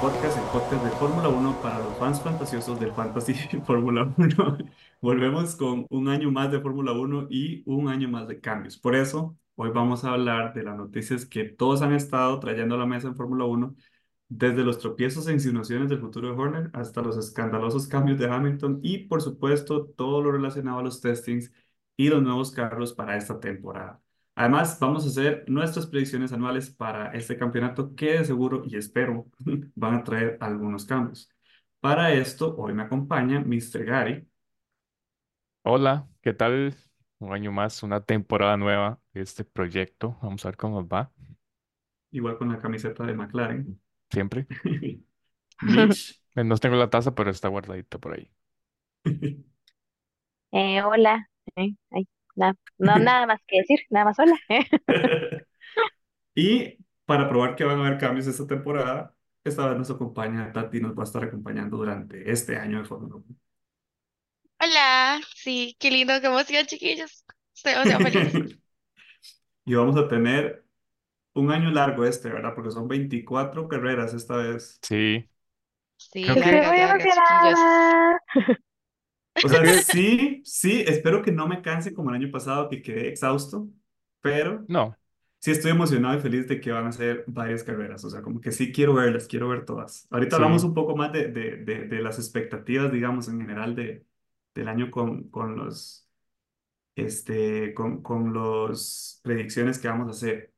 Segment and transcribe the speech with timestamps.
[0.00, 3.34] Podcast, el podcast de Fórmula 1 para los fans fantasiosos del Fantasy
[3.66, 4.58] Fórmula 1.
[5.00, 8.76] Volvemos con un año más de Fórmula 1 y un año más de cambios.
[8.78, 12.78] Por eso, hoy vamos a hablar de las noticias que todos han estado trayendo a
[12.78, 13.76] la mesa en Fórmula 1,
[14.28, 18.80] desde los tropiezos e insinuaciones del futuro de Horner hasta los escandalosos cambios de Hamilton
[18.82, 21.52] y, por supuesto, todo lo relacionado a los testings
[21.96, 24.00] y los nuevos carros para esta temporada.
[24.34, 29.26] Además, vamos a hacer nuestras predicciones anuales para este campeonato que de seguro y espero
[29.74, 31.30] van a traer algunos cambios.
[31.80, 33.84] Para esto, hoy me acompaña Mr.
[33.84, 34.28] Gary,
[35.68, 36.76] Hola, ¿qué tal?
[37.18, 40.16] Un año más, una temporada nueva de este proyecto.
[40.22, 41.12] Vamos a ver cómo nos va.
[42.10, 43.80] igual con la camiseta de McLaren.
[44.10, 44.46] Siempre.
[45.62, 46.22] Mitch.
[46.36, 48.30] No tengo la taza, pero está guardadita por ahí.
[50.52, 51.28] Eh, hola.
[51.56, 54.36] Eh, ay, na- no, nada más que decir, nada más hola.
[56.34, 60.80] Y para probar que van a haber cambios esta temporada, esta vez nos acompaña Tati,
[60.80, 63.24] nos va a estar acompañando durante este año de Fórmula 1.
[64.60, 67.24] Hola, sí, qué lindo, qué emoción, chiquillos.
[67.54, 68.38] Estoy demasiado feliz.
[69.64, 70.64] Y vamos a tener
[71.34, 72.54] un año largo este, ¿verdad?
[72.54, 74.82] Porque son 24 carreras esta vez.
[74.82, 75.28] Sí,
[75.98, 77.60] Sí, Creo que- Estoy largas, muy largas, chiquillos.
[77.60, 78.20] emocionada.
[79.40, 83.08] O sea, sí, sí, espero que no me canse como el año pasado, que quedé
[83.08, 83.68] exhausto,
[84.20, 84.96] pero no,
[85.40, 88.04] sí estoy emocionado y feliz de que van a ser varias carreras.
[88.04, 90.08] O sea, como que sí quiero verlas, quiero ver todas.
[90.10, 90.42] Ahorita Sí.
[90.42, 94.06] hablamos un poco más de, de, de, de las expectativas, digamos, en general de,
[94.60, 96.08] del año con, con los,
[96.96, 100.52] este, con, con los predicciones que vamos a hacer.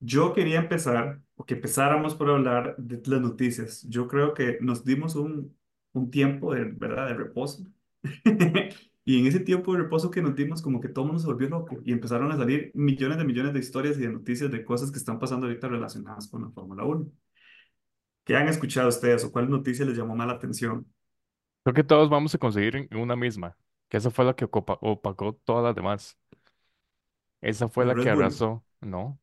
[0.00, 3.82] Yo quería empezar, o que empezáramos por hablar de las noticias.
[3.88, 5.56] Yo creo que nos dimos un,
[5.92, 7.08] un tiempo de, ¿verdad?
[7.08, 7.64] de reposo.
[9.06, 11.78] Y en ese tiempo de reposo que nos dimos, como que todo se volvió loco
[11.84, 14.98] y empezaron a salir millones de millones de historias y de noticias de cosas que
[14.98, 17.10] están pasando ahorita relacionadas con la Fórmula 1.
[18.24, 20.86] ¿Qué han escuchado ustedes o cuál noticia les llamó más la atención?
[21.64, 23.58] Creo que todos vamos a conseguir en una misma,
[23.90, 26.18] que esa fue la que ocupa- opacó todas las demás.
[27.42, 28.42] Esa fue la Red que Bull.
[28.50, 29.20] arrasó, ¿no?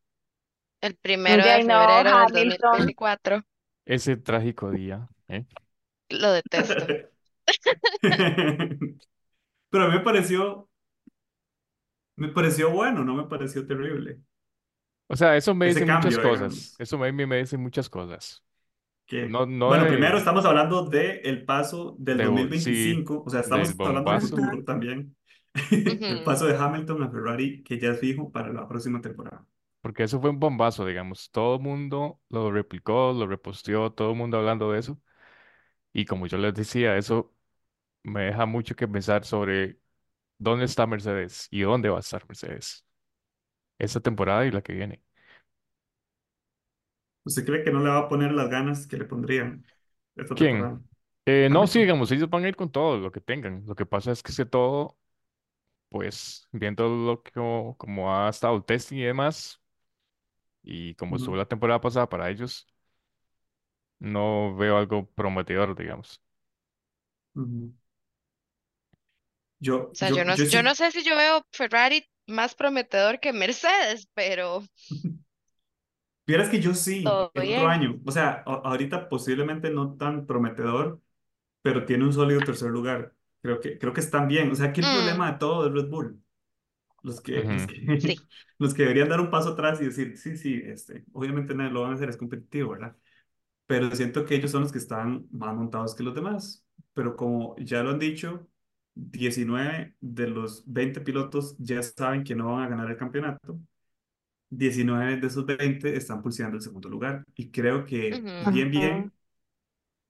[0.80, 2.62] El primero de Ya no, febrero del Hamilton.
[2.70, 3.42] 2024.
[3.86, 5.46] Ese trágico día, ¿eh?
[6.10, 6.86] Lo detesto.
[9.70, 10.70] Pero a mí me pareció,
[12.16, 14.22] me pareció bueno, no me pareció terrible.
[15.08, 16.70] O sea, eso me Ese dice muchas cambio, cosas.
[16.70, 16.76] digamos.
[16.78, 18.44] Eso me, me dice muchas cosas.
[19.12, 23.30] Que, No, no bueno, de- primero estamos hablando del el paso del De- 2025, o
[23.30, 25.16] sea, estamos hablando del futuro también.
[26.10, 29.46] El paso de Hamilton a Ferrari, que ya es fijo para la próxima temporada.
[29.82, 31.30] Porque eso fue un bombazo, digamos.
[31.32, 35.00] Todo el mundo lo replicó, lo reposteó, todo el mundo hablando de eso.
[35.94, 37.34] Y como yo les decía, eso
[38.04, 39.80] me deja mucho que pensar sobre
[40.40, 42.86] dónde está Mercedes y dónde va a estar Mercedes
[43.80, 45.04] esta temporada y la que viene.
[47.24, 49.66] ¿Usted cree que no le va a poner las ganas que le pondrían
[50.16, 50.74] esta ¿Quién?
[51.26, 53.64] Eh, no, sí, digamos, ellos van a ir con todo lo que tengan.
[53.68, 54.98] Lo que pasa es que ese todo,
[55.90, 59.62] pues, viendo lo que, como, como ha estado el testing y demás,
[60.64, 62.68] y como estuvo la temporada pasada para ellos,
[64.00, 66.22] no veo algo prometedor, digamos.
[67.36, 67.74] ujú.
[69.60, 72.56] Yo, O sea, yo yo, no, yo yo no sé si yo veo Ferrari más
[72.56, 74.64] prometedor que Mercedes, pero
[76.28, 77.70] vieras que yo sí, todo el otro bien.
[77.70, 81.02] año, o sea, a- ahorita posiblemente no tan prometedor,
[81.62, 83.16] pero tiene un sólido tercer lugar.
[83.42, 84.52] Creo que, creo que están bien.
[84.52, 86.24] O sea, aquí el Mm, problema de todo es Red Bull.
[87.04, 87.68] Los que, los Ujú.
[87.68, 88.28] que, sí.
[88.60, 91.82] los que deberían dar un paso atrás y decir, sí, sí, este, obviamente no lo
[91.84, 92.96] van a hacer, es competitivo, ¿verdad?
[93.66, 96.66] Pero siento que ellos son los que están más montados que los demás.
[96.94, 98.48] Pero como ya lo han dicho,
[98.96, 103.60] 19 de los 20 pilotos ya saben que no van a ganar el campeonato.
[104.52, 107.26] 19 de esos 20 están pulseando el segundo lugar.
[107.36, 109.14] Y creo que bien, bien,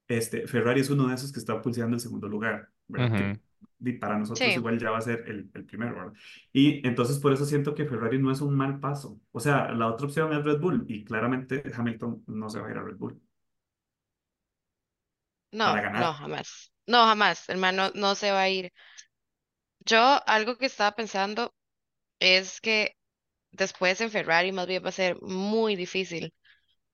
[0.07, 3.13] este, Ferrari es uno de esos que está pulseando el segundo lugar, ¿verdad?
[3.13, 3.39] Que Ujú.
[3.83, 4.57] y para nosotros Sí.
[4.57, 6.13] igual ya va a ser el, el primero, ¿verdad?
[6.53, 9.19] Y entonces por eso siento que Ferrari no es un mal paso.
[9.31, 12.71] O sea, la otra opción es Red Bull y claramente Hamilton no se va a
[12.71, 13.19] ir a Red Bull
[15.63, 16.71] para No, no, jamás.
[16.87, 17.47] No, jamás.
[17.49, 18.71] Hermano, no se va a ir.
[19.85, 21.53] Yo algo que estaba pensando
[22.19, 22.97] es que
[23.51, 26.33] después en Ferrari más bien va a ser muy difícil,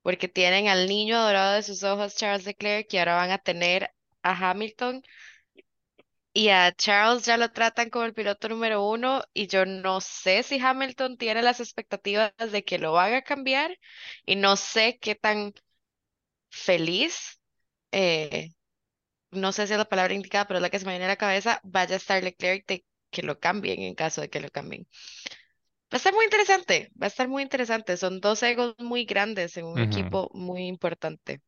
[0.02, 3.92] porque tienen al niño dorado de sus ojos, Charles Leclerc, y ahora van a tener
[4.22, 5.02] a Hamilton
[6.32, 10.42] y a Charles ya lo tratan como el piloto número uno y yo no sé
[10.42, 13.76] si Hamilton tiene las expectativas de que lo haga cambiar
[14.26, 15.52] y no sé qué tan
[16.50, 17.40] feliz,
[17.92, 18.50] eh,
[19.32, 21.08] no sé si es la palabra indicada, pero es la que se me viene a
[21.08, 24.50] la cabeza, vaya a estar Leclerc de que lo cambien en caso de que lo
[24.50, 24.88] cambien.
[25.92, 27.98] Va a estar muy interesante, va a estar muy interesante.
[27.98, 31.42] Son dos egos muy grandes en un Ujú, equipo muy importante.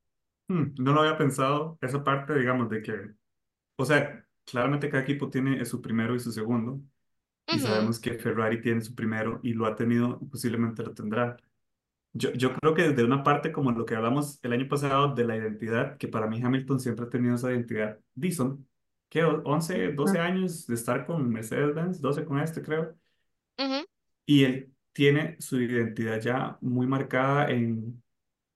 [0.48, 2.92] Hmm, no lo había pensado, esa parte, digamos, de que,
[3.76, 6.80] o sea, claramente cada equipo tiene su primero y su segundo,
[7.50, 10.94] y Ujú, sabemos que Ferrari tiene su primero y lo ha tenido y posiblemente lo
[10.94, 11.36] tendrá.
[12.14, 15.24] Yo, yo creo que desde una parte como lo que hablamos el año pasado de
[15.24, 18.00] la identidad, que para mí Hamilton siempre ha tenido esa identidad.
[19.08, 19.24] ¿qué?
[19.24, 20.16] once Ujú.
[20.16, 22.96] 12 años de estar con Mercedes-Benz, 12 con este creo,
[24.30, 28.00] y él tiene su identidad ya muy marcada en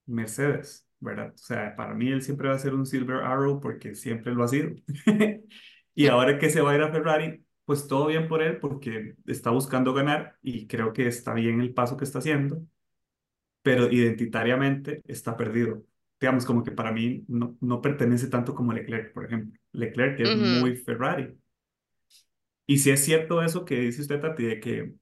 [0.06, 1.32] Mercedes, ¿verdad?
[1.34, 4.44] O sea, para mí él siempre va a ser un Silver Arrow porque siempre lo
[4.44, 4.70] ha sido.
[5.96, 9.14] Y ahora que se va a ir a Ferrari, pues todo bien por él porque
[9.26, 12.62] está buscando ganar y creo que está bien el paso que está haciendo
[13.62, 15.82] pero identitariamente está perdido.
[16.20, 19.58] Digamos, como que para mí no, no pertenece tanto como Leclerc, por ejemplo.
[19.72, 20.38] Leclerc es ujú.
[20.38, 21.34] muy Ferrari.
[22.66, 24.94] Y si es cierto eso que dice usted, Tati, de que,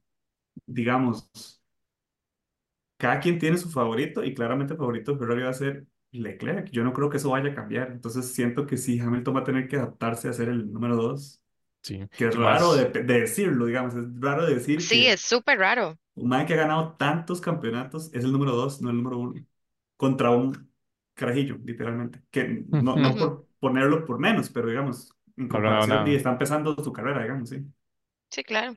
[0.67, 1.31] digamos,
[2.97, 6.71] cada quien tiene su favorito y claramente el favorito de Ferrari va a ser Leclerc.
[6.71, 7.91] Yo no creo que eso vaya a cambiar.
[7.93, 11.43] Entonces siento que sí, Hamilton va a tener que adaptarse a ser el número dos,
[11.83, 15.07] sí, que es y raro de, más, de decirlo, digamos, es raro de decir Sí,
[15.07, 15.99] que es súper raro.
[16.15, 19.35] Un man que ha ganado tantos campeonatos es el número dos, no el número uno.
[19.97, 20.71] Contra un
[21.15, 22.23] carajillo, literalmente.
[22.31, 26.05] Que no, no por ponerlo por menos, pero digamos, en no nada.
[26.17, 27.65] está empezando su carrera, digamos, sí.
[28.31, 28.77] Sí, claro.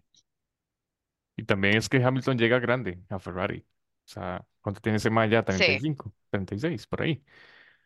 [1.38, 3.60] Y también es que Hamilton llega grande a Ferrari.
[3.60, 5.44] O sea, ¿cuánto tiene ese man ya?
[5.50, 5.78] Sí.
[5.78, 7.24] 35, 36, por ahí.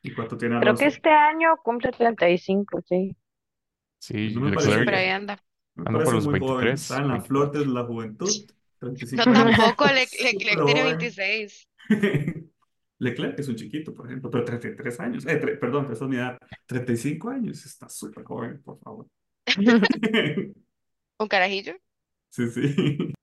[0.02, 0.88] ¿Y cuánto tiene Creo que Alonso?
[0.88, 3.16] este año cumple 35, sí.
[4.00, 5.44] Sí, No me Sí, Leclerc por ahí parece, anda.
[5.76, 6.74] me anda por parece los muy joven.
[6.74, 7.60] Está 23, en la flor 24.
[7.60, 10.84] de la juventud, No, 35 años, tampoco, Le súper Leclerc tiene joven.
[10.84, 11.68] 26.
[13.00, 15.26] Leclerc es un chiquito, por ejemplo, pero 33 años.
[15.26, 16.38] Eh, tre- perdón, esa es mi edad.
[16.66, 19.08] 35 años, está súper joven, por favor.
[21.20, 21.76] ¿Un carajillo?
[22.30, 23.14] Sí, sí.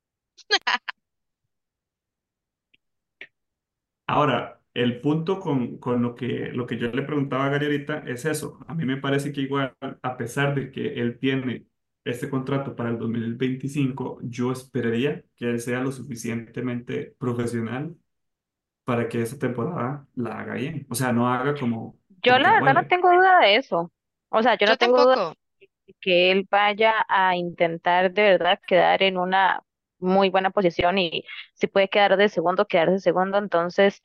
[4.07, 7.99] Ahora, el punto con, con lo que, lo que yo le preguntaba a Gary ahorita
[8.07, 8.59] es eso.
[8.69, 11.67] A mí me parece que igual, a pesar de que él tiene
[12.05, 17.97] este contrato para el 2025, yo esperaría que él sea lo suficientemente profesional
[18.85, 20.87] para que esa temporada la haga bien.
[20.91, 23.93] O sea, no haga como, Yo como la verdad no tengo duda de eso.
[24.31, 25.35] O sea, yo Yo no tengo duda tampoco.
[25.87, 29.63] de que él vaya a intentar de verdad quedar en una
[29.99, 33.39] muy buena posición y si puede quedar de segundo, quedar de segundo.
[33.39, 34.03] Entonces,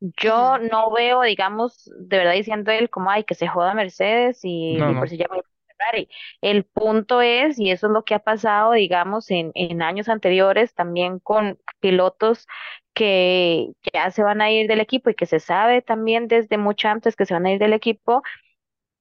[0.00, 4.82] yo no veo, digamos, de verdad diciendo él como, ay, que se joda Mercedes y
[4.82, 5.10] No, ni por no.
[5.10, 5.40] si ya me
[5.78, 6.08] Ferrari.
[6.40, 10.74] El punto es, y eso es lo que ha pasado, digamos, en, en años anteriores,
[10.74, 12.46] también con pilotos
[12.94, 16.88] que ya se van a ir del equipo y que se sabe también desde mucho
[16.88, 18.22] antes que se van a ir del equipo,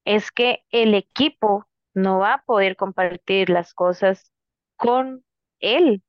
[0.06, 4.32] es que el equipo no va a poder compartir las cosas
[4.78, 5.24] con
[5.60, 6.04] él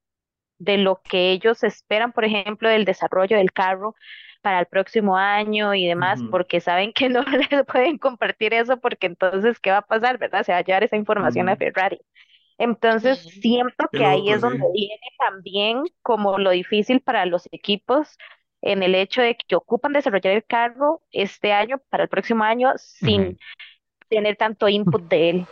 [0.58, 3.94] de lo que ellos esperan, por ejemplo, del desarrollo del carro
[4.42, 9.06] para el próximo año y demás, porque saben que no les pueden compartir eso, porque
[9.06, 10.44] entonces, ¿qué va a pasar, verdad?
[10.44, 11.56] Se va a llevar esa información a.
[11.56, 12.00] Ferrari.
[12.56, 14.72] Entonces, siento que ahí loco, es donde sí.
[14.74, 18.16] viene también como lo difícil para los equipos
[18.62, 22.72] en el hecho de que ocupan desarrollar el carro este año para el próximo año
[22.76, 23.38] sin
[24.08, 25.46] tener tanto input de él.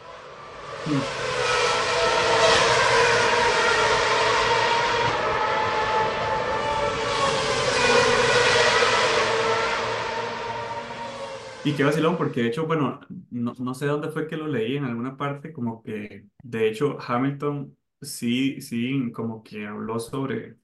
[11.67, 14.77] Y qué vacilón, porque de hecho, bueno, no, no sé dónde fue que lo leí
[14.77, 20.59] en alguna parte, como que de hecho Hamilton sí, sí, como que habló sobre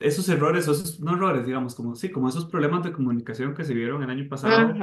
[0.00, 3.72] esos errores, esos, no errores, digamos, como sí, como esos problemas de comunicación que se
[3.72, 4.74] vieron el año pasado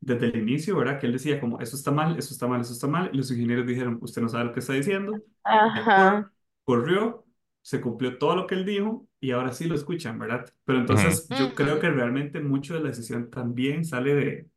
[0.00, 1.00] desde el inicio, ¿verdad?
[1.00, 3.30] Que él decía como, eso está mal, eso está mal, eso está mal, y los
[3.30, 5.14] ingenieros dijeron, usted no sabe lo que está diciendo,
[5.44, 6.30] Ajá.
[6.64, 7.24] corrió,
[7.62, 10.44] se cumplió todo lo que él dijo, y ahora sí lo escuchan, ¿verdad?
[10.64, 14.49] Pero entonces yo creo que realmente mucho de la decisión también sale de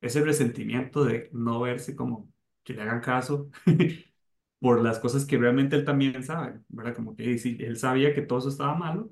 [0.00, 2.30] ese resentimiento de no verse como
[2.64, 3.50] que le hagan caso
[4.60, 6.94] por las cosas que realmente él también sabe, ¿verdad?
[6.96, 9.10] Como que sí, él sabía que todo eso estaba malo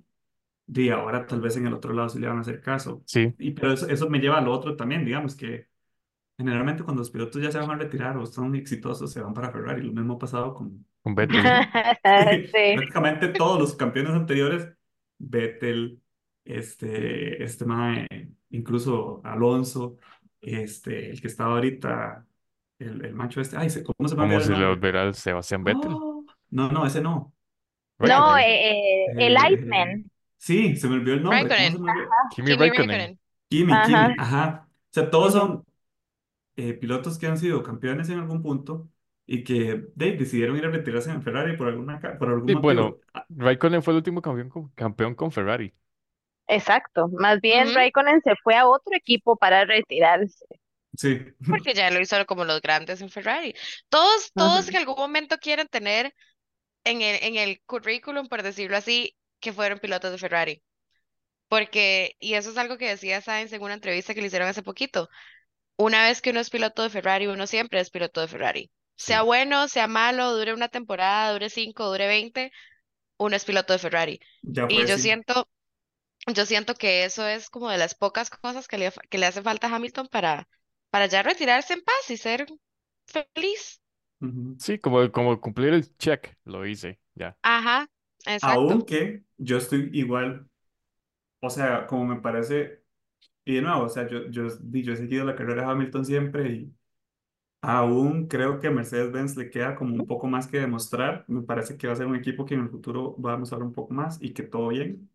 [0.69, 3.03] y ahora tal vez en el otro lado sí le van a hacer caso.
[3.05, 5.69] Sí, Y pero eso, eso me lleva al otro también, digamos que
[6.39, 9.51] generalmente cuando los pilotos ya se van a retirar o son exitosos, se van para
[9.53, 9.83] Ferrari.
[9.83, 11.43] Lo mismo ha pasado con, con Vettel.
[12.53, 12.77] Sí.
[12.77, 14.69] prácticamente todos los campeones anteriores,
[15.19, 16.03] Vettel,
[16.45, 17.65] este, este
[18.51, 19.97] incluso Alonso,
[20.47, 22.27] este, el que estaba ahorita.
[22.79, 23.57] el, el macho este.
[23.57, 25.93] Ay, ¿cómo se ¿Cómo se le volverá al Sebastián Vettel?
[25.93, 27.33] Oh, no, no, ese no.
[27.99, 30.11] No, Eh, eh, el eh, Iceman.
[30.39, 31.49] sí, se me olvidó el nombre.
[32.35, 33.19] Kimi Raikkonen.
[33.49, 34.07] Kimi, Ajá.
[34.07, 34.69] Kimi, ajá.
[34.69, 35.65] O sea, todos son
[36.57, 38.89] eh, pilotos que han sido campeones en algún punto
[39.27, 42.83] y que de, decidieron ir a retirarse en Ferrari por alguna, por algún Y bueno,
[42.83, 43.01] motivo.
[43.15, 45.75] Ah, Raikkonen fue el último campeón con, campeón con Ferrari.
[46.49, 47.09] Exacto.
[47.09, 50.45] Más bien Ujú, Raikkonen se fue a otro equipo para retirarse.
[50.97, 53.55] sí, Porque ya lo hizo como los grandes en Ferrari.
[53.89, 54.71] Todos, todos Ujú.
[54.71, 56.15] en algún momento quieren tener
[56.85, 60.63] en el, en el currículum, por decirlo así, que fueron pilotos de Ferrari.
[61.49, 64.63] Porque, y eso es algo que decía Sainz en una entrevista que le hicieron hace
[64.65, 65.09] poquito.
[65.77, 68.71] Una vez que uno es piloto de Ferrari, uno siempre es piloto de Ferrari.
[68.97, 72.53] Sea sí, bueno, sea malo, dure una temporada, dure cinco, dure veinte,
[73.19, 74.21] uno es piloto de Ferrari.
[74.43, 75.01] ya Y yo sí.
[75.01, 75.49] siento,
[76.35, 79.43] yo siento que eso es como de las pocas cosas que le, que le hace
[79.43, 80.49] falta a Hamilton para,
[80.91, 82.47] para ya retirarse en paz y ser
[83.07, 83.81] feliz.
[84.59, 87.37] Sí, como, como cumplir el check, lo hice, ya.
[87.43, 87.87] Ajá,
[88.25, 88.73] exacto.
[88.73, 90.49] Aunque yo estoy igual,
[91.41, 92.83] o sea, como me parece,
[93.45, 96.75] y de nuevo, o sea, yo, yo, he seguido la carrera de Hamilton siempre y
[97.63, 101.25] aún creo que a Mercedes-Benz le queda como un poco más que demostrar.
[101.29, 103.63] Me parece que va a ser un equipo que en el futuro va a demostrar
[103.63, 105.11] un poco más y que todo bien.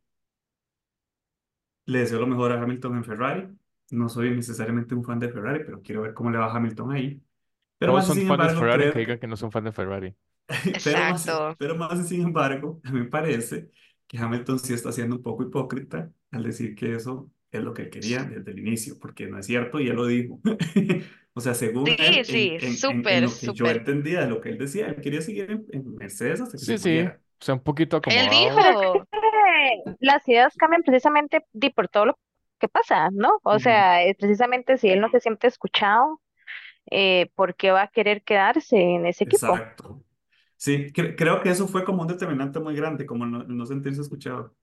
[1.85, 3.47] Le deseo lo mejor a Hamilton en Ferrari.
[3.91, 6.91] No soy necesariamente un fan de Ferrari, pero quiero ver cómo le va a Hamilton
[6.91, 7.21] ahí.
[7.77, 9.51] Pero Todos más son sin fans de Ferrari que creo que digan que no son
[9.51, 10.15] fans de Ferrari.
[10.83, 11.57] Pero más, Exacto.
[11.57, 13.69] pero más sin embargo, a mí me parece
[14.07, 17.83] que Hamilton sí está siendo un poco hipócrita al decir que eso es lo que
[17.83, 20.39] él quería desde el inicio, porque no es cierto y él lo dijo.
[21.33, 23.71] O sea, según Sí, él, en, sí, en, en, en súper, lo que yo súper.
[23.71, 26.73] entendía de lo que él decía, él quería seguir en, en Mercedes hasta que se
[26.73, 27.21] Sí, sí, muriera.
[27.39, 28.49] o sea, un poquito Él acomodado.
[28.49, 29.05] Es dijo,
[29.99, 32.19] las ideas cambian precisamente por todo lo
[32.59, 33.39] que pasa, ¿no?
[33.43, 36.21] O sea, es precisamente si él no se siente escuchado,
[36.91, 39.65] eh, ¿por qué va a querer quedarse en ese equipo?
[39.65, 40.03] Exacto.
[40.57, 44.01] Sí, cre- creo que eso fue como un determinante muy grande, como no, no sentirse
[44.01, 44.55] escuchado.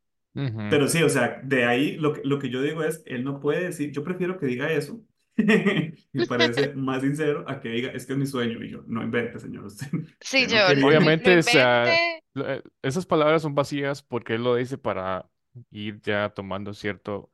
[0.68, 3.40] Pero sí, o sea, de ahí lo que, lo que yo digo es, él no
[3.40, 5.00] puede decir, yo prefiero que diga eso,
[6.12, 9.02] me parece más sincero a que diga, es que es mi sueño, y yo, no
[9.02, 9.86] invente, señor, usted,
[10.20, 14.34] sí, no yo, no, no, no Obviamente, o sea, eh, esas palabras son vacías porque
[14.34, 15.28] él lo dice para
[15.70, 17.30] ir ya tomando cierto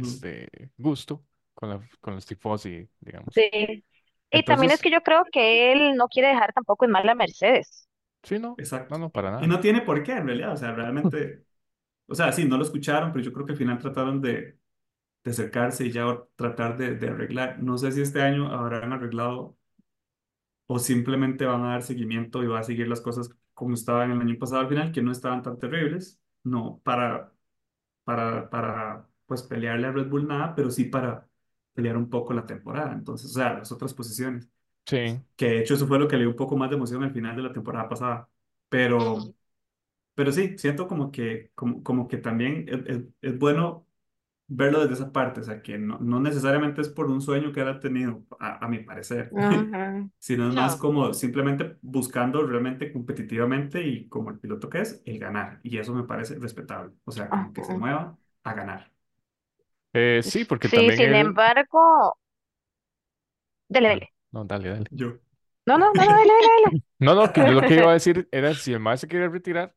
[0.00, 3.34] este, gusto con, la, con los tifosi, digamos.
[3.34, 3.84] Sí.
[4.30, 7.14] Y también es que yo creo que él no quiere dejar tampoco en mal a
[7.14, 7.88] Mercedes.
[8.22, 8.98] sí, no, no, exacto.
[8.98, 9.46] no, para Y nada.
[9.46, 11.44] no tiene por qué, en realidad, o sea, realmente,
[12.06, 14.58] o sea, sí, no lo escucharon, pero yo creo que al final trataron de,
[15.24, 17.62] de acercarse y ya tratar de, de arreglar.
[17.62, 19.56] No sé si este año habrán arreglado
[20.66, 24.20] o simplemente van a dar seguimiento y va a seguir las cosas como estaban el
[24.20, 27.32] año pasado al final, que no estaban tan terribles, no para,
[28.04, 31.28] para, para pues pelearle a Red Bull nada, pero sí para
[31.74, 34.50] pelear un poco la temporada, entonces, o sea, las otras posiciones,
[34.86, 37.02] Sí, que de hecho eso fue lo que le dio un poco más de emoción
[37.04, 38.30] al final de la temporada pasada,
[38.68, 39.34] pero,
[40.14, 43.86] pero sí, siento como que, como, como que también es, es, es bueno
[44.48, 47.60] verlo desde esa parte, o sea, que no, no necesariamente es por un sueño que
[47.60, 49.34] él ha tenido, a, a mi parecer,
[50.18, 50.76] sino es más No.
[50.76, 55.60] como simplemente buscando realmente competitivamente y como el piloto que es, el ganar.
[55.62, 56.94] Y eso me parece respetable.
[57.04, 58.92] O sea, como que se mueva a ganar.
[59.92, 61.14] Eh, sí, porque Sí, también sin él...
[61.14, 62.16] embargo,
[63.68, 64.08] dele, Dale, dele.
[64.32, 64.90] no, dale, dale.
[64.90, 65.20] Yo.
[65.66, 68.28] No, no, no, no, dele, dele, No, no, que yo lo que iba a decir
[68.32, 69.74] era si el Max se quiere retirar,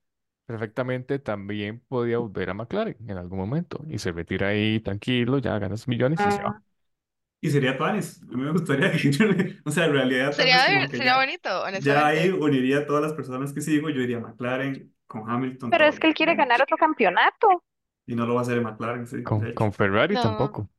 [0.47, 5.59] perfectamente también podía volver a McLaren en algún momento y se retira ahí tranquilo, ya
[5.59, 6.49] ganas millones y se va.
[6.49, 6.63] Ah,
[7.41, 8.21] Y sería Tuanis.
[8.23, 10.97] A mí me gustaría que o sea, en realidad tal Sería, vez como ver- que
[10.97, 12.31] sería ya, bonito, ya ahí honestamente.
[12.31, 13.89] uniría a todas las personas que sigo.
[13.89, 17.63] Yo iría a McLaren con Hamilton, Pero es que él quiere ganar otro campeonato.
[18.05, 20.69] Y no lo va a hacer en McLaren, sí, Con, con Ferrari No, tampoco,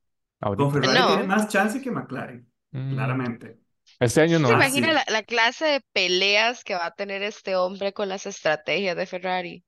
[0.54, 0.72] Con ahorita.
[0.72, 1.24] Ferrari tiene no.
[1.24, 3.60] más chance que McLaren, Mm, claramente.
[4.00, 4.48] Este año ¿Se no.
[4.48, 8.26] Ah, imagina la, la clase de peleas que va a tener este hombre con las
[8.26, 9.64] estrategias de Ferrari?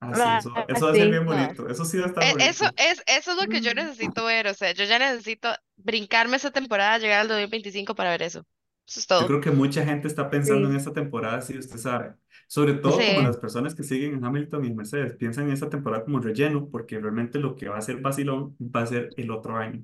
[0.00, 1.10] Ah, sí, Ah, eso, eso va a ser sí.
[1.10, 1.68] bien bonito.
[1.68, 2.76] Eso sí va a estar E- Eso bonito.
[2.76, 4.46] es, eso es lo que yo necesito ver.
[4.48, 8.40] O sea, yo ya necesito brincarme esa temporada, llegar al 2025 para ver eso.
[8.86, 9.26] Eso es Yo todo.
[9.26, 10.76] creo que mucha gente está pensando en Sí.
[10.76, 12.14] esta temporada, si usted sabe.
[12.46, 13.22] Sobre todo como Sí.
[13.22, 16.98] las personas que siguen a Hamilton y Mercedes piensan en esta temporada como relleno, porque
[17.00, 19.82] realmente lo que va a ser vacilón va a ser el otro año.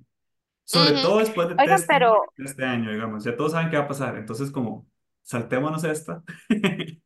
[0.65, 3.25] Sobre todo después del Oigan, pero, de este año, digamos.
[3.25, 4.17] Ya todos saben qué va a pasar.
[4.17, 4.89] Entonces, como,
[5.23, 6.23] saltémonos esta.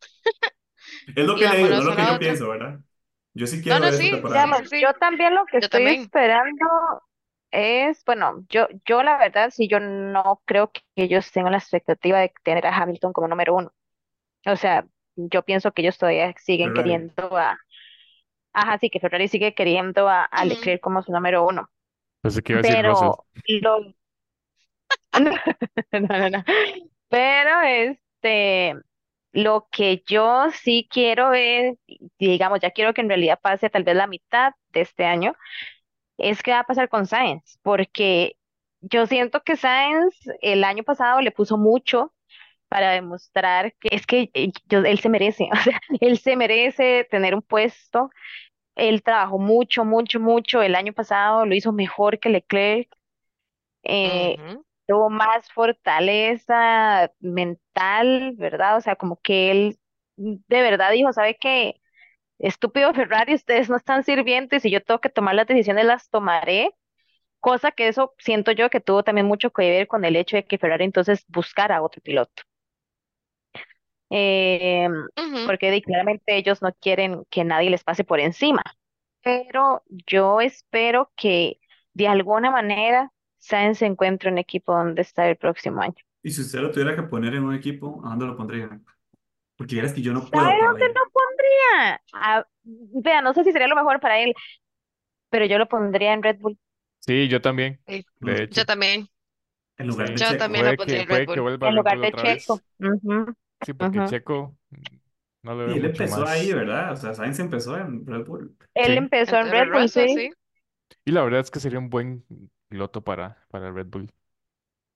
[1.17, 2.19] Es lo que le digo, no es vámonos lo a que la yo otra.
[2.19, 2.81] pienso, ¿verdad?
[3.35, 5.83] Yo sí No, quiero no, ver sí, digamos, sí, yo también lo que Yo estoy
[5.85, 6.13] también.
[6.13, 6.67] esperando
[7.51, 12.19] es, bueno, yo, yo la verdad, sí, yo no creo que ellos tengan la expectativa
[12.21, 13.73] de tener a Hamilton como número uno.
[14.47, 14.87] O sea,
[15.17, 16.75] yo pienso que ellos todavía siguen Ferrari.
[16.75, 17.59] queriendo a,
[18.53, 20.45] ajá, sí, que Ferrari sigue queriendo a, a.
[20.47, 21.71] Leclerc como su número uno.
[22.23, 22.59] Que.
[22.61, 23.95] Pero lo,
[25.93, 26.45] no, no, no.
[27.09, 28.75] Pero este,
[29.33, 31.77] lo que yo sí quiero es,
[32.19, 35.35] digamos, ya quiero que en realidad pase tal vez la mitad de este año,
[36.19, 38.37] es qué va a pasar con Science, porque
[38.83, 42.15] yo siento que Science el año pasado le puso mucho
[42.69, 47.07] para demostrar que es que eh, yo- él se merece, o sea, él se merece
[47.11, 48.11] tener un puesto.
[48.79, 52.89] Él trabajó mucho, mucho, mucho el año pasado, lo hizo mejor que Leclerc,
[53.83, 54.39] eh,
[54.87, 58.77] tuvo más fortaleza mental, ¿verdad?
[58.79, 59.79] O sea, como que él
[60.17, 61.81] de verdad dijo, ¿sabe qué?
[62.39, 66.11] Estúpido Ferrari, ustedes no están sirviendo y si yo tengo que tomar las decisiones, las
[66.11, 66.73] tomaré.
[67.41, 70.47] Cosa que eso siento yo que tuvo también mucho que ver con el hecho de
[70.47, 72.45] que Ferrari entonces buscara a otro piloto.
[74.11, 75.39] Eh, ujú.
[75.47, 78.63] porque di- claramente ellos no quieren que nadie les pase por encima.
[79.23, 81.61] Pero yo espero que
[81.95, 85.97] de alguna manera Sainz se encuentre un equipo donde está el próximo año.
[86.23, 88.81] Y si usted lo tuviera que poner en un equipo, ¿a dónde lo pondría?
[89.57, 90.95] Porque vieras que yo no ¿Sabe puedo dónde todavía.
[90.95, 92.03] lo pondría?
[92.13, 94.35] Ah, vea, no sé si sería lo mejor para él,
[95.31, 96.59] pero yo lo pondría en Red Bull,
[97.01, 98.05] Sí, yo también, Sí,
[98.51, 99.09] Yo también,
[99.77, 100.37] En lugar de yo Checo.
[100.37, 101.43] también lo pondría en Red Bull.
[101.61, 102.25] a en lugar de Checo.
[102.25, 102.65] vez.
[102.81, 104.05] Ujú, Sí, porque ujú.
[104.05, 104.97] Checo mm,
[105.43, 106.53] no le veo Y él mucho empezó ahí, más.
[106.53, 106.93] ¿verdad?
[106.93, 108.57] O sea, Sainz empezó en Red Bull.
[108.75, 110.07] Él Sí, empezó En Red Bull, sí.
[110.09, 110.31] sí.
[111.05, 112.25] y la verdad es que sería un buen
[112.69, 114.13] piloto para, para Red Bull.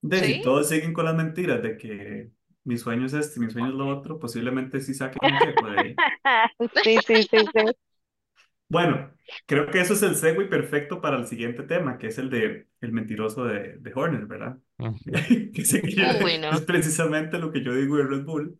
[0.01, 0.41] De si Sí.
[0.41, 2.31] todos siguen con las mentiras de que
[2.65, 5.77] mi sueño es este, mi sueño es lo otro, posiblemente sí saquen a Checo de
[5.77, 6.03] ahí.
[6.83, 7.75] Sí, sí, sí, sí.
[8.73, 9.13] Bueno,
[9.45, 12.67] creo que eso es el segue perfecto para el siguiente tema, que es el de
[12.81, 14.57] el mentiroso de, de Horner, ¿verdad?
[15.53, 16.61] Que sé que yo- Uy, es no.
[16.61, 18.59] precisamente lo que yo digo de Red Bull.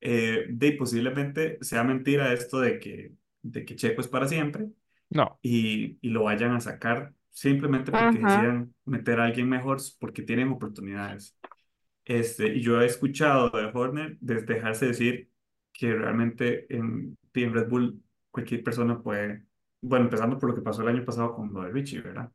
[0.00, 4.68] Eh, de posiblemente sea mentira esto de que, de que Checo es para siempre
[5.10, 9.78] No, y, y lo vayan a sacar simplemente porque Ujú, decidan meter a alguien mejor
[10.00, 11.36] porque tienen oportunidades.
[12.04, 15.30] Este, y yo he escuchado de Horner desde dejarse decir
[15.72, 19.46] que realmente en, en Red Bull cualquier persona puede,
[19.82, 22.32] bueno, empezando por lo que pasó el año pasado con lo de Richie, ¿verdad?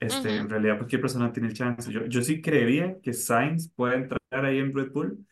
[0.00, 1.92] Este, Ujú, en realidad cualquier persona tiene el chance.
[1.92, 5.26] Yo, yo sí creería que Sainz puede entrar ahí en Red Bull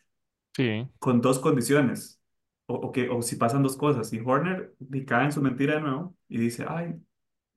[0.55, 2.19] sí, con dos condiciones.
[2.67, 4.11] O, o que, o si pasan dos cosas.
[4.13, 6.95] Y Horner y cae en su mentira de nuevo y dice, ay,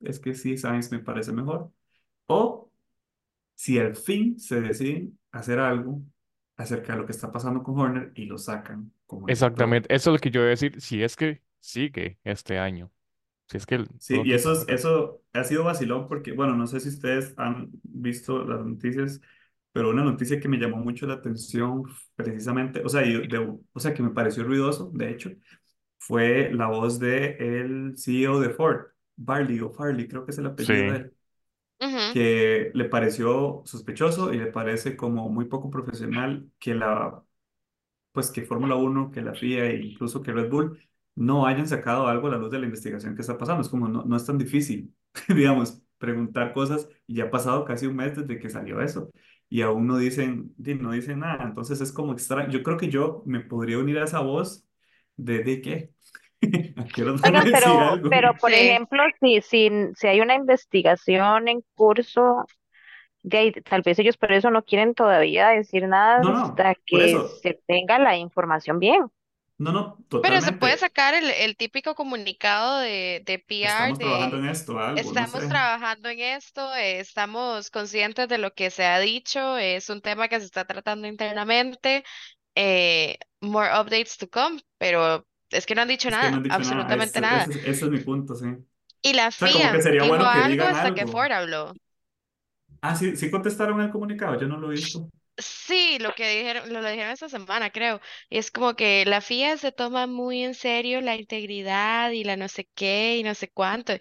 [0.01, 1.71] es que sí, Sainz me parece mejor.
[2.27, 2.71] O
[3.55, 6.01] si al fin se deciden hacer algo
[6.57, 9.93] acerca de lo que está pasando con Horner y lo sacan como exactamente.
[9.93, 10.81] Eso es lo que yo voy a decir.
[10.81, 12.91] Si es que sigue este año,
[13.49, 16.55] si es que el- Sí, todo y eso, es, eso ha sido vacilón porque, bueno,
[16.55, 19.19] no sé si ustedes han visto las noticias,
[19.71, 21.83] pero una noticia que me llamó mucho la atención
[22.15, 23.39] precisamente, o sea, y de-
[23.73, 25.31] o sea, que me pareció ruidoso, de hecho,
[25.99, 30.47] fue la voz de el CEO de Ford, Barley o Farley, creo que es el
[30.47, 31.13] apellido de Sí, él,
[32.09, 37.23] que le pareció sospechoso y le parece como muy poco profesional que la
[38.11, 40.79] pues que Fórmula Uno, que la FIA e incluso que Red Bull
[41.15, 43.61] no hayan sacado algo a la luz de la investigación que está pasando.
[43.61, 44.93] Es como no, no es tan difícil,
[45.29, 49.09] digamos, preguntar cosas y ya ha pasado casi un mes desde que salió eso
[49.49, 51.43] y aún no dicen, di- no dicen nada.
[51.45, 52.49] Entonces es como extraño.
[52.51, 54.65] Yo creo que yo me podría unir a esa voz
[55.17, 55.93] de, ¿de qué?
[56.77, 58.09] ¿A qué hora van a Oigan, decir pero, algo?
[58.09, 58.53] pero por Sí.
[58.53, 62.45] ejemplo, si, si, si hay una investigación en curso,
[63.23, 66.75] de ahí, tal vez ellos por eso no quieren todavía decir nada No, no, hasta
[66.85, 69.07] que se tenga la información bien.
[69.57, 70.77] No, no, Pero se puede totalmente.
[70.77, 75.27] sacar el, el típico comunicado de, de PR Estamos trabajando en esto, algo, no estamos
[75.27, 75.41] sé.
[75.47, 80.27] trabajando en esto, eh, estamos conscientes de lo que se ha dicho, es un tema
[80.29, 82.03] que se está tratando internamente,
[82.55, 86.37] eh, more updates to come, pero es que no han dicho Es que no nada,
[86.37, 86.97] han dicho nada.
[86.97, 87.49] absolutamente Ese, nada.
[87.49, 88.45] ese, es ese es mi punto, sí.
[88.47, 88.65] O
[89.01, 91.07] Y la sea, que FIA dijo bueno que algo hasta que.
[91.07, 91.73] Ford habló.
[92.81, 95.09] Ah, sí, sí contestaron el comunicado, yo no lo he visto.
[95.37, 97.99] Sí, lo que dijeron, lo, lo dijeron esta semana, creo.
[98.29, 102.37] Y es como que la FIA se toma muy en serio la integridad y la
[102.37, 103.93] no sé qué y no sé cuánto.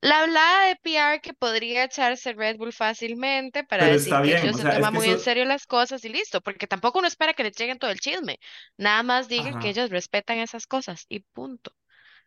[0.00, 4.32] La hablada de PR que podría echarse Red Bull fácilmente para Pero decir está que
[4.32, 6.98] bien, ellos o se sea, toman muy en serio las cosas y listo, porque tampoco
[6.98, 8.40] uno espera que le lleguen todo el chisme.
[8.76, 11.72] Nada más digan que ellos respetan esas cosas y punto.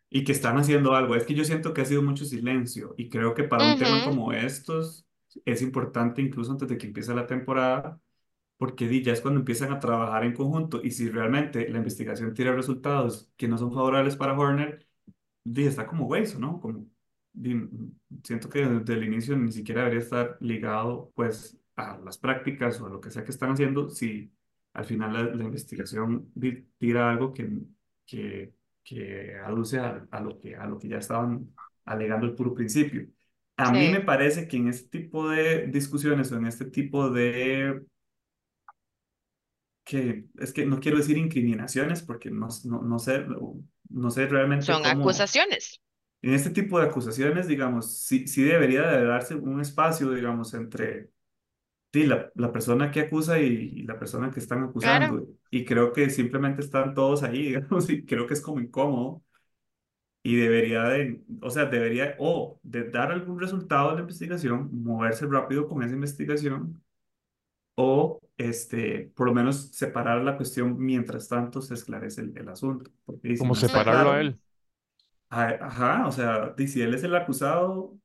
[0.10, 1.16] y que están haciendo algo.
[1.16, 4.02] Es que yo siento que ha sido mucho silencio y creo que para un tema
[4.04, 5.08] como estos
[5.46, 8.00] es importante incluso antes de que empiece la temporada,
[8.64, 12.54] porque ya es cuando empiezan a trabajar en conjunto y si realmente la investigación tira
[12.56, 14.88] resultados que no son favorables para Horner,
[15.56, 16.60] está como hueso, ¿no?
[16.62, 16.88] Como,
[18.24, 22.86] siento que desde el inicio ni siquiera debería estar ligado pues a las prácticas o
[22.88, 24.32] a lo que sea que están haciendo si
[24.74, 26.32] al final la, la investigación
[26.78, 27.50] tira algo que,
[28.06, 31.54] que, que aduce a, a lo que, a lo que ya estaban
[31.86, 33.08] alegando el puro principio.
[33.58, 37.10] A mí me Sí, parece que en este tipo de discusiones o en este tipo
[37.12, 37.84] de
[39.84, 43.26] que, es que no quiero decir incriminaciones porque no, no, no sé,
[43.90, 45.80] no sé realmente Son cómo, acusaciones.
[46.22, 51.10] en este tipo de acusaciones, digamos, sí, sí debería de darse un espacio, digamos, entre
[51.94, 55.28] sí, la, la persona que acusa y, y la persona que están Claro, acusando.
[55.52, 59.24] Y creo que simplemente están todos ahí, digamos, y creo que es como incómodo.
[60.26, 65.26] Y debería de, o sea, debería o de dar algún resultado de la investigación, moverse
[65.28, 66.82] rápido con esa investigación,
[67.76, 72.92] o este, por lo menos separar la cuestión mientras tanto se esclarece el, el asunto.
[73.06, 74.40] Porque Como separarlo a él.
[75.30, 77.98] a- ajá, o sea, si él es el acusado,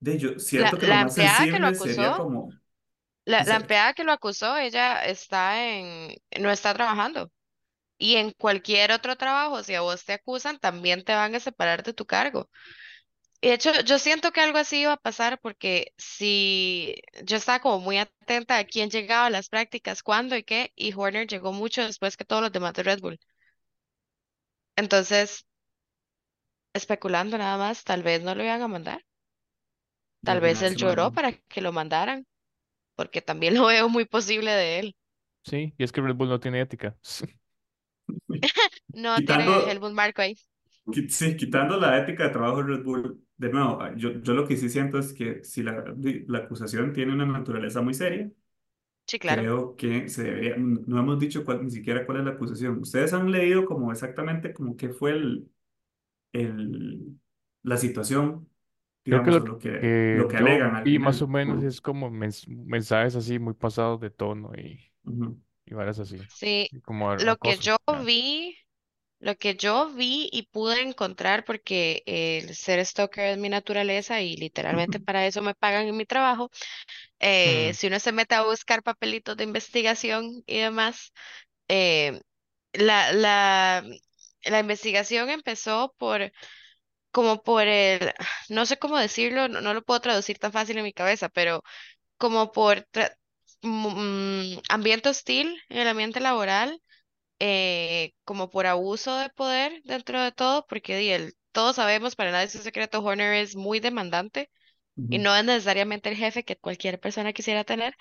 [0.00, 2.60] de yo la, siento que lo la más empleada que lo sensible sería acusó, como,
[3.26, 7.32] la, la empleada que lo acusó, ella está en, no está trabajando.
[7.98, 11.82] Y en cualquier otro trabajo, si a vos te acusan, también te van a separar
[11.84, 12.50] de tu cargo.
[13.42, 17.60] Y de hecho, yo siento que algo así iba a pasar porque si yo estaba
[17.60, 21.52] como muy atenta a quién llegaba a las prácticas, cuándo y qué, y Horner llegó
[21.52, 23.18] mucho después que todos los demás de Red Bull.
[24.76, 25.44] Entonces,
[26.74, 29.04] especulando nada más, tal vez no lo iban a mandar.
[30.22, 31.12] de Tal vez él lloró lástima.
[31.12, 32.26] para que lo mandaran,
[32.96, 34.96] porque también lo veo muy posible de él.
[35.44, 36.96] Sí, y es que Red Bull no tiene ética.
[38.92, 40.36] No tiene Quitando, Helmut Marko ahí.
[40.92, 44.34] qui- sí, quitando la ética de trabajo de Red Bull, de nuevo, ah, yo, yo
[44.34, 45.84] lo que sí siento es que si la,
[46.28, 48.30] la acusación tiene una naturaleza muy seria,
[49.06, 49.46] Sí, claro.
[49.46, 52.78] creo que se debería, no hemos dicho cuál, ni siquiera cuál es la acusación.
[52.80, 55.50] ¿Ustedes han leído como exactamente como qué fue el,
[56.32, 57.18] el,
[57.64, 58.48] la situación,
[59.08, 61.26] Creo que digamos, lo lo que, que lo que yo alegan al vi más o
[61.28, 66.28] menos es como mens- mensajes así muy pasados de tono y, Ujú, y varas así.
[66.28, 68.06] Sí, Y como lo que yo ya.
[68.06, 68.56] vi,
[69.20, 74.36] lo que yo vi y pude encontrar, porque el ser stalker es mi naturaleza y
[74.36, 76.50] literalmente para eso me pagan en mi trabajo,
[77.20, 81.12] eh, Ujú, si uno se mete a buscar papelitos de investigación y demás,
[81.68, 82.20] eh,
[82.74, 83.84] la, la,
[84.44, 86.32] la investigación empezó por,
[87.12, 88.12] como por el,
[88.48, 91.62] no sé cómo decirlo, no, no lo puedo traducir tan fácil en mi cabeza, pero
[92.18, 92.86] como por
[93.62, 96.82] mm, ambiente hostil en el ambiente laboral
[97.40, 102.32] eh, como por abuso de poder dentro de todo, porque di, el- todos sabemos, para
[102.32, 104.50] nadie es un secreto, Horner es muy demandante
[105.10, 107.96] y no es necesariamente el jefe que cualquier persona quisiera tener.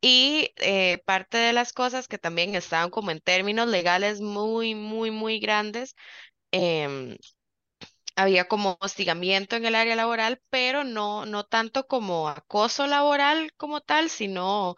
[0.00, 5.10] Y eh, parte de las cosas que también estaban como en términos legales muy, muy,
[5.12, 5.96] muy grandes,
[6.52, 7.16] em,
[8.16, 13.80] había como hostigamiento en el área laboral, pero no, no tanto como acoso laboral como
[13.80, 14.76] tal, sino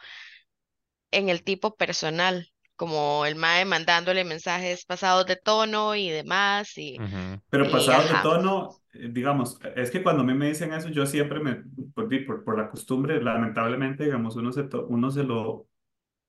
[1.12, 7.02] en el tipo personal, como el mae mandándole mensajes pasados de tono y demás, y,
[7.02, 7.40] ujú.
[7.50, 10.88] Pero y pasados de tono, eh, digamos, es que cuando a mí me dicen eso,
[10.88, 11.56] yo siempre me,
[11.94, 15.68] por, por, por la costumbre, lamentablemente, digamos, uno se, to- uno se lo,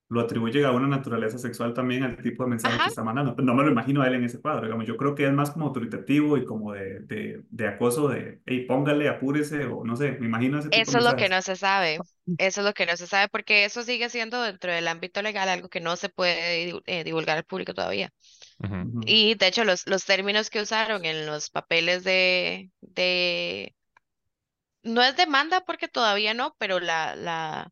[0.08, 3.36] lo atribuye a una naturaleza sexual también al tipo de mensaje que ajá, está mandando.
[3.36, 5.32] Pero no me lo imagino a él en ese cuadro, digamos, yo creo que es
[5.34, 9.96] más como autoritativo y como de, de, de acoso, de, hey, póngale, apúrese, o no
[9.96, 11.98] sé, me imagino ese tipo de eso es lo que no se sabe.
[12.38, 15.48] Eso es lo que no se sabe porque eso sigue siendo dentro del ámbito legal
[15.48, 18.12] algo que no se puede eh, divulgar al público todavía.
[19.00, 23.74] Y de hecho los, los términos que usaron en los papeles de, de,
[24.82, 27.70] no es demanda porque todavía no, pero la, la,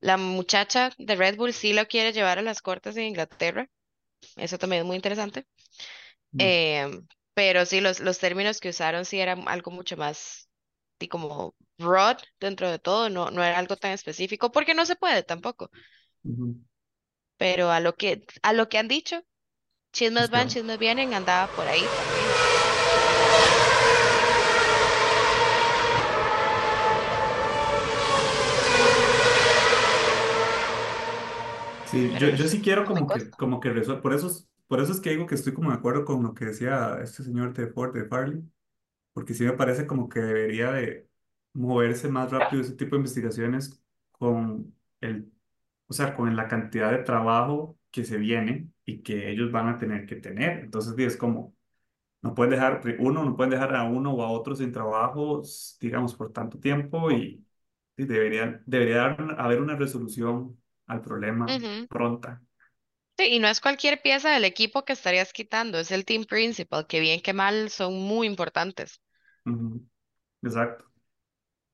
[0.00, 3.68] la muchacha de Red Bull sí lo quiere llevar a las cortes en Inglaterra.
[4.36, 5.46] Eso también es muy interesante.
[6.38, 10.43] Em, pero sí, los, los términos que usaron sí eran algo mucho más
[10.98, 14.96] y como broad dentro de todo, no, no era algo tan específico, porque no se
[14.96, 15.70] puede tampoco.
[17.36, 19.22] Pero a lo que, a lo que han dicho,
[19.92, 22.36] chismes van, chismes vienen, andaba por ahí también.
[31.82, 34.92] sí, yo, yo sí quiero como que, como que resuelva, por eso, es- por eso
[34.92, 37.66] es que digo que estoy como de acuerdo con lo que decía este señor de
[37.68, 38.42] Ford, de Farley
[39.14, 41.08] porque sí me parece como que debería de
[41.54, 45.32] moverse más rápido ese tipo de investigaciones con el,
[45.88, 49.78] o sea, con la cantidad de trabajo que se viene y que ellos van a
[49.78, 50.60] tener que tener.
[50.64, 51.56] Entonces, es como,
[52.22, 55.42] no pueden dejar, uno, no pueden dejar a uno o a otro sin trabajo,
[55.80, 57.44] digamos, por tanto tiempo y,
[57.96, 59.06] y debería, debería
[59.38, 61.86] haber una resolución al problema Ujú.
[61.88, 62.42] pronta.
[63.18, 66.86] Sí, y no es cualquier pieza del equipo que estarías quitando, es el team principal,
[66.86, 69.00] que bien que mal son muy importantes.
[69.46, 69.86] Ujú,
[70.42, 70.86] Exacto.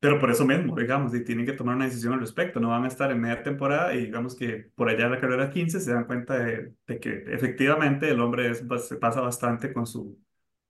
[0.00, 2.60] Pero por eso mismo, digamos, y tienen que tomar una decisión al respecto.
[2.60, 5.50] No van a estar en media temporada y digamos que por allá en la carrera
[5.50, 9.72] 15 se dan cuenta de, de que efectivamente el hombre es, bas- se pasa bastante
[9.74, 10.18] con su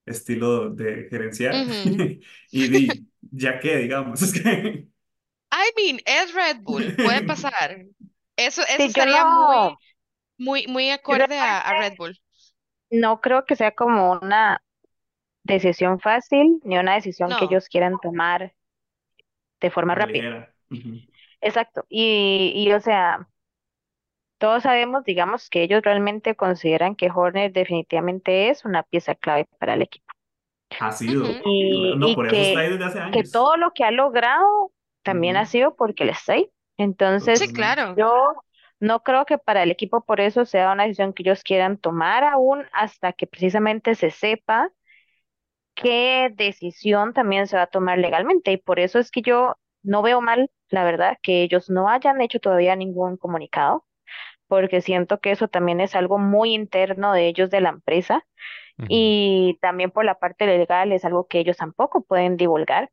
[0.05, 1.65] estilo de gerenciar.
[1.65, 2.01] Ujú.
[2.51, 4.87] Y, di, ya que, digamos, es que...
[5.51, 7.77] I mean, es Red Bull, puede pasar.
[8.37, 9.79] Eso, eso Sí, yo estaría no, muy,
[10.37, 12.19] muy, muy Yo acorde a, realmente a Red Bull.
[12.91, 14.61] no creo que sea como una
[15.43, 17.45] decisión fácil ni una decisión que No.
[17.45, 18.53] ellos quieran tomar
[19.61, 20.25] de forma la rápida.
[20.25, 20.53] ligera.
[20.69, 21.01] Ujú.
[21.41, 21.85] Exacto.
[21.89, 23.27] Y, y o sea,
[24.37, 29.75] todos sabemos, digamos, que ellos realmente consideran que Horner definitivamente es una pieza clave para
[29.75, 30.07] el equipo.
[30.79, 31.41] Ha Ujú, sido.
[31.45, 33.25] Y, No, y por eso está que, ahí desde hace que años.
[33.25, 34.71] todo lo que ha logrado
[35.03, 35.47] también ha Ujú.
[35.47, 36.49] sido porque él está ahí.
[36.77, 37.51] Entonces, Sí, Totalmente.
[37.53, 37.95] claro.
[37.95, 38.35] yo
[38.79, 42.23] no creo que para el equipo por eso sea una decisión que ellos quieran tomar
[42.23, 44.71] aún hasta que precisamente se sepa
[45.81, 48.51] qué decisión también se va a tomar legalmente.
[48.51, 52.21] Y por eso es que yo no veo mal, la verdad, que ellos no hayan
[52.21, 53.85] hecho todavía ningún comunicado,
[54.47, 58.25] porque siento que eso también es algo muy interno de ellos, de la empresa,
[58.87, 62.91] y también por la parte legal es algo que ellos tampoco pueden divulgar.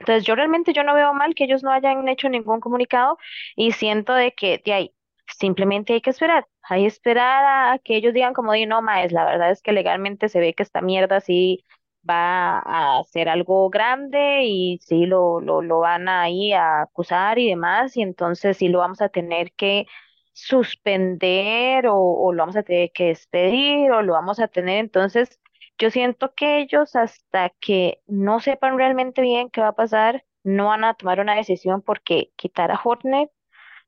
[0.00, 3.18] Entonces, yo realmente yo no veo mal que ellos no hayan hecho ningún comunicado
[3.56, 4.94] y siento de que de ahí
[5.26, 6.46] simplemente hay que esperar.
[6.62, 9.72] Hay que esperar a que ellos digan como de no, maes, la verdad es que
[9.72, 11.64] legalmente se ve que esta mierda sí
[12.08, 17.48] va a ser algo grande y sí lo, lo, lo van ahí a acusar y
[17.50, 19.86] demás y entonces sí lo vamos a tener que
[20.32, 24.78] suspender o, o lo vamos a tener que despedir o lo vamos a tener.
[24.78, 25.40] Entonces
[25.78, 30.66] yo siento que ellos hasta que no sepan realmente bien qué va a pasar, no
[30.66, 33.30] van a tomar una decisión porque quitar a Hornet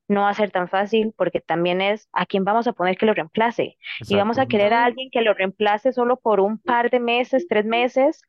[0.09, 3.07] no va a ser tan fácil porque también es a quién vamos a poner que
[3.07, 3.79] lo reemplace.
[4.09, 7.47] Y vamos a querer a alguien que lo reemplace solo por un par de meses,
[7.49, 8.23] tres meses,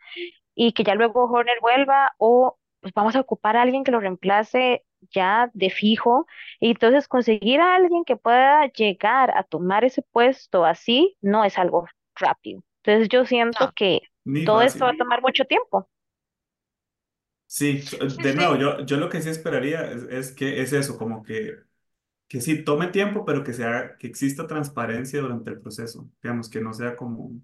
[0.56, 4.00] y que ya luego Horner vuelva, o pues vamos a ocupar a alguien que lo
[4.00, 6.28] reemplace ya de fijo.
[6.60, 11.58] Y entonces conseguir a alguien que pueda llegar a tomar ese puesto así no es
[11.58, 12.64] algo rápido.
[12.84, 13.74] Entonces yo siento No.
[13.76, 14.02] que
[14.44, 15.90] todo esto va a tomar mucho tiempo.
[17.48, 17.84] Sí,
[18.22, 21.56] de nuevo, yo, yo lo que sí esperaría es, es que es eso, como que,
[22.30, 26.10] que sí tome tiempo, pero que sea, que exista transparencia durante el proceso.
[26.24, 27.42] Digamos, que no sea como,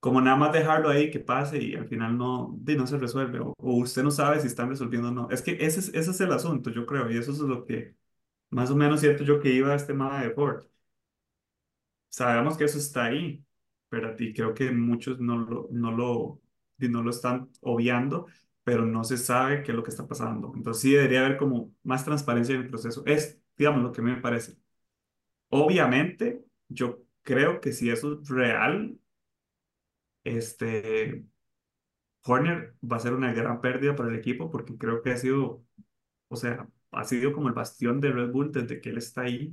[0.00, 3.54] como nada más dejarlo ahí, que pase y al final no, no se resuelve, o,
[3.58, 5.30] usted no sabe si están resolviendo o no.
[5.30, 7.94] Es que ese es, ese es el asunto, yo creo, y eso es lo que
[8.50, 10.64] más o menos siento yo que iba a este tema de Ford.
[12.08, 13.44] Sabemos que eso está ahí,
[13.88, 16.40] pero a ti creo que muchos no lo, no lo,
[16.78, 18.26] no lo están obviando,
[18.70, 20.52] pero no se sabe qué es lo que está pasando.
[20.54, 23.02] Entonces sí debería haber como más transparencia en el proceso.
[23.04, 24.56] Es, digamos, lo que me parece.
[25.48, 28.96] Obviamente, yo creo que si eso es real,
[30.22, 31.24] este,
[32.24, 35.64] Horner va a ser una gran pérdida para el equipo porque creo que ha sido,
[36.28, 39.52] o sea, ha sido como el bastión de Red Bull desde que él está ahí.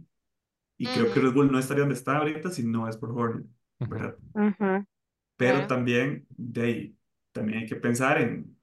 [0.77, 3.47] Y creo que Red Bull no estaría donde está ahorita si no es por Horner,
[5.37, 6.97] pero también de ahí,
[7.31, 8.56] también hay que pensar en,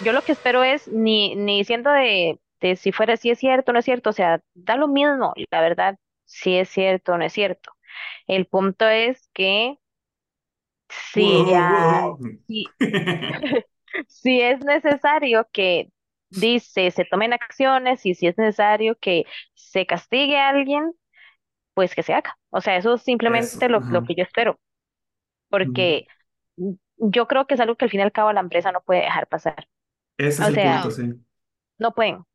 [0.06, 3.72] Yo lo que espero es ni, ni diciendo de, de si fuera si es cierto
[3.72, 7.18] o no es cierto, o sea, da lo mismo, la verdad, si es cierto o
[7.18, 7.72] no es cierto.
[8.28, 9.78] El punto es que
[10.90, 12.20] si, Wow, wow.
[12.48, 12.66] si,
[14.08, 15.92] si es necesario que
[16.30, 20.94] dice se tomen acciones y si es necesario que se castigue a alguien,
[21.74, 22.38] pues que se haga.
[22.52, 24.60] O sea, eso es Eso, simplemente lo, lo que yo espero,
[25.64, 25.88] Ujú.
[25.90, 26.08] porque
[26.58, 28.82] mm, yo creo que es algo que al fin y al cabo la empresa no
[28.84, 29.68] puede dejar pasar.
[30.18, 30.96] Ese es O el punto, sea, No.
[30.96, 31.14] sí.
[31.80, 32.26] no pueden.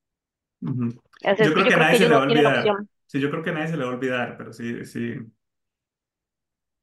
[1.24, 2.78] O sea, Yo creo yo que creo nadie que se le va a olvidar.
[3.07, 5.14] Sí, yo creo que nadie se le va a olvidar, pero sí, sí.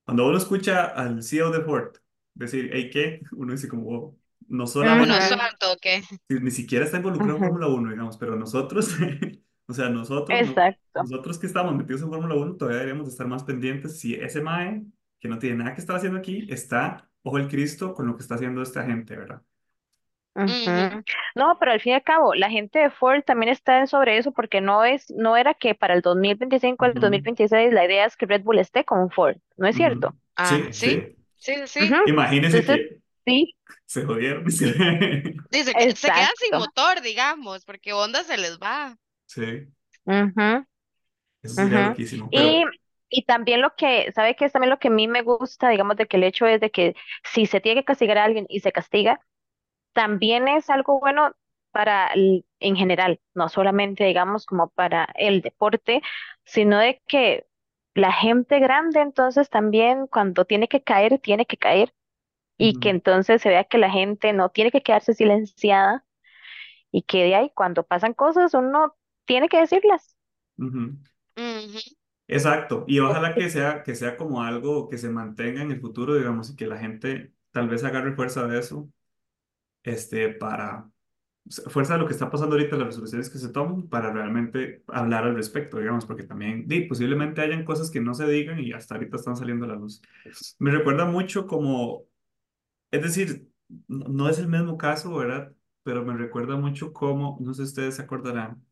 [0.06, 1.96] Cuando uno escucha al CEO de Ford
[2.34, 3.22] decir, hey, ¿qué?
[3.34, 4.19] Uno dice como, "Wow".
[4.50, 6.02] No solamente, suelto, ¿o qué?
[6.30, 8.90] si- ni siquiera está involucrado en Fórmula Uno digamos, pero nosotros,
[9.68, 11.00] o sea, nosotros, no, Exacto.
[11.00, 14.40] nosotros que estamos metidos en Fórmula Uno todavía deberíamos de estar más pendientes si ese
[14.40, 14.86] MAE,
[15.20, 18.22] que no tiene nada que estar haciendo aquí, está, ojo el Cristo, con lo que
[18.24, 19.44] está haciendo esta gente, ¿verdad?
[21.36, 24.32] No, pero al fin y al cabo, la gente de Ford también está sobre eso
[24.32, 28.16] porque no es, no era que para el 2025 al Ujú, 2026 la idea es
[28.18, 30.16] que Red Bull esté con Ford, ¿no es cierto?
[30.36, 31.16] Ah, Sí, sí, sí.
[31.36, 31.96] sí, sí.
[32.06, 34.46] Imagínense Entonces, que sí, se jodieron.
[35.52, 35.76] Dice.
[35.76, 38.98] Que se quedan sin motor, digamos, porque Honda se les va.
[39.26, 39.68] Sí,
[40.06, 40.66] Ujú,
[41.44, 42.64] eso sería loquísimo, Y,
[43.10, 45.98] y también lo que, ¿sabe qué es también lo que a mí me gusta, digamos,
[45.98, 48.60] de que el hecho es de que si se tiene que castigar a alguien y
[48.62, 49.20] se castiga,
[49.94, 51.34] también es algo bueno
[51.72, 56.02] para el- en general, no solamente digamos como para el deporte,
[56.46, 57.48] sino de que
[57.96, 61.94] la gente grande entonces también cuando tiene que caer, tiene que caer
[62.60, 66.06] y que ujú, entonces se vea que la gente no tiene que quedarse silenciada
[66.92, 68.96] y que de ahí cuando pasan cosas uno
[69.26, 70.18] tiene que decirlas.
[70.60, 71.00] ujú.
[71.38, 71.80] Ujú.
[72.28, 76.16] Exacto, y ojalá que sea, que sea como algo que se mantenga en el futuro,
[76.16, 78.88] digamos, y que la gente tal vez agarre fuerza de eso,
[79.84, 80.92] este, para,
[81.70, 85.26] fuerza de lo que está pasando ahorita, las resoluciones que se toman, para realmente hablar
[85.26, 88.96] al respecto, digamos, porque también, di, posiblemente hayan cosas que no se digan y hasta
[88.96, 90.02] ahorita están saliendo a la luz.
[90.60, 92.06] Me recuerda mucho como,
[92.92, 93.50] es decir,
[93.88, 95.54] no no es el mismo caso, ¿verdad?
[95.84, 98.66] Pero me recuerda mucho como, no sé si ustedes se acordarán,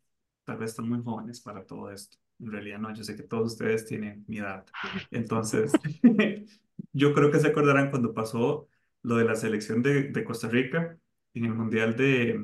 [0.44, 2.18] tal vez están muy jóvenes para todo esto.
[2.40, 4.66] En realidad no, yo sé que todos ustedes tienen mi edad.
[5.12, 5.82] Entonces,
[6.94, 8.68] yo creo que se acordarán cuando pasó
[9.04, 10.98] lo de la selección de, de Costa Rica
[11.34, 12.40] en el Mundial de,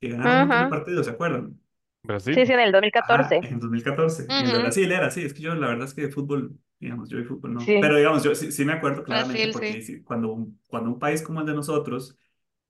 [0.00, 1.60] que ganaron un montón de partidos, ¿se acuerdan?
[2.30, 2.46] Sí, Brasil.
[2.46, 3.40] sí, en el Ajá, 2014.
[3.40, 4.34] en 2014.
[4.36, 5.22] En el de Ujú, Brasil era así.
[5.24, 7.76] Es que yo, la verdad es que de fútbol, digamos, yo de fútbol no.
[7.76, 7.80] Sí.
[7.80, 10.02] Pero digamos, yo sí, sí me acuerdo claramente Brasil, porque sí.
[10.04, 12.18] cuando un, cuando un país como el de nosotros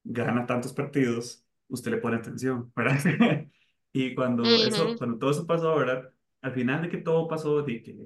[0.05, 2.98] gana tantos partidos, usted le pone atención, ¿verdad?
[3.94, 6.11] Y cuando eso, Ujú, cuando todo eso pasó, ¿verdad?
[6.42, 7.96] Al final de que todo pasó, de que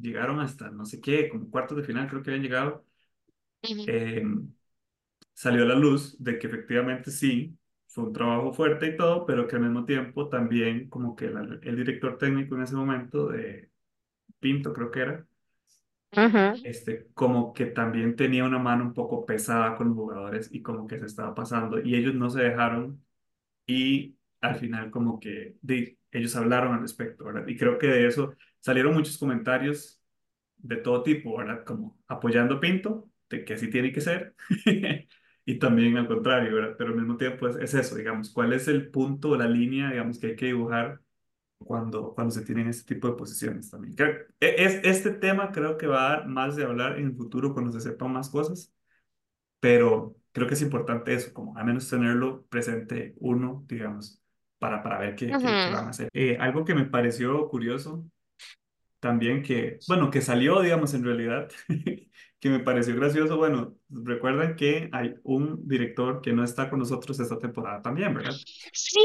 [0.00, 2.84] llegaron hasta no sé qué, como cuartos de final creo que habían llegado,
[3.62, 4.22] ujú, eh,
[5.34, 7.56] salió a la luz de que efectivamente sí,
[7.88, 11.58] fue un trabajo fuerte y todo, pero que al mismo tiempo también como que la-
[11.62, 13.70] el director técnico en ese momento de
[14.40, 15.28] Pinto creo que era,
[16.16, 16.62] Ujú.
[16.62, 20.86] este, como que también tenía una mano un poco pesada con los jugadores y como
[20.86, 23.04] que se estaba pasando y ellos no se dejaron
[23.66, 25.56] y al final como que
[26.12, 27.46] ellos hablaron al respecto, ¿verdad?
[27.48, 30.02] Y creo que de eso salieron muchos comentarios
[30.58, 31.64] de todo tipo, ¿verdad?
[31.64, 34.34] Como apoyando Pinto, de que así tiene que ser,
[35.46, 36.74] y también al contrario, ¿verdad?
[36.78, 39.90] Pero al mismo tiempo es, es eso, digamos, ¿cuál es el punto o la línea,
[39.90, 41.00] digamos, que hay que dibujar
[41.64, 43.94] cuando, cuando se tienen este tipo de posiciones también?
[43.94, 47.16] Creo- e- es, este tema creo que va a dar más de hablar en el
[47.16, 48.72] futuro cuando se sepan más cosas
[49.60, 54.20] pero creo que es importante eso, como al menos tenerlo presente uno, digamos,
[54.58, 56.08] para, para ver qué, qué, qué van a hacer.
[56.12, 58.04] Eh, algo que me pareció curioso
[59.00, 61.50] también que, bueno, que salió, digamos, en realidad,
[62.40, 67.18] que me pareció gracioso, bueno, recuerdan que hay un director que no está con nosotros
[67.20, 68.42] esta temporada también, ¿verdad?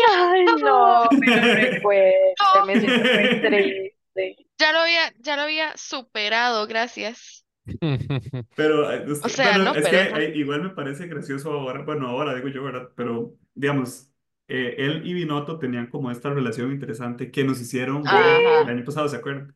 [0.09, 4.47] Ay, no me recuerde, No, me siento muy triste.
[4.57, 7.45] ya lo había, ya lo había superado, gracias.
[8.53, 8.87] Pero,
[9.21, 10.21] O sea, bueno, no, es que perdón.
[10.25, 12.89] eh, igual me parece gracioso ahora, bueno, ahora digo yo, ¿verdad?
[12.95, 14.11] Pero, digamos,
[14.47, 19.09] eh, él y Binotto tenían como esta relación interesante que nos hicieron el año pasado,
[19.09, 19.55] ¿se acuerdan?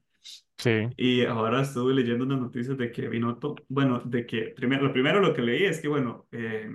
[0.59, 4.93] Sí, Y ahora estuve leyendo unas noticias de que Binotto, bueno, de que primero, lo
[4.93, 6.69] primero lo que leí es que, bueno, eh,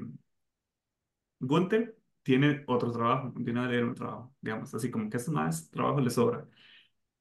[1.41, 5.71] Gunther tiene otro trabajo, tiene a leer un trabajo, digamos, así como que es más
[5.71, 6.49] trabajo le sobra.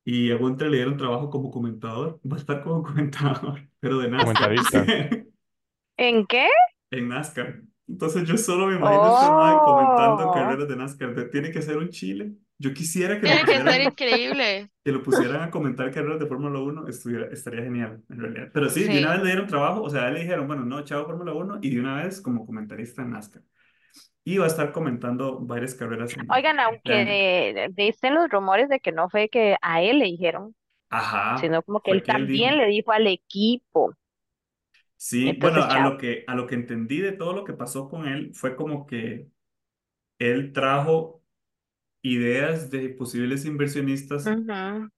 [0.05, 4.09] Y a Gunther le dieron trabajo como comentador, va a estar como comentador, pero de
[4.09, 4.53] NASCAR.
[4.55, 4.85] comentarista.
[5.97, 6.47] ¿En qué?
[6.91, 7.61] en NASCAR.
[7.87, 11.15] Entonces yo solo me imagino a este mae comentando Oh, carreras de NASCAR.
[11.15, 12.33] De- Tiene que ser un Chile.
[12.63, 14.69] Yo quisiera que Tiene que increíble.
[14.83, 18.49] que lo pusieran a comentar carreras de Fórmula Uno estuviera, estaría genial, en realidad.
[18.53, 19.13] Pero sí, de una Sí.
[19.13, 21.79] vez le dieron trabajo, o sea, le dijeron, bueno, no, chao Fórmula Uno y de
[21.79, 23.43] una vez como comentarista en NASCAR.
[24.25, 28.91] Y va a estar comentando varias carreras en oigan, aunque dicen los rumores de que
[28.91, 30.55] no fue que a él le dijeron,
[30.89, 33.93] Ajá, sino como que él que él también le dijo al equipo.
[34.95, 37.89] Sí, bueno, Entonces, a lo que, a lo que entendí de todo lo que pasó
[37.89, 39.27] con él fue como que
[40.19, 41.22] él trajo
[42.03, 44.37] ideas de posibles inversionistas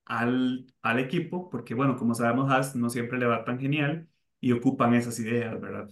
[0.06, 4.52] al, al equipo, porque bueno, como sabemos, Haas no siempre le va tan genial y
[4.54, 5.90] ocupan esas ideas, ¿verdad?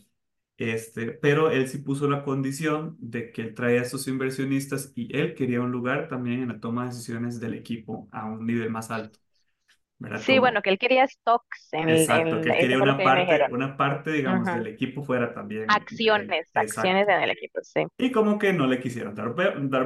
[0.58, 5.16] Este, pero él sí puso la condición de que él traía a sus inversionistas y
[5.18, 8.70] él quería un lugar también en la toma de decisiones del equipo a un nivel
[8.70, 9.20] más alto,
[10.00, 10.26] ¿verdad?
[10.26, 13.04] Sí, bueno, que él quería stocks en, exacto, que en, él eso quería una que
[13.04, 13.50] parte, dijeron.
[13.50, 14.52] una parte, digamos, Ujú.
[14.52, 17.10] del equipo fuera también él, Acciones, acciones exacto.
[17.10, 17.86] en el equipo, sí.
[17.98, 19.34] Y como que no le quisieron dar,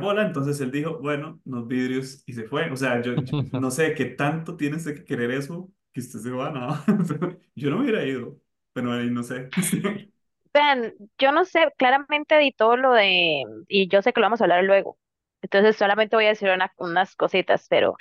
[0.02, 2.72] bola, entonces él dijo, bueno, los vidrios y se fue.
[2.72, 6.20] O sea, yo, yo no sé qué tanto tienes de que querer eso que usted
[6.20, 6.70] se va, no.
[7.56, 8.40] Yo no me hubiera ido,
[8.74, 9.52] pero ahí no sé.
[10.54, 14.46] Vean, yo no sé, claramente editó lo de, y yo sé que lo vamos a
[14.46, 14.98] hablar luego.
[15.42, 17.98] Entonces solamente voy a decir una- unas cositas, pero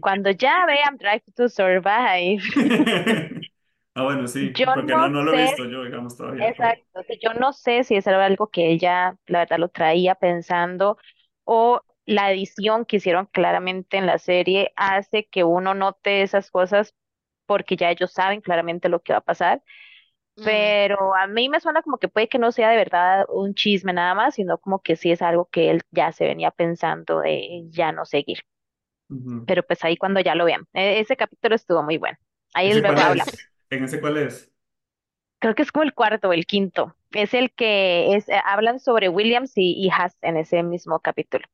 [0.00, 2.40] cuando ya vean Drive to Survive,
[3.96, 6.50] Ah, bueno, sí, yo porque no, no no lo he sé visto yo, digamos, todavía,
[6.50, 10.98] exacto, yo no sé si es algo que ella, la verdad, lo traía pensando
[11.44, 16.94] o la edición que hicieron claramente en la serie hace que uno note esas cosas
[17.46, 19.62] porque ya ellos saben claramente lo que va a pasar.
[20.38, 23.54] Mm, Pero a mí me suena como que puede que no sea de verdad un
[23.54, 27.20] chisme nada más, sino como que sí es algo que él ya se venía pensando
[27.20, 28.38] de ya no seguir.
[29.46, 30.66] Pero pues ahí cuando ya lo vean.
[30.72, 32.18] E- ese capítulo estuvo muy bueno.
[32.54, 33.28] Ahí ¿Ese luego hablamos.
[33.28, 33.50] es?
[33.70, 34.52] ¿En ese cuál es?
[35.38, 36.96] Creo que es como el cuarto o el quinto.
[37.12, 41.44] Es el que es, eh, hablan sobre Williams y, y Haas en ese mismo capítulo.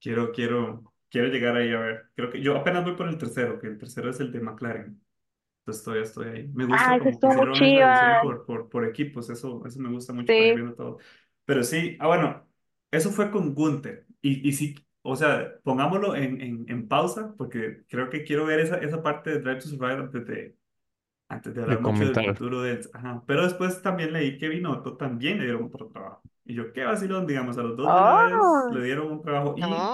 [0.00, 2.10] Quiero, quiero, quiero llegar ahí a ver.
[2.14, 5.00] Creo que yo apenas voy por el tercero, que el tercero es el de McLaren.
[5.64, 6.48] Entonces todavía estoy ahí.
[6.54, 8.20] Me gusta Ah, como que estuvo muy hicieron división chiva.
[8.20, 10.56] por, por, por equipos, eso, eso me gusta mucho para ir Sí.
[10.56, 10.98] viendo todo.
[11.44, 12.48] Pero sí, ah, bueno,
[12.90, 14.06] eso fue con Gunther.
[14.22, 18.60] Y, y sí, o sea, pongámoslo en, en, en pausa, porque creo que quiero ver
[18.60, 20.56] esa, esa parte de Drive to Survive antes de,
[21.28, 22.24] antes de De hablar mucho del comentar.
[22.24, 22.90] futuro de él.
[22.94, 23.22] Ajá.
[23.26, 26.22] Pero después también leí que Binotto también le dieron otro trabajo.
[26.44, 29.22] Y yo, qué vacilón, digamos, a los dos de una vez Oh, le dieron un
[29.22, 29.54] trabajo.
[29.58, 29.90] Y.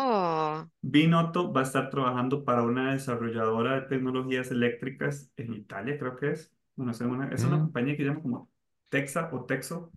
[0.83, 6.31] Binotto va a estar trabajando para una desarrolladora de tecnologías eléctricas en Italia, creo que
[6.33, 6.55] es.
[6.77, 8.51] Bueno, es una, es una Mm, compañía que se llama como
[8.89, 9.93] Texa o Texo.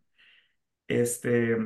[0.87, 1.57] Este,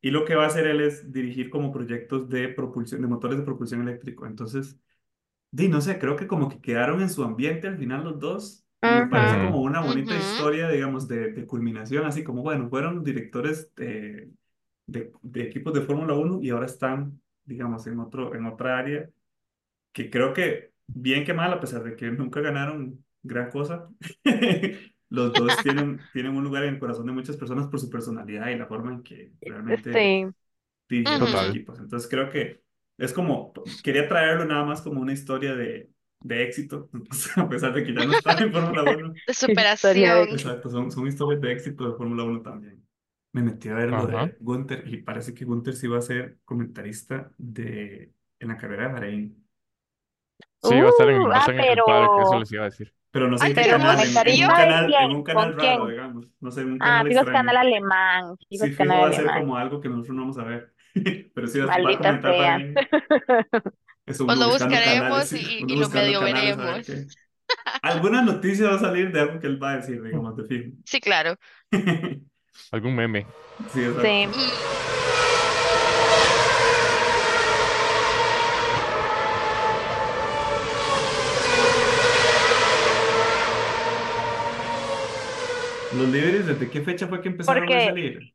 [0.00, 3.38] y lo que va a hacer él es dirigir como proyectos de propulsión, de motores
[3.38, 4.26] de propulsión eléctrico.
[4.26, 4.78] Entonces,
[5.52, 8.66] Di, no sé, creo que como que quedaron en su ambiente al final los dos
[8.90, 13.74] me parece como una bonita historia, digamos, de, de culminación, así como, bueno, fueron directores
[13.74, 14.30] de,
[14.86, 19.10] de, de equipos de Fórmula Uno y ahora están, digamos, en otro, en otra área
[19.92, 23.88] que creo que bien que mal, a pesar de que nunca ganaron gran cosa,
[25.10, 28.48] los dos tienen, tienen un lugar en el corazón de muchas personas por su personalidad
[28.48, 30.34] y la forma en que realmente Sí,
[30.88, 31.78] dirigieron los equipos.
[31.78, 32.62] Entonces creo que
[32.98, 36.90] es como, quería traerlo nada más como una historia de, de éxito,
[37.36, 39.16] a pesar de que ya no estaba en Fórmula Uno.
[39.26, 39.34] De
[39.76, 40.28] historia de superación.
[40.28, 42.86] Exacto, son, son historias de éxito de Fórmula Uno también.
[43.32, 44.08] Me metí a ver lo Ajá.
[44.08, 48.88] de Gunther y parece que Gunther sí va a ser comentarista de, en la carrera
[48.88, 49.48] de Bahrein,
[50.62, 52.38] Sí, va a estar en, Uh, va a ah, estar en el paddock, eso pero,
[52.38, 52.94] les iba a decir.
[53.10, 55.22] pero no sé Ay, en qué pero canal, en, en un canal, en quién, un
[55.30, 55.88] ¿con canal raro, quién?
[55.88, 57.56] digamos, no sé, en un Ah, canal es canal extraño.
[57.56, 59.34] alemán, fijo Sí, fijo canal va a ser alemán.
[59.34, 60.74] como algo que nosotros no vamos a ver,
[61.34, 62.36] pero sí va va a Maldita comentar sea.
[62.36, 62.82] Bahrein.
[64.08, 66.86] Eso Pues lo canales, buscaremos y, lo medio veremos.
[67.82, 70.70] Alguna noticia va a salir de algo que él va a decir, digamos, de fijo.
[70.84, 71.36] Sí, claro.
[72.72, 73.26] Algún meme.
[73.72, 74.28] Sí, Sí.
[85.96, 88.34] Los líderes, ¿desde qué fecha fue que empezaron a salir?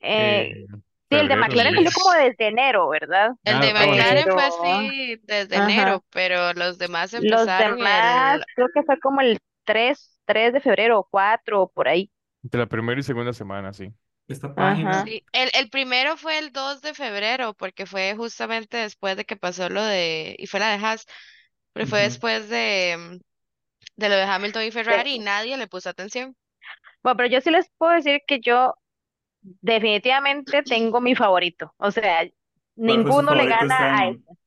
[0.00, 0.66] eh, Eh,
[1.10, 3.32] sí, el de McLaren salió como desde enero, ¿verdad?
[3.44, 5.58] el de Ah, bueno, McLaren fue así desde ajá.
[5.58, 8.44] enero, pero los demás Los empezaron demás, el...
[8.54, 12.10] creo que fue como el 3 3 de febrero o 4 por ahí.
[12.42, 13.92] Entre la primera y segunda semana, sí.
[14.28, 19.16] Esta página, Sí, el, el primero fue el 2 de febrero, porque fue justamente después
[19.16, 20.34] de que pasó lo de...
[20.38, 21.06] Y fue la de Haas,
[21.72, 23.20] pero fue después de,
[23.96, 26.36] de lo de Hamilton y De- Ferrari y nadie le puso atención.
[27.02, 28.74] Bueno, pero yo sí les puedo decir que yo
[29.42, 31.74] definitivamente tengo mi favorito.
[31.78, 32.28] O sea,
[32.82, 34.18] ¿Cuál fue su ninguno le favorito gana este a año?
[34.20, 34.38] ese.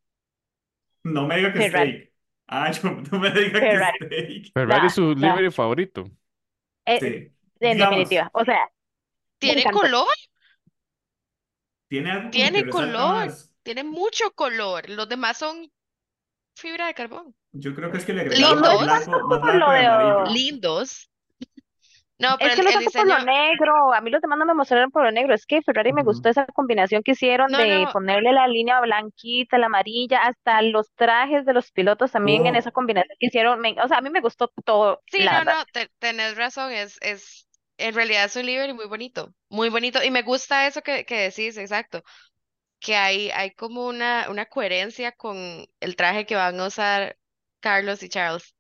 [1.04, 2.02] No me diga que Ferrari.
[2.02, 2.14] Steak.
[2.48, 4.00] Ah, yo, no me diga que Ferrari.
[4.02, 4.54] Steak.
[4.54, 6.10] Ferrari es su livery favorito.
[6.86, 7.34] Eh, Sí.
[7.62, 8.30] en Digamos, definitiva.
[8.34, 8.70] O sea,
[9.42, 9.72] me Tiene encantó.
[9.72, 10.08] color,
[11.88, 13.54] tiene algo como que tiene resalta color, más.
[13.64, 14.90] tiene mucho color.
[14.90, 15.72] Los demás son
[16.56, 17.36] fibra de carbón.
[17.54, 20.22] Yo creo que es que le agregaron más blanco, más blanco y amarillo.
[20.24, 20.26] de...
[20.26, 21.11] lindos.
[22.22, 24.10] No, pero Es el, que no es el tanto por lo diseño, negro, a mí
[24.12, 27.04] los demás no me mostraron por lo negro, es que Ferrari me gustó esa combinación
[27.04, 31.54] que hicieron no, de no, ponerle la línea blanquita, la amarilla, hasta los trajes de
[31.54, 34.50] los pilotos también en esa combinación que hicieron, me- o sea, a mí me gustó
[34.66, 35.58] todo, sí, la no, verdad.
[35.58, 37.48] no, te- tenés razón, es, es,
[37.78, 41.16] en realidad es un livery muy bonito, muy bonito, y me gusta eso que, que
[41.30, 42.04] decís, exacto,
[42.80, 45.38] que hay, hay como una, una coherencia con
[45.82, 47.18] el traje que van a usar
[47.62, 48.56] Carlos y Charles.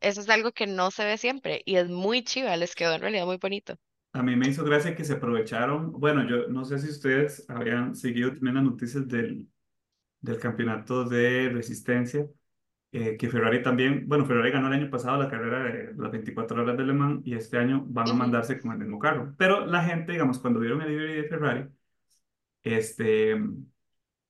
[0.00, 3.00] Eso es algo que no se ve siempre, y es muy chiva, les quedó en
[3.00, 3.76] realidad muy bonito.
[4.12, 5.92] a mí me hizo gracia que se aprovecharon.
[5.92, 9.48] Bueno, yo no sé si ustedes habían seguido también las noticias del,
[10.20, 12.28] del campeonato de resistencia,
[12.92, 16.62] eh, que Ferrari también, bueno, Ferrari ganó el año pasado la carrera de las 24
[16.62, 19.34] horas de Le Mans y este año van a mandarse con el mismo carro.
[19.38, 21.68] Pero la gente, digamos, cuando vieron el livery de Ferrari,
[22.62, 23.36] este,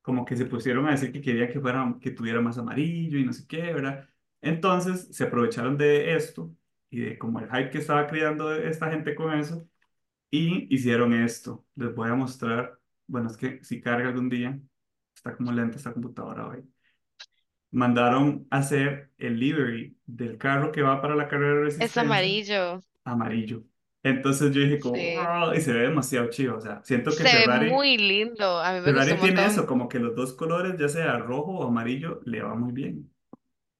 [0.02, 3.24] como que se pusieron a decir que querían que fuera, que tuviera más amarillo y
[3.24, 4.08] no sé qué, ¿verdad?
[4.42, 6.54] Entonces se aprovecharon de esto
[6.90, 9.66] y de como el hype que estaba creando esta gente con eso
[10.30, 11.64] y hicieron esto.
[11.76, 14.60] Les voy a mostrar, bueno, es que si carga algún día,
[15.14, 16.64] está como lenta esta computadora hoy.
[17.70, 22.02] Mandaron a hacer el livery del carro que va para la carrera de Es resistencia
[22.02, 23.64] amarillo, amarillo.
[24.02, 25.14] Entonces yo dije como, sí.
[25.14, 26.56] wow, y se ve demasiado chido.
[26.56, 29.62] O sea, siento que Se ve Ferrari muy lindo, a mí me Ferrari tiene eso,
[29.62, 29.66] montón.
[29.66, 33.11] como que los dos colores, ya sea rojo o amarillo, le va muy bien.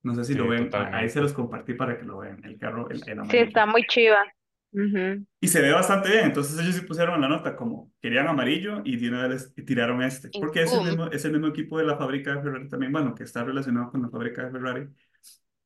[0.03, 1.20] No sé si lo Sí, ven, a- ahí se totalmente.
[1.20, 4.24] los compartí para que lo vean, el carro, el, el Sí, está muy chiva.
[4.72, 5.26] Ujú.
[5.40, 8.96] Y se ve bastante bien, entonces ellos sí pusieron la nota como querían amarillo y,
[8.96, 11.84] de una vez y tiraron este, porque es el mismo, es el mismo equipo de
[11.84, 14.88] la fábrica de Ferrari también, bueno, que está relacionado con la fábrica de Ferrari.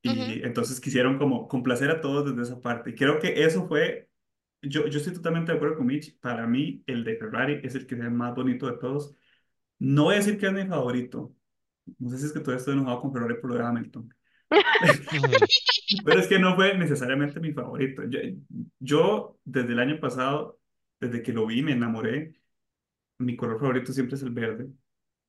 [0.02, 2.90] Y entonces quisieron como complacer a todos desde esa parte.
[2.90, 4.08] Y creo que eso fue,
[4.62, 7.86] yo, yo estoy totalmente de acuerdo con Mitch, para mí el de Ferrari es el
[7.86, 9.16] que es el más bonito de todos.
[9.78, 11.34] No voy a decir que es mi favorito,
[11.98, 14.14] No sé si es que todavía estoy enojado con Ferrari por lo de Hamilton.
[16.04, 18.02] Pero es que no fue necesariamente mi favorito.
[18.04, 18.20] Yo,
[18.78, 20.58] yo, desde el año pasado,
[21.00, 22.34] desde que lo vi, me enamoré.
[23.18, 24.68] Mi color favorito siempre es el verde.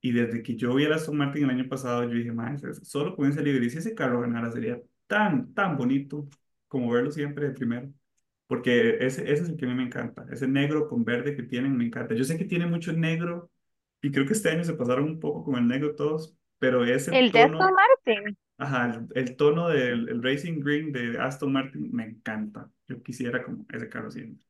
[0.01, 3.15] Y desde que yo vi a Aston Martin el año pasado, yo dije, más, solo
[3.15, 6.27] con ese libro, y si ese carro ganara, sería tan, tan bonito
[6.67, 7.91] como verlo siempre de primero.
[8.45, 10.25] Porque ese, ese es el que a mí me encanta.
[10.31, 12.15] Ese negro con verde que tienen me encanta.
[12.15, 13.49] Yo sé que tiene mucho negro,
[14.01, 17.17] y creo que este año se pasaron un poco con el negro todos, pero ese
[17.17, 18.37] El de Aston tono Martin.
[18.59, 22.69] Ajá, el, el tono del el Racing Green de Aston Martin me encanta.
[22.87, 24.43] Yo quisiera como ese carro siempre.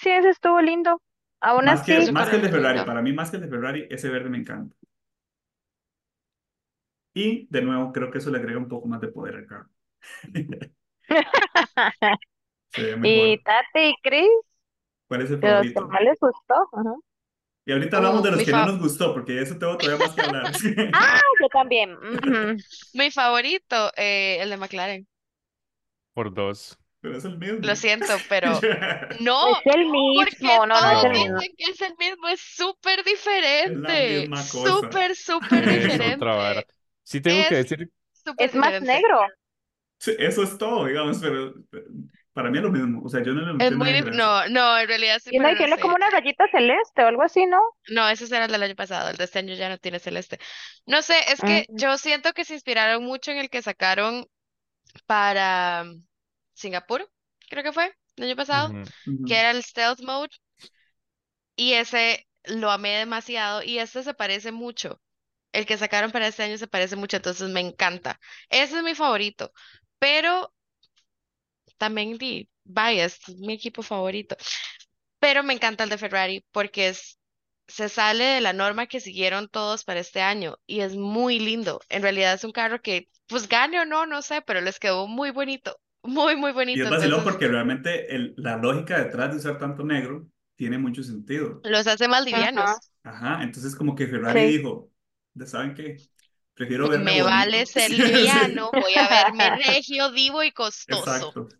[0.00, 1.02] Sí, ese estuvo lindo.
[1.40, 3.48] Aún Más que, así, más que el de Ferrari, para mí más que el de
[3.48, 4.74] Ferrari, ese verde me encanta.
[7.14, 9.70] Y de nuevo, creo que eso le agrega un poco más de poder al carro.
[12.68, 13.38] Se ve y.
[13.44, 14.30] Tate y Chris,
[15.08, 15.88] ¿Cuál es el de los que favorito?
[15.88, 16.54] más les gustó.
[16.72, 16.94] Ajá.
[17.66, 19.98] Y ahorita hablamos Uh, de los que no nos gustó, porque de eso tengo todavía
[20.06, 20.52] más que hablar.
[20.92, 21.96] Ah, yo también.
[22.92, 25.06] mi favorito, eh, el de McLaren.
[26.14, 26.78] Por dos.
[27.00, 27.76] Pero es el Lo mismo.
[27.76, 28.62] siento, pero
[29.20, 31.38] no, Es el porque mismo, no, no es todos el No, mismo.
[31.38, 33.04] dicen que es el mismo, es súper
[33.62, 34.88] Es la diferente, misma cosa.
[34.90, 36.68] súper, súper es diferente,
[37.04, 37.92] Sí tengo que es decir,
[38.38, 38.82] Es más diferente.
[38.82, 39.26] negro.
[39.98, 41.86] Sí, Eso es todo, digamos, pero pero
[42.36, 43.02] para mí es lo mismo.
[43.04, 45.56] O sea, yo no le Es muy, no, no, en realidad sí, Y no, y
[45.56, 45.96] no tiene como sé.
[45.96, 47.60] una rayita celeste o algo así, ¿no?
[47.88, 50.40] No, ese era el del año pasado, el de este año ya no tiene celeste.
[50.86, 54.26] No sé, es que Mm, yo siento que se inspiraron mucho en el que sacaron
[55.06, 56.04] para mm,
[56.54, 57.10] Singapur,
[57.50, 58.92] creo que fue, el año pasado, ujú,
[59.24, 59.40] que Ujú.
[59.40, 60.30] era el Stealth Mode,
[61.56, 65.00] y ese lo amé demasiado, y este se parece mucho.
[65.52, 68.20] El que sacaron para este año se parece mucho, entonces me encanta.
[68.50, 69.52] Ese es mi favorito,
[70.00, 70.54] pero
[71.78, 74.36] también di bias, es mi equipo favorito.
[75.20, 77.18] Pero me encanta el de Ferrari porque es,
[77.68, 81.80] se sale de la norma que siguieron todos para este año y es muy lindo.
[81.88, 85.06] En realidad es un carro que, pues gane o no, no sé, pero les quedó
[85.08, 86.88] muy bonito, muy, muy Y es bonito.
[86.88, 91.64] vacilón Entonces porque realmente el- la lógica detrás de usar tanto negro tiene mucho sentido.
[91.64, 92.90] los hace más Ajá, livianos.
[93.04, 94.56] Ajá, entonces como que Ferrari sí.
[94.58, 94.92] dijo,
[95.34, 96.06] ¿ya saben qué?
[96.54, 97.66] Prefiero verme Me vale bonito.
[97.66, 98.40] ser Sí, sí.
[98.40, 101.36] liviano, voy a verme regio, divo y costoso.
[101.36, 101.54] Exacto,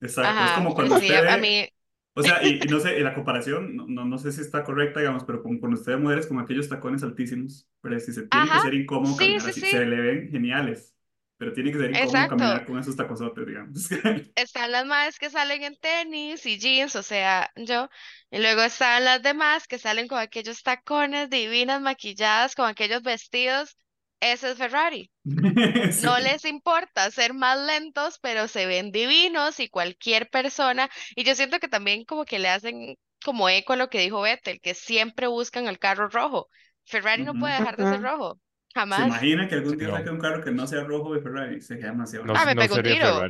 [0.00, 0.30] exacto.
[0.30, 1.68] Es Ajá, como cuando sí, usted a, mí,
[2.14, 5.00] o sea, y, y no sé, y la comparación, no, no, sé si está correcta,
[5.00, 8.60] digamos, pero como cuando usted mujeres con aquellos tacones altísimos, pero si se tiene que
[8.60, 10.94] ser incómodo sí, caminar sí, así, sí, se le ven geniales,
[11.36, 12.36] pero tiene que ser incómodo exacto.
[12.36, 13.88] caminar con esos tacosotes, digamos.
[14.34, 17.88] Están las más que salen en tenis y jeans, o sea, yo.
[18.30, 23.76] Y luego están las demás que salen con aquellos tacones divinas, maquilladas, con aquellos vestidos.
[24.20, 25.10] Ese es Ferrari.
[26.02, 26.22] No Sí.
[26.22, 30.90] les importa ser más lentos, pero se ven divinos y cualquier persona.
[31.16, 34.20] Y yo siento que también como que le hacen como eco a lo que dijo
[34.22, 36.48] Vettel, que siempre buscan el carro rojo.
[36.84, 38.38] Ferrari no puede dejar de ser rojo.
[38.68, 39.00] ¿Se Jamás.
[39.06, 41.60] imagina que sí, algún día no, saque un carro que no sea rojo de Ferrari?
[41.60, 43.20] Sería demasiado no, Ah, me no pegó un tiro.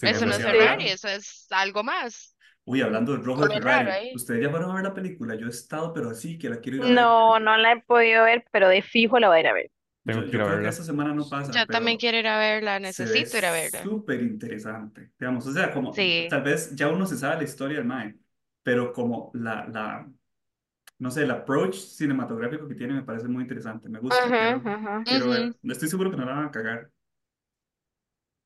[0.00, 0.42] Eso no es Sí.
[0.42, 0.82] Ferrari, raro.
[0.94, 2.36] eso es algo más.
[2.64, 5.34] Uy, hablando del rojo de Ferrari, ustedes ya fueron a ver la película.
[5.34, 6.94] Yo he estado, pero así, que la quiero ir a ver.
[6.94, 9.70] No, no la he podido ver, pero de fijo la voy a ir a ver.
[10.04, 10.68] Yo, Tengo que ir yo a creo que verla.
[10.68, 13.92] esta semana no pasa, Yo también quiero ir a verla, necesito ir a verla.
[13.92, 15.12] súper interesante.
[15.18, 16.28] Digamos, o sea, como Sí.
[16.28, 18.18] tal vez ya uno se sabe la historia del Mae,
[18.62, 20.10] pero como la, la,
[20.98, 23.88] no sé, el approach cinematográfico que tiene me parece muy interesante.
[23.88, 24.62] Me gusta, Ujú,
[25.04, 25.30] quiero, Ujú.
[25.30, 25.54] ver.
[25.64, 26.90] Estoy seguro que no la van a cagar.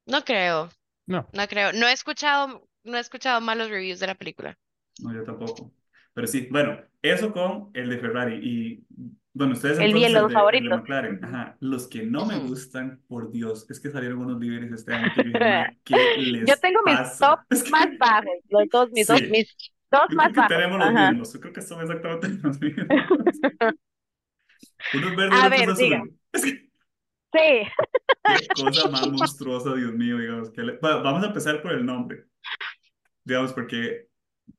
[0.07, 0.71] No creo,
[1.07, 1.73] No, no creo.
[1.73, 4.59] No he escuchado, no he escuchado malos reviews de la película.
[4.99, 5.73] No, yo tampoco.
[6.15, 8.37] Pero sí, bueno, eso con el de Ferrari.
[8.43, 8.87] Y
[9.35, 10.79] bueno, ustedes El entonces los de, el de favoritos.
[10.81, 11.25] McLaren.
[11.25, 11.57] Ajá.
[11.61, 15.25] Los que no me gustan, por Dios, es que salieron unos líderes este año que
[15.25, 15.95] yo dije, "Mae, ¿qué
[16.47, 17.45] Yo les tengo mis top pasa?
[17.51, 19.57] Es más que bajos, los dos, mis dos, sí, mis
[19.91, 20.57] dos yo más creo que bajos.
[20.57, 21.11] tenemos los Ajá.
[21.13, 21.33] mismos.
[21.33, 22.87] Yo creo que son exactamente los mismos.
[24.95, 26.03] Uno es verde y el A es ver, diga.
[26.33, 26.69] Es que
[27.35, 27.39] Sí.
[28.57, 30.51] qué cosa más monstruosa, Dios mío, digamos.
[30.51, 32.27] Que le- Va- Vamos a empezar por el nombre,
[33.25, 34.09] digamos, porque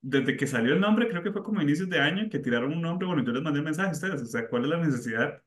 [0.01, 2.73] desde que salió el nombre, creo que fue como a inicios de año que tiraron
[2.73, 3.07] un nombre.
[3.07, 4.21] Bueno, yo les mandé un mensaje a ustedes.
[4.21, 5.41] O sea, ¿cuál es la necesidad?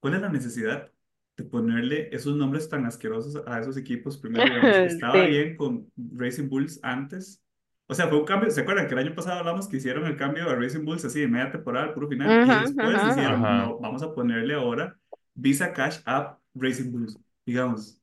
[0.00, 0.92] ¿Cuál es la necesidad
[1.36, 4.18] de ponerle esos nombres tan asquerosos a esos equipos?
[4.18, 5.26] Primero, digamos, estaba Sí.
[5.26, 7.42] bien con Racing Bulls antes.
[7.86, 8.50] O sea, fue un cambio.
[8.50, 11.20] ¿Se acuerdan que el año pasado hablamos que hicieron el cambio a Racing Bulls así
[11.20, 12.40] de media temporada, puro final?
[12.44, 13.56] Y Ujú, después ujú, dijeron, ujú.
[13.56, 13.56] ajá.
[13.56, 14.98] no, vamos a ponerle ahora
[15.34, 17.20] Visa Cash App Racing Bulls.
[17.46, 18.00] Digamos,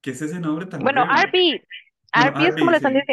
[0.00, 1.02] ¿qué es ese nombre tan Bueno?
[1.02, 1.62] RB.
[2.14, 3.08] Bueno, RB es como RB, le están sí.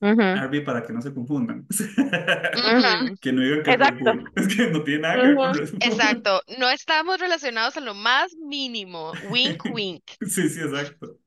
[0.00, 1.66] Ujú, RB para que no se confundan.
[3.20, 4.12] Que no digan que Exacto.
[4.36, 5.58] Es que no tiene nada que ver con Ujú.
[5.58, 5.82] Red Bull.
[5.82, 6.42] Exacto.
[6.58, 9.12] No estamos relacionados en lo más mínimo.
[9.30, 10.04] Wink, wink.
[10.20, 11.18] Sí, sí, exacto.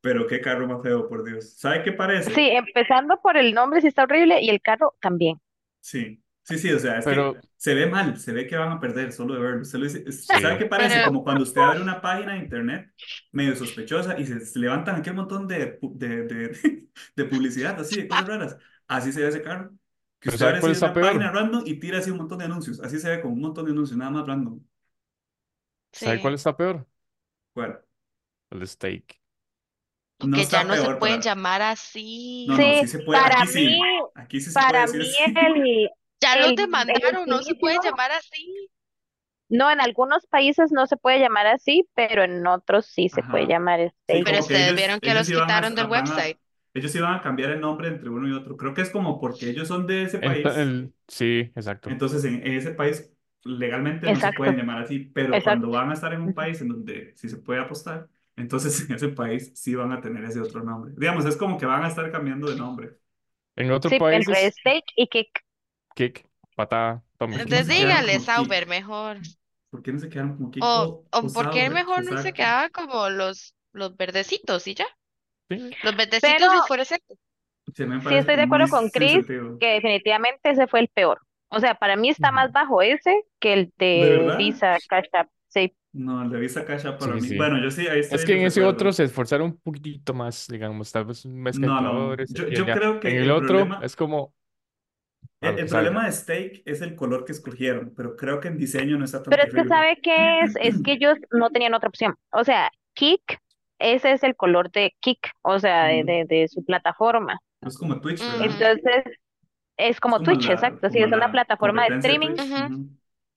[0.00, 1.52] Pero qué carro más feo, por Dios.
[1.56, 2.56] ¿Sabe qué Sí, parece?
[2.56, 5.40] empezando por el nombre, sí está horrible, y el carro también.
[5.80, 6.22] Sí.
[6.44, 8.80] Sí, sí, o sea, es que Pero se ve mal, se ve que van a
[8.80, 9.62] perder solo de verlo.
[9.62, 11.00] Usted lo dice, es- ¿sabe sí, qué parece?
[11.00, 12.92] Pero, Como cuando usted abre una página de internet
[13.30, 18.08] medio sospechosa y se, se levantan aquel montón de, de, de, de publicidad, así, de
[18.08, 18.56] cosas raras.
[18.88, 19.70] Así se ve ese carro.
[20.20, 21.30] Que usted ¿sabe abre cuál así una página peor?
[21.30, 22.80] random y tira así un montón de anuncios.
[22.80, 24.60] Así se ve como un montón de anuncios, nada más random.
[25.96, 26.86] ¿Sabe cuál sí, está peor?
[27.54, 27.78] Bueno,
[28.50, 29.18] El steak.
[30.20, 31.20] no que ya no se pueden para...
[31.20, 31.62] llamar
[32.44, 32.88] No, no, Sí, sí así.
[32.88, 33.78] se puede, para aquí mí, sí,
[34.14, 35.18] aquí sí se puede para decir mí así.
[35.26, 35.90] el,
[36.22, 38.70] Ya los el, el demandaron, no se pueden llamar así.
[39.48, 43.46] no, en algunos países no se puede llamar así, pero en otros sí se puede
[43.46, 43.48] Ajá.
[43.48, 44.24] llamar Sí, steak.
[44.24, 46.38] Pero como que ustedes ellos, vieron que ellos los iban a, quitaron del website.
[46.38, 46.40] a,
[46.74, 48.56] ellos iban a cambiar el nombre entre uno y otro.
[48.56, 51.98] Creo que es como porque ellos son de ese país, el- sí, exacto.
[51.98, 53.12] entonces en, en ese país
[53.44, 55.70] legalmente no se pueden Exacto, llamar así, pero cuando exacto.
[55.70, 59.08] van a estar en un país en donde sí se puede apostar, entonces en ese
[59.08, 60.92] país sí van a tener ese otro nombre.
[60.96, 62.98] Digamos, es como que van a estar cambiando de nombre.
[63.56, 65.28] En otros Sí, entre países, steak y kick.
[65.94, 67.42] Kick, patada, ¿Por tummy.
[67.42, 68.68] qué no Entonces se quedaron dígale como Sauber Kick?
[68.68, 69.18] mejor.
[69.70, 71.70] ¿Por qué no se quedaron como Kick O, o, o o ¿por qué Sauber?
[71.70, 72.32] mejor no se Exacto.
[72.32, 74.86] quedaba como los, los verdecitos y ya?
[75.48, 77.18] Sí, Los Pero verdecitos fosforescentes.
[78.00, 79.60] Sí, estoy de acuerdo con Chris sentido.
[79.60, 81.20] que definitivamente ese fue el peor.
[81.48, 84.36] O sea, para mí está más bajo ese que el ¿De de verdad?
[84.36, 85.28] Visa Cash App.
[85.48, 87.32] Sí, No, el de Visa Cash App para Sí, mí.
[87.36, 87.36] sí.
[87.36, 88.94] Bueno, yo sí, ahí estoy Es en que en ese otro desacuerdo.
[88.94, 91.92] se esforzaron un poquitito más, digamos, tal vez un No, no.
[91.92, 94.34] mezcladores Yo, yo creo En que el el otro problema, es como
[95.42, 98.58] el, lo el problema de Steak es el color que escogieron, pero creo que en
[98.58, 99.62] diseño no está tan pero es que.
[99.66, 100.52] ¿sabe qué es?
[100.56, 102.16] Es que ellos no tenían otra opción.
[102.32, 103.38] O sea, Kick,
[103.78, 107.38] ese es el color de Kick, o sea, de, de, de su plataforma.
[107.60, 108.50] Es como Twitch, ¿verdad?
[108.52, 109.04] Ujú, Entonces,
[109.78, 112.62] es como como Twitch, la, exacto, sí, es una la plataforma de streaming, Twitch.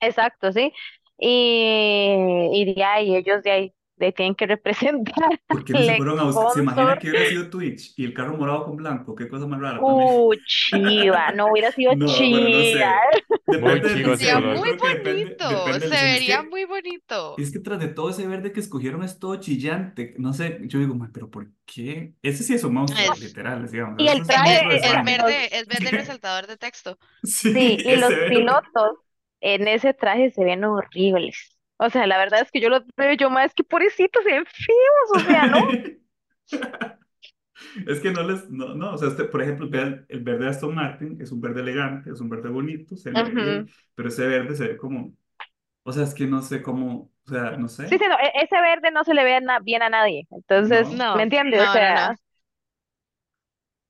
[0.00, 0.72] exacto, sí.
[1.18, 5.94] Y, y de ahí ellos de ahí de tienen que representar ¿Por qué no se
[5.94, 6.50] fueron a buscar?
[6.50, 6.98] ¿Se imagina sponsor.
[6.98, 9.14] que hubiera sido Twitch y el carro morado con blanco?
[9.14, 9.80] Qué cosa más rara.
[9.80, 12.96] Uh, chiva, no hubiera sido No, bueno, no chiva.
[14.16, 14.36] sé.
[14.42, 17.36] Muy Sería depende, bonito, depende se vería muy bonito.
[17.36, 20.14] Es que tras de todo ese verde que escogieron es todo chillante.
[20.18, 22.14] No sé, yo digo, "Ma, pero ¿por qué?
[22.22, 23.98] Ese sí es un monstruo, Es, literal, digamos.
[23.98, 24.80] Y el traje, Sony.
[24.80, 26.98] los, verde, es verde resaltador de texto.
[27.22, 28.28] Sí, sí, y los verde.
[28.28, 28.98] pilotos
[29.40, 31.55] en ese traje se ven horribles.
[31.78, 35.10] O sea, la verdad es que yo los veo yo más que pobrecitos, ven feos,
[35.16, 35.58] o sea, ¿no?
[37.86, 40.50] Es que no les, no, no, o sea, este, por ejemplo, vean, el verde de
[40.50, 44.08] Aston Martin es un verde elegante, es un verde bonito, se le ve bien, pero
[44.08, 45.14] ese verde se ve como,
[45.84, 48.32] o sea, es que no sé cómo, o sea, no Sí, sé, sí, no, e-
[48.42, 50.26] ese verde no se le ve na- bien a nadie.
[50.30, 51.04] Entonces, no.
[51.12, 51.62] ¿me No, entiendes?
[51.64, 52.08] O no, no, no.
[52.08, 52.16] sea,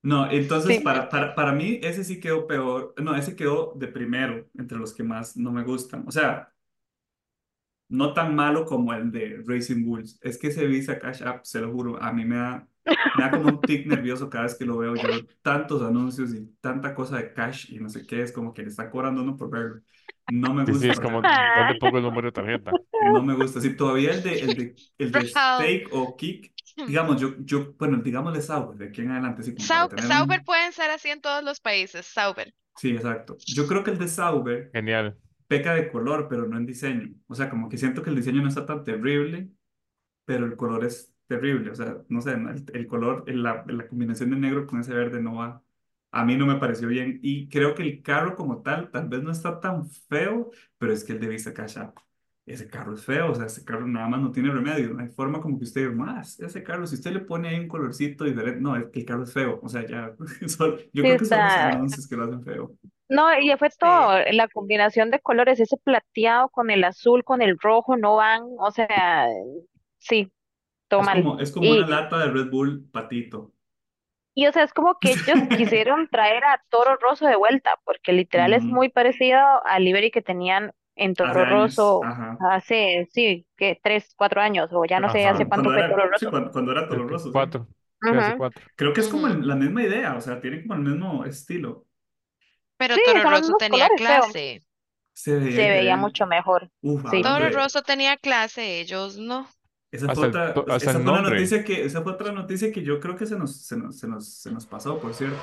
[0.03, 0.81] No, entonces sí.
[0.81, 4.95] para, para, para mí ese sí quedó peor, no, ese quedó de primero entre los
[4.95, 6.05] que más no me gustan.
[6.07, 6.53] O sea,
[7.89, 10.19] no tan malo como el de Racing Bulls.
[10.23, 12.69] Es que ese Visa Cash App, se lo juro, a mí me da,
[13.13, 14.97] me da como un tic nervioso cada vez que lo veo.
[14.97, 18.53] Yo veo tantos anuncios y tanta cosa de cash y no sé qué, es como
[18.55, 19.83] que le está cobrando uno por verlo.
[20.29, 21.23] No me Sí, sí, es gusta, como,
[21.55, 22.73] ¿dónde pongo el número de tarjeta?
[23.01, 23.61] no me gusta.
[23.61, 25.29] Si todavía el de, el de, el de.
[25.29, 26.53] Steak o Kick,
[26.85, 30.05] digamos, yo, yo, bueno, digámosle Sauber, de aquí en adelante, sí, como para Sau- tener
[30.09, 30.45] Sauber un...
[30.45, 32.55] pueden ser así en todos los países, Sauber.
[32.77, 33.37] Sí, exacto.
[33.47, 35.17] Yo creo que el de Sauber Genial.
[35.49, 37.15] Peca de color, pero no en diseño.
[37.29, 39.51] O sea, como que siento que el diseño no está tan terrible,
[40.25, 41.71] pero el color es terrible.
[41.71, 44.95] O sea, no sé, el, el color, el- la, la combinación de negro con ese
[44.95, 45.63] verde no va.
[46.13, 47.19] A mí no me pareció bien.
[47.23, 51.05] Y creo que el carro como tal, tal vez no está tan feo, pero es
[51.05, 51.99] que el de Vista Cash App,
[52.47, 53.33] ese carro es feo.
[53.33, 54.95] O sea, ese carro nada más no tiene remedio.
[54.95, 57.69] No hay forma como que usted, más, ese carro, si usted le pone ahí un
[57.69, 59.61] colorcito diferente, no, es que el carro es feo.
[59.63, 60.15] O sea, ya,
[60.93, 62.77] yo creo que son los anuncios que lo hacen feo.
[63.09, 63.79] No, y fue Sí.
[63.79, 68.43] todo, la combinación de colores, ese plateado con el azul, con el rojo, no van,
[68.59, 69.29] o sea,
[69.99, 70.33] sí,
[70.89, 71.25] todo Es mal.
[71.25, 73.55] como, es como una Y, lata de Red Bull patito.
[74.35, 78.13] y o sea, es como que ellos quisieron traer a Toro Rosso de vuelta, porque
[78.13, 78.69] literal es Ujú.
[78.69, 82.39] muy parecido al livery que tenían en Hace Toro años, Rosso ajá.
[82.39, 85.49] hace, sí, que tres, cuatro años, o ya no sé hace Ajá.
[85.49, 86.31] cuánto Cuando fue Toro era, sí, Rosso.
[86.31, 87.33] cuando, cuando era Creo que Toro Rosso, sí.
[87.33, 87.69] cuatro.
[88.09, 88.37] Sí, hace Ujú.
[88.37, 88.65] cuatro.
[88.77, 91.87] Creo que es como el- la misma idea, o sea, tiene como el mismo estilo.
[92.77, 94.63] Pero Sí, Toro Rosso tenía colores, clase.
[95.15, 96.71] Se veía se veía mucho mejor.
[96.83, 97.23] Uf, Sí.
[97.23, 97.51] Toro.
[97.51, 99.49] Rosso tenía clase, ellos no.
[99.91, 101.35] Esa fue Hasta el, otra, hasta esa el fue una nombre.
[101.37, 104.07] noticia que, esa fue otra noticia que yo creo que se nos, se nos, se
[104.09, 105.37] nos, se nos pasó, por cierto.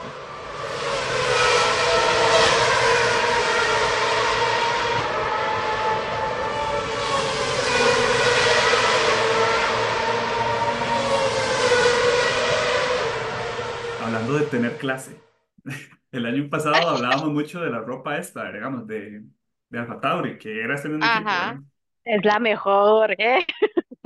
[14.04, 15.16] Hablando de tener clase.
[16.14, 19.24] El año pasado hablábamos mucho de la ropa esta, digamos, de,
[19.70, 21.60] de Alfa Tauri, que era este mismo Ajá.
[22.06, 23.44] Es la mejor, ¿eh?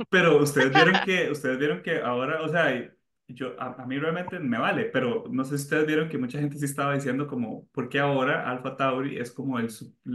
[0.08, 2.90] Pero ustedes vieron que, ustedes vieron que ahora, o sea,
[3.28, 6.38] yo, a, a mí realmente me vale, pero no sé si ustedes vieron que mucha
[6.40, 9.68] gente sí estaba diciendo como, ¿por qué ahora Alfa Tauri es como el,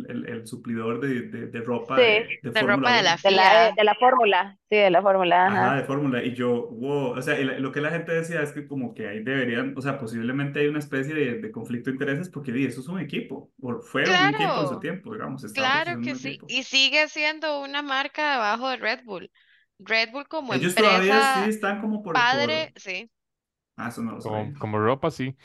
[0.09, 3.71] el, el suplidor de, de, de ropa Sí, de, de De ropa de la la,
[3.71, 3.73] FIA.
[3.75, 5.75] de la fórmula, sí, de la fórmula, Ajá, ajá.
[5.75, 6.23] de fórmula.
[6.23, 8.93] Y yo, wow, o sea, y la- lo que la gente decía es que como
[8.93, 12.53] que ahí deberían, o sea, posiblemente hay una especie de, de conflicto de intereses porque
[12.53, 15.99] di, eso es un equipo, o fue un equipo en su Claro, tiempo, digamos, claro
[16.01, 16.41] que sí.
[16.41, 16.47] equipo.
[16.47, 19.31] Y sigue siendo una marca debajo de Red Bull.
[19.79, 23.11] Red Bull como Ellos todavía sí empresa están como por, por, padre, sí.
[23.77, 24.53] ah, eso no lo Como, sabía.
[24.57, 25.35] como ropa, sí.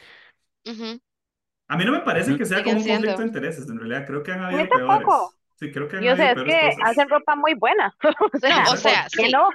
[1.68, 3.22] A mí no me parece que sea como un conflicto siendo.
[3.22, 5.34] de intereses, en realidad creo que han habido tampoco.
[5.36, 5.36] peores.
[5.56, 7.96] Sí, creo que han Yo sé, es que hacen ropa muy buena.
[8.34, 9.30] O No, sea, o ¿por sea, qué sí.
[9.30, 9.48] no?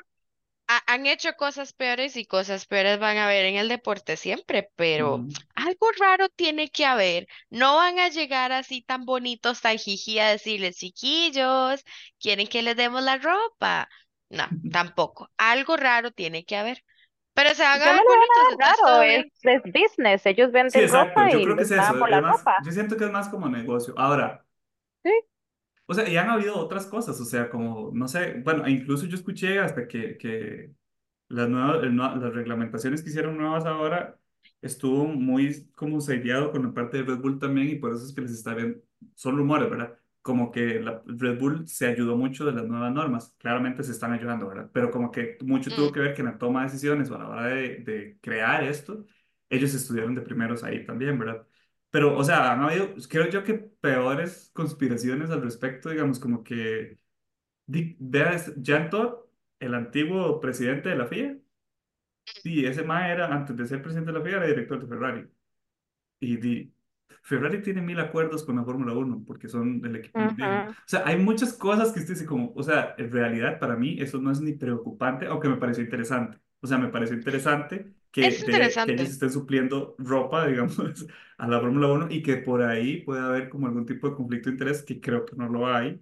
[0.67, 4.69] ha- han hecho cosas peores y cosas peores van a haber en el deporte siempre,
[4.77, 7.27] pero algo raro tiene que haber.
[7.51, 11.83] No van a llegar así tan bonitos, tan jiji a decirles, chiquillos,
[12.19, 13.89] ¿quieren que les demos la ropa?
[14.33, 15.31] No, tampoco.
[15.37, 16.83] Algo raro tiene que haber.
[17.33, 19.61] Pero se van a Yo no ver le veo bonitos, nada entonces raro, es, es
[19.73, 20.25] business.
[20.25, 22.49] Ellos Sí, venden exacto, ropa yo y creo que es eso, por es la más,
[22.49, 22.55] ropa.
[22.57, 23.93] yo siento que es más como negocio.
[23.97, 24.45] Ahora,
[25.03, 25.11] Sí.
[25.85, 29.15] o sea, y han habido otras cosas, o sea, como, no sé, bueno, incluso yo
[29.15, 30.73] escuché hasta que, que
[31.29, 34.19] Las nuevas, el las reglamentaciones que hicieron nuevas ahora
[34.61, 38.13] estuvo muy como sellado con la parte de Red Bull también y por eso es
[38.13, 38.83] que les está bien,
[39.15, 39.99] son rumores, ¿verdad?
[40.23, 44.13] Como que la Red Bull se ayudó mucho de las nuevas normas, claramente se están
[44.13, 44.71] ayudando, ¿verdad?
[44.73, 47.15] Pero como que mucho tuvo Mm, que ver que en la toma de decisiones o
[47.15, 49.05] a la hora de, de crear esto,
[49.49, 51.47] ellos estuvieron de primeros ahí también, ¿verdad?
[51.91, 56.99] Pero, o sea, han habido, creo yo que peores conspiraciones al respecto, digamos, como que,
[57.67, 61.37] veas, Jean Todt, el antiguo presidente de la FIA,
[62.43, 65.29] Sí, ese mae era, antes de ser presidente de la FIA, era director de Ferrari.
[66.19, 66.73] Y di,
[67.23, 70.65] Ferrari tiene mil acuerdos con la Fórmula Uno porque son el equipo más viejo.
[70.69, 73.97] O sea, hay muchas cosas que usted dice como, o sea, en realidad para mí
[73.99, 76.39] eso no es ni preocupante, aunque me pareció interesante.
[76.61, 79.03] O sea, me pareció interesante que, Es de, que ellos interesante.
[79.13, 81.07] estén supliendo ropa, digamos,
[81.37, 84.49] a la Fórmula Uno y que por ahí puede haber como algún tipo de conflicto
[84.49, 86.01] de interés, que creo que no lo hay,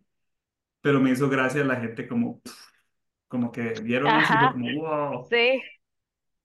[0.82, 2.42] pero me hizo gracia la gente como,
[3.28, 5.26] como que vieron Ajá, como, wow.
[5.30, 5.62] sí.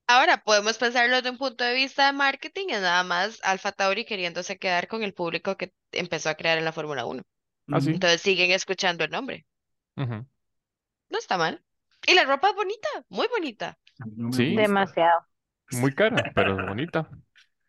[0.09, 4.05] Ahora podemos pensarlo desde un punto de vista de marketing, es nada más Alfa Tauri
[4.05, 7.23] queriéndose quedar con el público que empezó a crear en la Fórmula Uno.
[7.73, 7.87] ah, sí.
[7.91, 7.95] Ujú.
[7.95, 9.47] Entonces siguen escuchando el nombre.
[11.09, 11.63] No está mal.
[12.07, 13.79] Y la ropa es bonita, muy bonita.
[14.17, 14.63] No Sí, gusta.
[14.63, 15.21] Demasiado.
[15.73, 17.09] muy cara, pero bonita.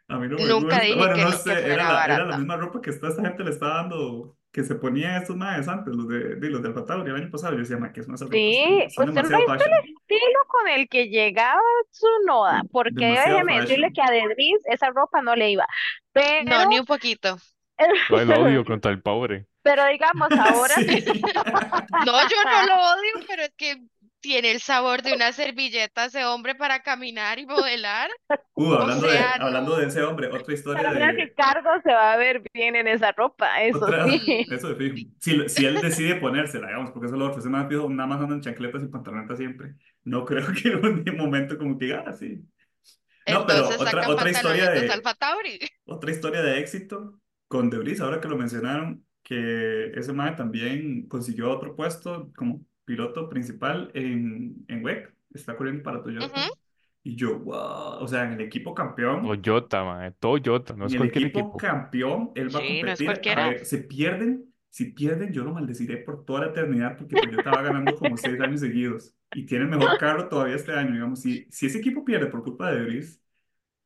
[0.10, 0.82] A mí no me Nunca gusta.
[0.86, 3.76] dije Bueno, que, no era era la misma ropa que esta, esta gente le estaba
[3.78, 7.30] dando, que se ponían estos maes antes, los de, de los del Tauri el año
[7.30, 7.54] pasado.
[7.54, 8.42] Yo decía, ma, ¿qué son esas ropas?
[8.42, 9.72] Sí, Son, usted no ha demasiado visto fashion.
[9.76, 14.62] el estilo con el que llegaba Tsunoda, porque Demasiado déjeme decirle que a De Vries
[14.66, 15.68] esa ropa no le iba.
[16.46, 17.38] No, ni un poquito.
[18.10, 19.46] Lo odio contra el pobre.
[19.62, 20.76] pero digamos, ahora.
[20.76, 21.04] Sí.
[22.06, 23.78] No, yo no lo odio, pero es que
[24.20, 28.10] tiene el sabor de una servilleta ese hombre para caminar y modelar.
[28.56, 29.90] Uh, O hablando de, sea, hablando de no.
[29.90, 32.88] ese hombre, otra historia Pero creo que de, Cardo se va a ver bien en
[32.88, 34.46] esa ropa, eso otra, sí.
[34.52, 35.10] Eso de fijo.
[35.20, 38.08] Si, si él decide ponérsela, digamos, porque eso es lo otro, ese más fijo, nada
[38.08, 39.76] más anda en chancletas y pantalonetas siempre.
[40.04, 42.42] No creo que en un momento como que, diga, ah, sí.
[43.28, 45.60] No, pero Entonces otra, sacan otra historia de, Alfa Tauri.
[45.86, 51.52] Otra historia de éxito con Debris, ahora que lo mencionaron, que ese mae también consiguió
[51.52, 56.34] otro puesto como piloto principal en, en WEC, está corriendo para Toyota.
[56.34, 56.58] Ujú.
[57.04, 60.16] Y yo, wow, o sea, en el equipo campeón, Toyota, man.
[60.20, 61.58] Toyota, no en es el cualquier equipo equipo.
[61.58, 63.26] campeón, él va a Sí, no es competir.
[63.34, 63.44] A cualquiera.
[63.44, 67.62] ver, se pierden, si pierden, yo lo maldeciré por toda la eternidad porque Toyota va
[67.64, 71.22] ganando como seis años seguidos y tiene el mejor carro todavía este año, digamos.
[71.22, 73.22] Si, si ese equipo pierde por culpa de Debris,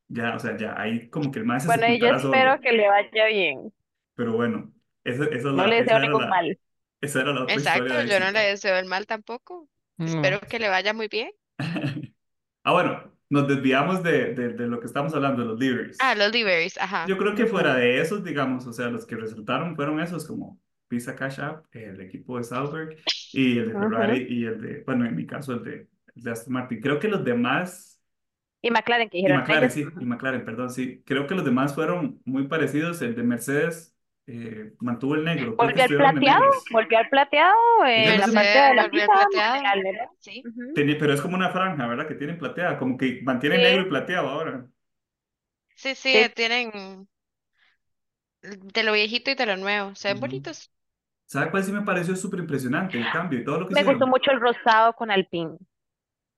[0.10, 2.62] ya, o sea, ya ahí como que el se Bueno, y yo espero solo.
[2.62, 3.74] que le vaya bien.
[4.16, 4.74] Pero bueno,
[5.04, 6.60] esa, esa, es No la, le esa deseo ningún la, mal.
[7.02, 9.70] Esa era la otra historia Exacto, de yo no le deseo el mal tampoco.
[9.98, 11.32] Mm, Espero que le vaya muy bien.
[12.64, 15.60] Ah, bueno, nos desviamos de, de, de lo que estamos hablando, de los
[16.00, 16.16] Ah, líderes.
[16.16, 17.08] los Liberis, ajá.
[17.08, 20.62] Yo creo que fuera de esos, digamos, o sea, los que resultaron fueron esos como
[20.88, 22.98] Pisa Cash App, el equipo de Sauber
[23.32, 23.76] y el de.
[23.78, 26.82] Ferrari y el de, bueno, en mi caso, el de, el de Aston Martin.
[26.82, 28.02] Creo que los demás,
[28.62, 29.72] Y McLaren, que y dijeron McLaren, ellos.
[29.72, 33.02] sí, y McLaren, perdón, sí, creo que los demás fueron muy parecidos.
[33.02, 33.96] El de Mercedes
[34.28, 37.56] eh, mantuvo el negro, Volvió al plateado, volvió al plateado
[37.96, 38.84] no la parte de la.
[40.74, 42.08] Tenía- pero es como una franja, ¿verdad?
[42.08, 44.68] Que tiene plateada, como que mantiene negro y plateado ahora.
[45.76, 46.10] Sí, sí, sí.
[46.18, 47.08] eh, tienen
[48.44, 49.96] de lo viejito y de lo nuevo.
[49.96, 50.70] Se ven bonitos.
[51.26, 52.98] ¿Sabe cuál sí me pareció súper impresionante?
[53.00, 55.58] El cambio y todo lo que Me gustó mucho el rosado con Alpine.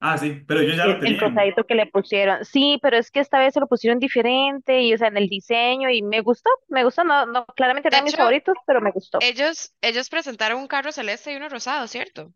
[0.04, 1.20] Ah, sí, pero ellos ya lo El, el tenían.
[1.20, 2.44] rosadito que le pusieron.
[2.46, 5.28] Sí, pero es que esta vez se lo pusieron diferente y, o sea, en el
[5.30, 7.04] diseño y me gustó, me gustó.
[7.04, 9.20] No, no, claramente De eran mis hecho, favoritos, pero me gustó.
[9.20, 12.34] ellos, ellos presentaron un carro celeste y uno rosado, ¿cierto?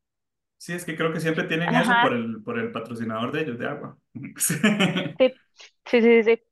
[0.60, 3.42] Sí, es que creo que siempre tienen eso por Ajá, el, por el patrocinador de
[3.42, 3.98] ellos de agua.
[5.20, 5.30] sí,
[5.86, 6.44] sí, sí, sí.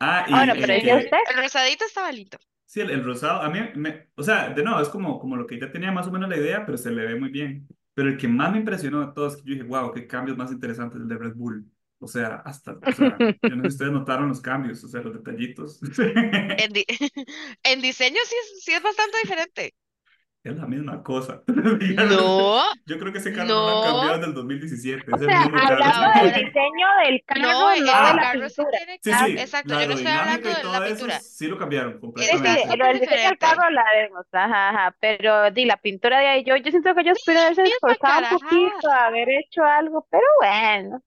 [0.00, 1.16] Ah, Ah, Bueno, y pero el decía El, usted.
[1.24, 2.38] que, el rosadito estaba lindo.
[2.66, 5.46] sí, el, el rosado, a mí me, o sea, de nuevo, es como, como lo
[5.46, 7.66] que ya tenía más o menos la idea, pero se le ve muy bien.
[7.94, 10.52] Pero el que más me impresionó de todos, que yo dije, wow, qué cambios más
[10.52, 11.70] interesantes el de Red Bull.
[12.00, 13.24] O sea, hasta, o sea,
[13.64, 15.80] ustedes notaron los cambios, o sea, los detallitos.
[16.56, 16.84] En, di-
[17.64, 19.74] en diseño sí sí es bastante diferente.
[20.44, 21.42] Es la misma cosa.
[21.96, 23.80] No, Yo creo que ese carro no lo han no.
[23.80, 25.92] cambiado desde el 2017, O es el sea, mismo carro.
[25.92, 28.70] hablando del diseño del no, carro, e- no de ese la Ah, carro sí pintura.
[28.70, 31.24] tiene sí, Ah, sí, Exacto, la yo no estoy hablando de la todo eso pintura.
[31.36, 32.76] sí lo cambiaron Sí, sí, completamente.
[32.76, 36.44] lo bastante del diseño del carro hablaremos, ajá, ajá, pero di la pintura de ahí,
[36.44, 41.02] yo, yo siento que ellos pudieron haberse esforzado un poquito, haber hecho algo, pero bueno,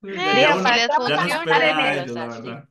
[0.00, 1.94] Pues ya, ya Eh, si uno, ¿para les qué vamos ya a no en a
[1.94, 2.68] ellos, la verdad.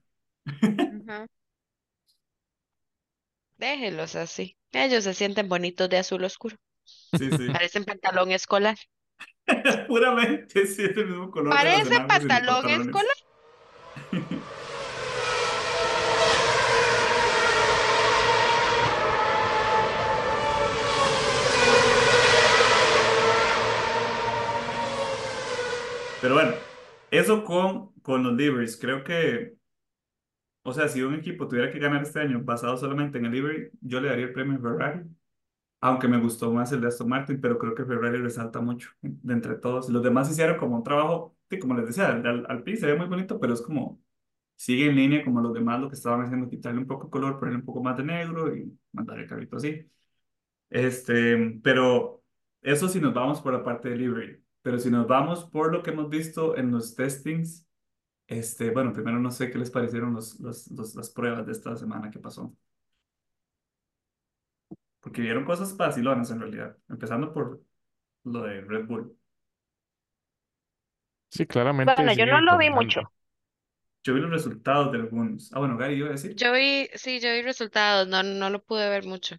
[3.61, 4.57] Déjelos así.
[4.71, 6.57] Ellos se sienten bonitos de azul oscuro.
[6.83, 7.47] Sí, sí.
[7.53, 8.75] Parecen pantalón escolar.
[9.87, 13.05] Puramente sí es el mismo color Parece pantalón escolar.
[26.19, 26.53] Pero bueno,
[27.11, 28.75] eso con, con los liveries.
[28.77, 29.53] Creo que,
[30.63, 33.71] o sea, si un equipo tuviera que ganar este año basado solamente en el livery,
[33.81, 35.01] yo le daría el premio a Ferrari.
[35.81, 39.33] Aunque me gustó más el de Aston Martin, pero creo que Ferrari resalta mucho de
[39.33, 39.89] entre todos.
[39.89, 42.95] Los demás hicieron como un trabajo, sí, como les decía, el al, Alpine se ve
[42.95, 43.99] muy bonito, pero es como,
[44.55, 47.39] sigue en línea como los demás lo que estaban haciendo, quitarle un poco de color,
[47.39, 49.89] ponerle un poco más de negro y mandar el carrito así.
[50.69, 52.23] Este, pero
[52.61, 54.43] eso si nos vamos por la parte de livery.
[54.61, 57.67] Pero si nos vamos por lo que hemos visto en los testings,
[58.31, 61.75] este, bueno, primero no sé qué les parecieron los, los, los- las pruebas de esta
[61.77, 62.55] semana que pasó.
[64.99, 67.61] Porque vieron cosas vacilonas en realidad, empezando por
[68.25, 69.17] lo de Red Bull.
[71.29, 73.01] Sí, claramente Bueno, yo no sigue lo vi mucho.
[73.01, 73.11] dominando.
[74.03, 75.51] Yo vi los resultados de algunos.
[75.53, 76.35] Ah, bueno, Gary iba a decir.
[76.35, 78.07] Yo vi, sí, yo vi resultados.
[78.07, 79.35] No, no lo pude ver mucho.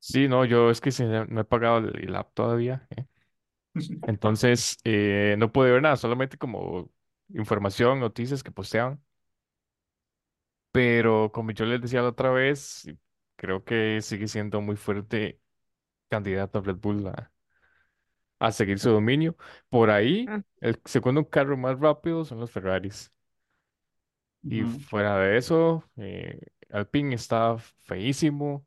[0.00, 2.86] Sí, no, yo es que sí, no no he pagado el, el app todavía.
[2.96, 3.06] ¿eh?
[4.02, 6.90] Entonces, eh, no pude ver nada, solamente como
[7.34, 9.02] información, noticias que posteaban.
[10.72, 12.86] Pero como yo les decía la otra vez,
[13.36, 15.40] creo que sigue siendo muy fuerte
[16.10, 17.32] candidato a Red Bull a,
[18.38, 19.36] a seguir su dominio.
[19.68, 23.12] Por ahí, Mm, el segundo carro más rápido son los Ferraris.
[24.48, 24.84] Y Ujú.
[24.88, 28.66] fuera de eso, eh, Alpine está feísimo.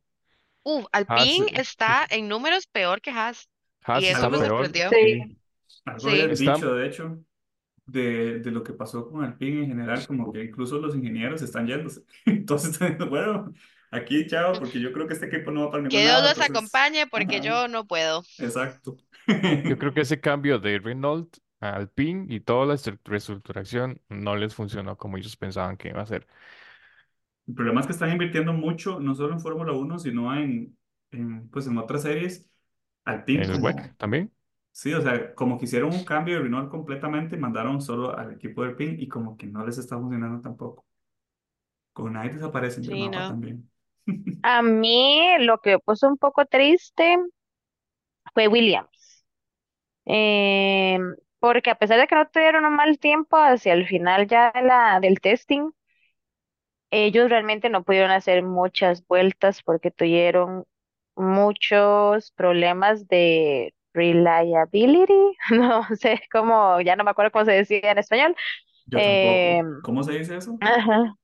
[0.64, 3.47] Uf, Haas, Alpine eh, está en números peor que Haas.
[3.93, 4.72] Y Haas eso está me peor.
[4.80, 4.89] sorprendió.
[4.89, 5.38] Sí,
[5.97, 6.34] Sí, algo Sí.
[6.34, 7.20] está, dicho, de hecho,
[7.91, 11.67] de, de lo que pasó con Alpine en general, como que incluso los ingenieros están
[11.67, 12.01] yéndose.
[12.25, 13.53] Entonces, están diciendo, bueno,
[13.91, 16.23] aquí chao, porque yo creo que este equipo no va para ningún Que Dios lado,
[16.23, 18.23] los entonces, acompañe porque ajá, yo no puedo.
[18.37, 18.97] exacto.
[19.67, 24.35] yo creo que ese cambio de Renault a Alpine y toda la estru- reestructuración no
[24.35, 26.27] les funcionó como ellos pensaban que iba a ser.
[27.47, 30.77] El problema es que están invirtiendo mucho, no solo en Fórmula Uno sino en,
[31.11, 32.47] en, pues en otras series.
[33.05, 34.31] Alpine En el WEC también.
[34.72, 38.63] Sí, o sea, como que hicieron un cambio de Renault completamente, mandaron solo al equipo
[38.63, 40.86] de Alpine y como que no les está funcionando tampoco.
[41.93, 43.26] Con ahí desaparecen del Sí, mapa no.
[43.26, 43.69] también.
[44.43, 47.17] A mí lo que me puso un poco triste
[48.34, 49.26] fue Williams,
[50.05, 50.99] Eh,
[51.39, 54.61] porque a pesar de que no tuvieron un mal tiempo hacia el final ya de
[54.63, 55.72] la, del testing,
[56.91, 60.65] ellos realmente no pudieron hacer muchas vueltas porque tuvieron
[61.15, 65.13] muchos problemas de reliability,
[65.51, 68.35] no sé cómo, ya no me acuerdo cómo se decía en español.
[68.85, 69.67] Yo Eh, tampoco.
[69.81, 70.61] ¿Cómo se dice eso?
[70.61, 71.15] ajá,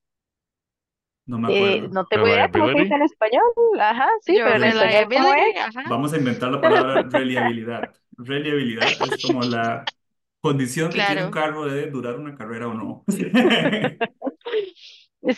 [1.26, 1.92] No me eh, acuerdo.
[1.92, 2.96] no tengo idea cómo se dice Reliability.
[2.96, 3.44] en español,
[3.80, 5.42] ajá, sí, Yo, pero en español, ¿cómo es?
[5.46, 5.84] reliability, ajá.
[5.84, 7.94] Vamos a inventar la palabra reliabilidad.
[8.18, 9.94] Reliabilidad es como la
[10.42, 11.32] condición que tiene un Claro.
[11.32, 13.06] carro de durar una carrera o no.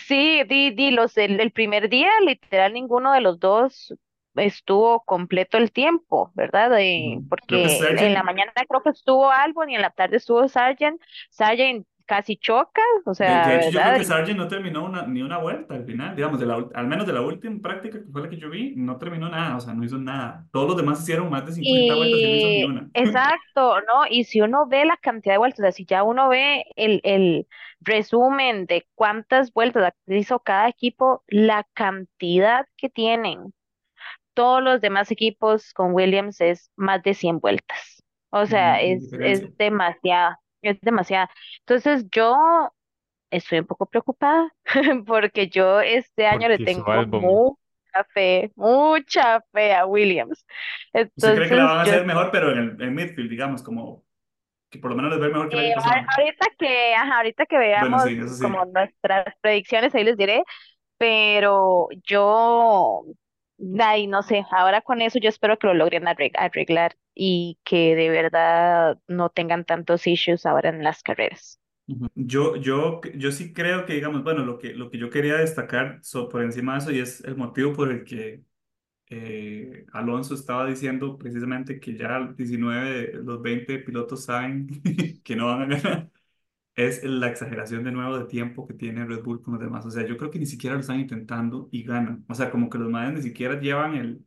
[0.08, 3.94] Sí, di, di, los, el, el primer día, literal, ninguno de los dos
[4.40, 6.80] estuvo completo el tiempo, ¿verdad?
[6.80, 7.28] Eh, Ujú.
[7.48, 10.18] Creo que porque en la Sargent, mañana creo que estuvo Albon y en la tarde
[10.18, 11.02] estuvo Sargent.
[11.30, 14.84] Sargent casi choca, o de, sea, de hecho yo creo que Y, Sargent no terminó
[14.86, 18.00] una, ni una vuelta al final, digamos, de la, al menos de la última práctica
[18.00, 20.48] que fue la que yo vi, no terminó nada, o sea, no hizo nada.
[20.52, 22.90] Todos los demás hicieron más de 50 vueltas y no hizo ni y una.
[22.94, 24.08] exacto, ¿no?
[24.10, 27.02] Y si uno ve la cantidad de vueltas, o sea, si ya uno ve el,
[27.04, 27.48] el
[27.82, 33.54] resumen de cuántas vueltas hizo cada equipo, la cantidad que tienen.
[34.40, 38.04] Todos los demás equipos con Williams es más de 100 vueltas.
[38.32, 41.30] O sea, en es, es demasiada, es demasiada.
[41.62, 42.38] Entonces yo
[43.32, 44.50] estoy un poco preocupada
[45.08, 50.46] porque yo este año le Porque su tengo mucha fe, mucha fe a Williams.
[51.16, 53.30] ¿Usted cree que la Entonces, van a yo hacer mejor, pero en el en midfield,
[53.30, 54.06] digamos, como
[54.70, 56.16] que por lo menos les ve mejor que Eh, año a- pasado?
[56.18, 58.66] ahorita que, ajá, ahorita que Bueno, veamos sí, eso como sí.
[58.66, 60.44] nuestras predicciones, ahí les diré,
[60.98, 63.04] pero yo,
[63.80, 67.96] ay, no sé, ahora con eso yo espero que lo logren arreg- arreglar y que
[67.96, 71.60] de verdad no tengan tantos issues ahora en las carreras.
[72.16, 76.00] Yo, yo, yo sí creo que, digamos, bueno, lo que, lo que yo quería destacar
[76.04, 78.44] so- por encima de eso y es el motivo por el que
[79.10, 84.68] eh, Alonso estaba diciendo precisamente que ya 19 de los 20 pilotos saben
[85.24, 86.12] que no van a ganar,
[86.88, 89.86] es la exageración de nuevo de tiempo que tiene Red Bull con los demás.
[89.86, 92.26] O sea, yo creo que ni siquiera lo están intentando y ganan.
[92.30, 94.26] O sea, como que los madres ni siquiera llevan el,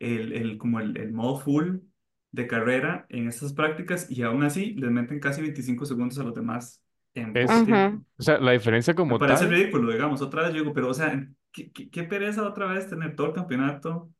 [0.00, 1.78] el, el, como el, el modo full
[2.32, 6.34] de carrera en estas prácticas y aún así les meten casi 25 segundos a los
[6.34, 6.82] demás
[7.14, 8.04] en Es, tiempo.
[8.18, 10.88] O sea, la diferencia Me como parece tal, ridículo, digamos, otra vez yo digo, pero
[10.90, 14.10] o sea, qué, qué, qué pereza otra vez tener todo el campeonato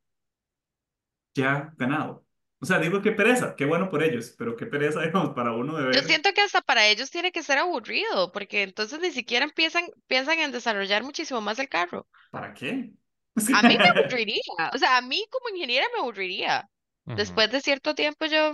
[1.34, 2.24] ya ganado.
[2.60, 5.76] O sea, digo qué pereza, qué bueno por ellos, pero qué pereza, digamos, para uno
[5.76, 9.10] de Yo ver, siento que hasta para ellos tiene que ser aburrido, porque entonces ni
[9.12, 12.06] siquiera empiezan, piensan en desarrollar muchísimo más el carro.
[12.30, 12.92] ¿para qué?
[13.52, 14.42] A mí me aburriría,
[14.74, 16.68] o sea, a mí como ingeniera me aburriría.
[17.04, 18.52] Después de cierto tiempo yo,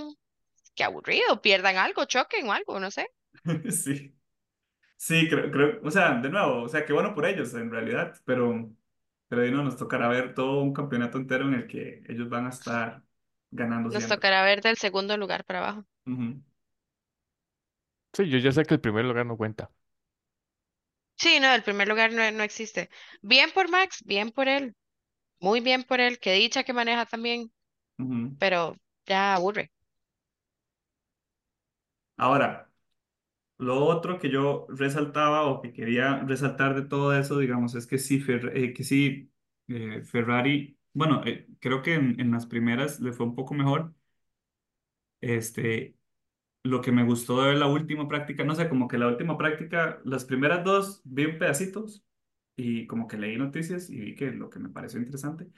[0.76, 3.08] qué aburrido, pierdan algo, choquen o algo, no sé.
[3.70, 4.16] Sí,
[4.96, 8.14] sí, creo, creo, o sea, de nuevo, o sea, qué bueno por ellos en realidad,
[8.26, 8.72] pero,
[9.28, 12.46] pero ahí no nos tocará ver todo un campeonato entero en el que ellos van
[12.46, 13.03] a estar
[13.54, 14.24] ganando Nos siempre.
[14.24, 15.86] tocará ver del segundo lugar para abajo.
[16.06, 16.42] Ujú,
[18.14, 19.70] Sí, yo ya sé que el primer lugar no cuenta.
[21.16, 22.88] Sí, no, el primer lugar no, no existe.
[23.22, 24.74] Bien por Max, bien por él,
[25.40, 27.52] muy bien por él, qué dicha que maneja también,
[27.98, 28.36] ujú.
[28.38, 28.76] pero
[29.06, 29.72] ya aburre.
[32.16, 32.70] Ahora,
[33.58, 37.98] Lo otro que yo resaltaba o que quería resaltar de todo eso, digamos, es que
[37.98, 39.32] sí, Fer- eh, que sí
[39.68, 43.94] eh, Ferrari, bueno, eh, creo que en, en las primeras le fue un poco mejor.
[45.20, 45.96] Este,
[46.64, 50.00] lo que me gustó de la última práctica, no sé, como que la última práctica,
[50.04, 52.04] las primeras dos vi un pedacitos
[52.56, 55.48] y como que leí noticias y vi que lo que me pareció interesante,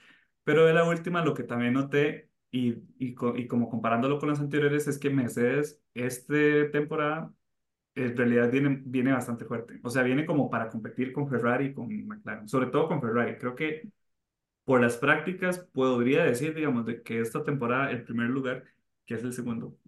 [0.44, 4.40] pero de la última lo que también noté y, y, y como comparándolo con las
[4.40, 6.34] anteriores es que Mercedes, esta
[6.72, 7.34] temporada
[7.94, 9.80] en realidad viene, viene bastante fuerte.
[9.82, 13.36] O sea, viene como para competir con Ferrari con McLaren, sobre todo con Ferrari.
[13.38, 13.90] Creo que
[14.66, 18.64] por las prácticas podría decir, digamos, de que esta temporada el primer lugar,
[19.06, 19.78] que es el segundo,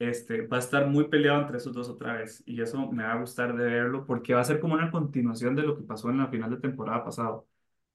[0.00, 2.44] este, va a estar muy peleado entre esos dos otra vez.
[2.46, 5.56] Y eso me va a gustar de verlo porque va a ser como una continuación
[5.56, 7.48] de lo que pasó en la final de temporada pasado.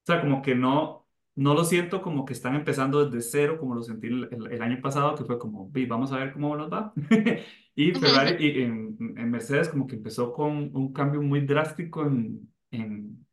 [0.04, 3.76] O sea, como que no, no lo siento como que están empezando desde cero, como
[3.76, 6.56] lo sentí el, el- el año pasado, que fue como, "Vi, vamos a ver cómo
[6.58, 6.94] nos va.
[7.74, 12.54] Y Ferrari, y en, en Mercedes, como que empezó con un cambio muy drástico en,
[12.72, 13.26] en,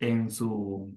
[0.00, 0.96] en su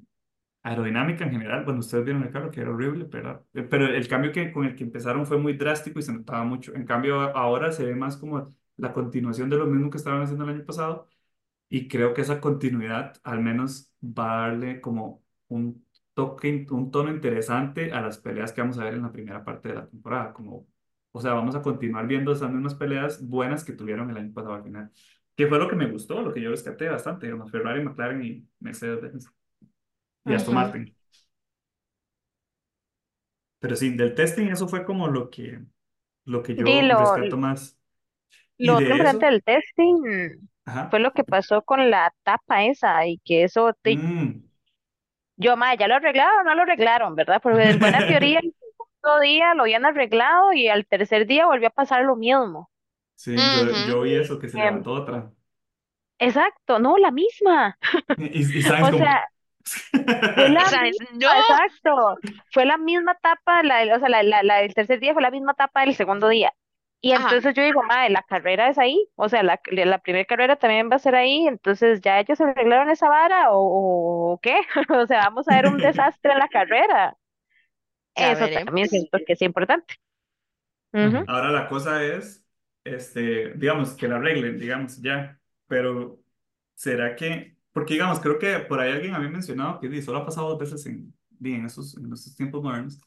[0.66, 1.64] aerodinámica en general.
[1.64, 4.76] Bueno, ustedes vieron el carro, que era horrible, pero, pero el cambio que, con el
[4.76, 6.74] que empezaron fue muy drástico y se notaba mucho.
[6.76, 10.44] En cambio, ahora se ve más como la continuación de lo mismo que estaban haciendo
[10.46, 11.08] el año pasado
[11.70, 17.12] y creo que esa continuidad al menos va a darle como un toque, un tono
[17.12, 20.34] interesante a las peleas que vamos a ver en la primera parte de la temporada.
[20.34, 20.68] Como,
[21.12, 24.56] o sea, vamos a continuar viendo esas mismas peleas buenas que tuvieron el año pasado
[24.56, 24.92] al final.
[25.36, 28.48] Que fue lo que me gustó, lo que yo rescaté bastante, digamos, Ferrari, McLaren y
[28.60, 29.30] Mercedes-Benz
[30.26, 30.56] y Aston ujú.
[30.56, 30.96] Martin.
[33.60, 35.64] Pero sí, del testing eso fue como lo que,
[36.26, 37.80] lo que yo lo, rescato más.
[38.62, 40.40] Y lo otro de importante eso, del testing
[40.90, 41.00] fue ajá.
[41.00, 44.46] lo que pasó con la tapa esa y que eso, te- Mm.
[45.38, 47.42] yo, ma, ya lo arreglaron o no lo arreglaron, ¿verdad?
[47.42, 51.68] Porque en buena teoría el segundo día lo habían arreglado y al tercer día volvió
[51.70, 52.70] a pasar lo mismo.
[53.16, 55.34] Sí, yo, yo vi eso, que se Em, levantó otra.
[56.20, 57.78] exacto, no, la misma.
[58.18, 58.92] Y, y O como...
[58.94, 59.28] sea,
[60.36, 62.20] fue la Sainz, misma, no, exacto.
[62.52, 65.22] Fue la misma tapa, la, del- o sea, la, la, la del tercer día fue
[65.22, 66.54] la misma tapa del segundo día.
[67.02, 70.26] Y ajá, entonces yo digo, madre, la carrera es ahí, o sea, la, la primera
[70.26, 74.58] carrera también va a ser ahí, entonces ya ellos arreglaron esa vara o, o qué,
[74.90, 77.16] o sea, vamos a ver un desastre en la carrera.
[78.18, 79.96] ya Eso también siento que es importante.
[81.28, 82.46] Ahora la cosa es,
[82.84, 85.40] este, digamos, que la arreglen, digamos, ya.
[85.68, 86.20] Pero,
[86.76, 87.55] ¿será que...?
[87.76, 90.88] Porque, digamos, creo que por ahí alguien había mencionado que solo ha pasado dos veces
[90.88, 93.00] en, en esos, en estos tiempos modernos.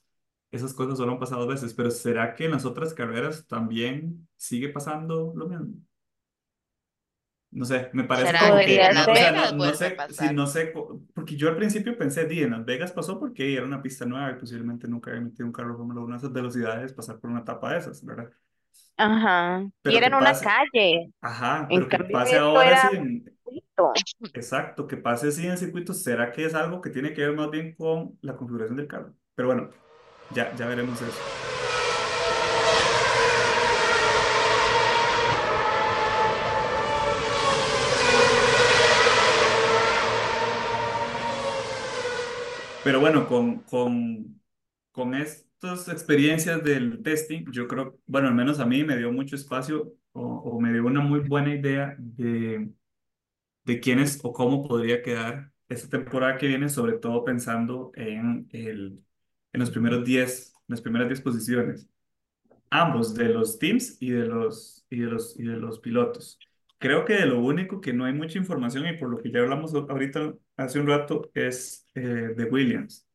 [0.53, 1.75] Esas cosas solo han pasado dos veces.
[1.75, 5.75] Pero, ¿será que en las otras carreras también sigue pasando lo mismo?
[7.51, 9.53] No sé, me parece ¿Será como que que, en no, Las o sea, no, Vegas
[9.53, 10.73] no sé, si no sé,
[11.15, 14.33] porque yo al principio pensé, di, en Las Vegas pasó porque era una pista nueva
[14.33, 17.41] y posiblemente nunca había metido un carro Fórmula 1 a esas velocidades, pasar por una
[17.41, 18.31] etapa de esas, ¿verdad?
[18.97, 19.65] Ajá.
[19.85, 21.13] Y Pero era que en una calle.
[21.21, 23.38] ajá, En pero que cambio, pase ahora era sí en,
[23.95, 24.41] circuito.
[24.41, 27.51] Exacto, que pase así en circuito, ¿será que es algo que tiene que ver más
[27.51, 29.15] bien con la configuración del carro?
[29.35, 29.71] Pero bueno,
[30.35, 31.19] ya, ya veremos eso.
[42.83, 44.41] Pero bueno, con, con,
[44.93, 49.37] con estas experiencias del testing, yo creo, bueno, al menos a mí me dio mucho
[49.37, 52.71] espacio o, o me dio una muy buena idea de,
[53.69, 59.05] de quiénes o cómo podría quedar esta temporada que viene, sobre todo pensando en, el,
[59.53, 61.87] en los primeros 10, las primeras 10 posiciones,
[62.71, 66.39] ambos de los teams y de los, y de los, y de los pilotos.
[66.79, 69.41] Creo que de lo único que no hay mucha información y por lo que ya
[69.41, 73.07] hablamos ahorita hace un rato es eh, de Williams.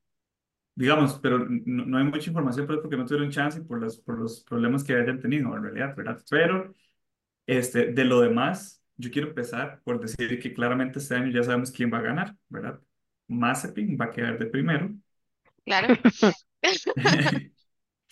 [0.76, 3.98] Digamos, pero no, no hay mucha información pues, porque no tuvieron chance y por los,
[4.00, 6.24] por los problemas que hayan tenido en realidad, ¿verdad?
[6.30, 6.74] Pero
[7.48, 11.72] este, de lo demás, yo quiero empezar por decir que claramente este año ya sabemos
[11.72, 12.80] quién va a ganar, ¿verdad?
[13.28, 14.94] Mazepin va a quedar de primero.
[15.66, 15.96] Claro.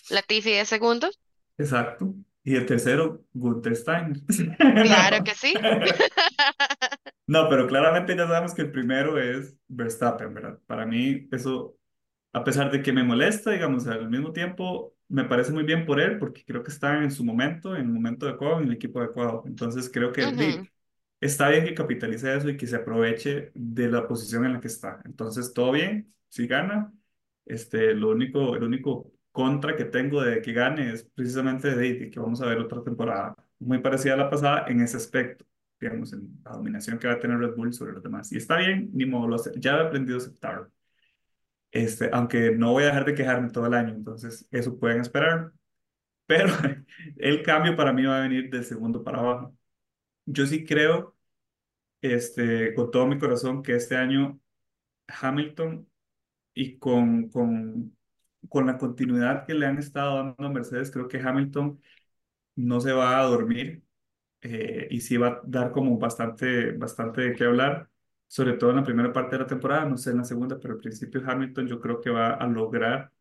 [0.09, 1.09] Latifi de segundo.
[1.57, 2.13] Exacto.
[2.43, 4.17] Y el tercero, Gunther Steiner.
[4.83, 5.53] Claro que sí.
[7.27, 10.59] No, pero claramente ya sabemos que el primero es Verstappen, ¿verdad?
[10.65, 11.77] Para mí eso,
[12.33, 15.99] a pesar de que me molesta, digamos, al mismo tiempo me parece muy bien por
[16.01, 18.99] él porque creo que está en su momento, en el momento adecuado, en el equipo
[18.99, 19.43] adecuado.
[19.47, 20.67] Entonces creo que di, Ujú,
[21.21, 24.67] está bien que capitalice eso y que se aproveche de la posición en la que
[24.67, 25.01] está.
[25.05, 26.91] Entonces, todo bien, si gana.
[27.45, 32.19] Este, lo único, el único contra que tengo de que gane es precisamente de, que
[32.19, 35.45] vamos a ver otra temporada muy parecida a la pasada en ese aspecto,
[35.79, 38.31] digamos, en la dominación que va a tener Red Bull sobre los demás.
[38.31, 40.71] Y está bien, ni modo, ya he aprendido a aceptarlo.
[41.71, 45.53] Este, aunque no voy a dejar de quejarme todo el año, entonces eso pueden esperar.
[46.25, 46.49] Pero
[47.17, 49.55] el cambio para mí va a venir del segundo para abajo.
[50.33, 51.15] Yo sí creo
[52.01, 54.39] este, con todo mi corazón que este año
[55.07, 55.89] Hamilton
[56.53, 57.97] y con, con,
[58.49, 61.81] con la continuidad que le han estado dando a Mercedes, creo que Hamilton
[62.55, 63.83] no se va a dormir
[64.41, 67.89] eh, y sí va a dar como bastante, bastante de qué hablar,
[68.27, 70.75] sobre todo en la primera parte de la temporada, no sé en la segunda, pero
[70.75, 73.11] al principio Hamilton yo creo que va a lograr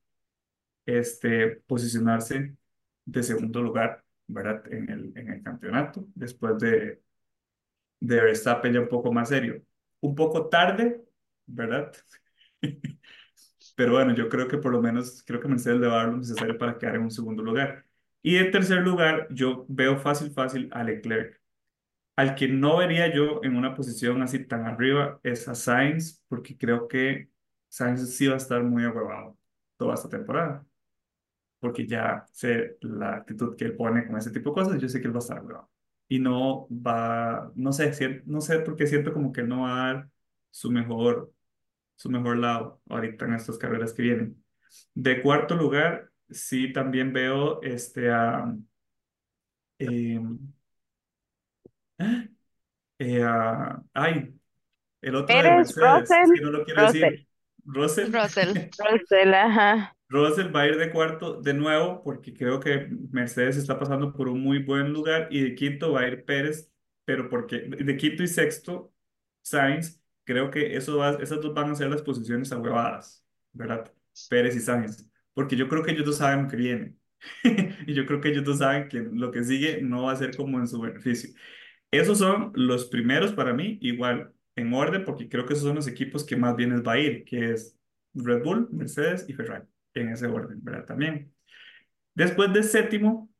[0.86, 2.56] este, posicionarse
[3.04, 4.62] de segundo lugar, ¿verdad?
[4.72, 7.02] En el, en el campeonato, después de
[8.00, 9.62] de Verstappen ya un poco más serio.
[10.00, 11.04] Un poco tarde,
[11.46, 11.92] ¿verdad?
[13.76, 16.08] Pero bueno, yo creo que por lo menos, creo que Mercedes le va a dar
[16.08, 17.86] lo necesario para quedar en un segundo lugar.
[18.22, 21.40] Y en tercer lugar, yo veo fácil, fácil a Leclerc.
[22.16, 26.56] Al que no vería yo en una posición así tan arriba es a Sainz, porque
[26.58, 27.30] creo que
[27.68, 29.38] Sainz sí va a estar muy agüevado
[29.76, 30.66] toda esta temporada,
[31.60, 35.00] porque ya sé la actitud que él pone con ese tipo de cosas, yo sé
[35.00, 35.70] que él va a estar agüevado.
[36.08, 39.74] Y no va, no sé, no sé por qué siento como que él no va
[39.90, 40.10] a dar
[40.50, 41.32] su mejor,
[41.96, 44.44] su mejor lado ahorita en estas carreras que vienen.
[44.94, 48.54] De cuarto lugar, sí también veo este a,
[49.78, 50.52] em,
[52.98, 54.34] eh, a- ay,
[55.02, 57.28] el otro de Mercedes, es que Russell, no lo quiero Russell, decir,
[57.66, 58.12] Russell.
[58.12, 58.56] Russell.
[58.78, 59.94] Russell, ajá.
[60.10, 64.28] Russell va a ir de cuarto de nuevo porque creo que Mercedes está pasando por
[64.28, 66.70] un muy buen lugar y de quinto va a ir Pérez,
[67.06, 68.92] pero porque de quinto y sexto
[69.42, 73.92] Sainz, creo que eso va, esas dos van a ser las posiciones ahuevadas, ¿verdad?
[74.28, 76.96] Pérez y Sainz, porque yo creo que ellos dos saben que viene
[77.86, 80.36] y yo creo que ellos dos saben que lo que sigue no va a ser
[80.36, 81.30] como en su beneficio.
[81.90, 85.88] Esos son los primeros para mí, igual en orden, porque creo que esos son los
[85.88, 87.76] equipos que más bien les va a ir, que es
[88.14, 90.86] Red Bull, Mercedes y Ferrari, en ese orden, ¿verdad?
[90.86, 91.32] También.
[92.14, 93.30] Después de séptimo,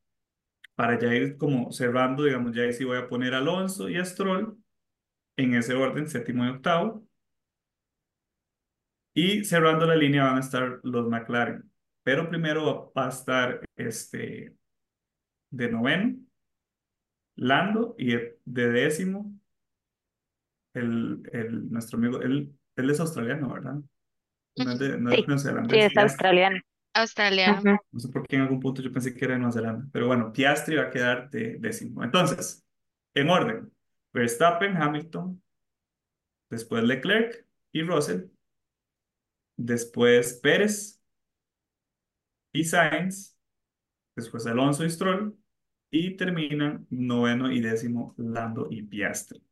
[0.75, 4.05] para ya ir como cerrando, digamos, ya ahí sí voy a poner Alonso y a
[4.05, 4.57] Stroll
[5.37, 7.07] en ese orden, séptimo y octavo.
[9.15, 11.71] Y cerrando la línea van a estar los McLaren.
[12.03, 14.57] Pero primero va a estar este
[15.51, 16.17] de noveno,
[17.37, 19.41] Lando, y de décimo
[20.75, 23.77] el, el, nuestro amigo, él, él es australiano, ¿verdad?
[24.57, 25.25] No es de, no es Sí,
[25.79, 26.03] es Piastri.
[26.03, 26.61] australiano.
[26.93, 27.79] Australiano.
[27.93, 30.07] No sé por qué en algún punto yo pensé que era de Nueva Zelanda, pero
[30.07, 32.03] bueno, Piastri va a quedar de décimo.
[32.03, 32.65] Entonces,
[33.15, 33.73] en orden,
[34.13, 35.41] Verstappen, Hamilton,
[36.51, 38.25] después Leclerc y Russell,
[39.57, 41.01] después Pérez
[42.53, 43.37] y Sainz,
[44.17, 45.37] después Alonso y Stroll,
[45.91, 49.43] y terminan noveno y décimo Lando y Piastri.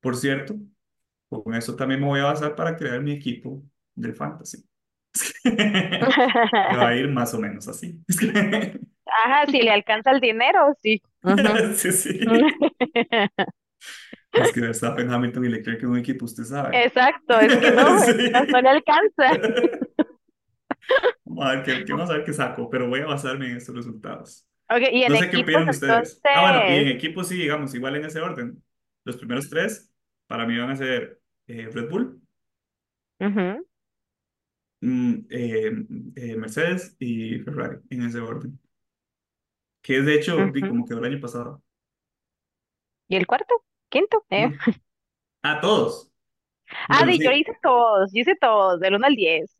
[0.00, 0.56] Por cierto,
[1.28, 3.62] con eso también me voy a basar para crear mi equipo
[3.94, 4.64] del Fantasy.
[5.42, 7.98] Que va a ir más o menos así.
[9.06, 11.02] Ajá, si le alcanza el dinero, sí.
[11.74, 12.20] Sí, sí.
[14.32, 16.84] Es que Verstappen, Hamilton y Leclerc en un equipo, usted sabe.
[16.84, 19.30] Exacto, es que no, que no, le alcanza.
[21.24, 23.56] Vamos a ver qué, qué vamos a ver qué saco, pero voy a basarme en
[23.56, 24.46] estos resultados.
[24.68, 26.20] Ok, y en No sé qué equipos, opinan ustedes.
[26.24, 28.62] Ah, bueno, y en entonces, equipo sí, digamos, igual en ese orden.
[29.04, 29.90] Los primeros tres
[30.26, 32.22] para mí van a ser eh, Red Bull,
[33.20, 33.66] ujú,
[34.80, 35.72] mm, eh,
[36.16, 38.58] eh, Mercedes y Ferrari, en ese orden.
[39.82, 40.66] Que es de hecho, vi ujú.
[40.66, 41.62] como quedó el año pasado.
[43.08, 43.54] ¿Y el cuarto?
[43.88, 44.24] ¿Quinto?
[44.30, 44.48] Eh.
[44.48, 44.56] ¿no?
[45.42, 46.10] A todos.
[46.88, 47.32] Ah, Bueno, di, yo sí.
[47.32, 49.54] hice todos, yo hice todos, del uno al 10.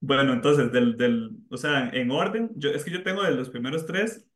[0.00, 3.50] Bueno, entonces, del, del, o sea, en orden, yo, es que yo tengo de los
[3.50, 4.26] primeros tres,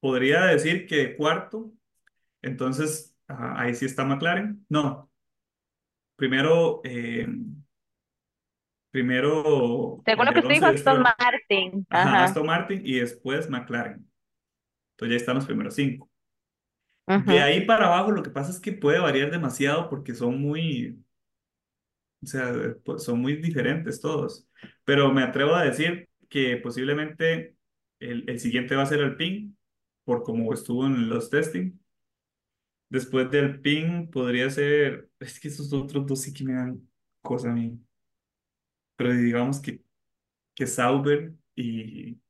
[0.00, 1.72] podría decir que cuarto,
[2.42, 4.66] entonces, ah, ahí sí está McLaren.
[4.68, 5.05] No,
[6.16, 7.28] primero, eh,
[8.90, 11.02] primero Según lo que usted dijo, Aston.
[11.02, 11.86] Martin.
[11.90, 12.24] Ajá, Ajá.
[12.24, 14.10] Aston Martin y después McLaren.
[14.92, 16.10] Entonces ya están los primeros cinco.
[17.24, 20.98] De ahí para abajo lo que pasa es que puede variar demasiado porque son muy,
[22.20, 24.48] o sea, pues, son muy diferentes todos.
[24.84, 27.54] Pero me atrevo a decir que posiblemente
[28.00, 29.56] el, el siguiente va a ser el PIN,
[30.04, 31.78] por como estuvo en los testing.
[32.88, 36.88] Después del PIN podría ser, es que esos otros dos sí que me dan
[37.22, 37.78] cosa a mí.
[38.96, 39.82] Pero digamos que,
[40.54, 42.20] que Sauber y,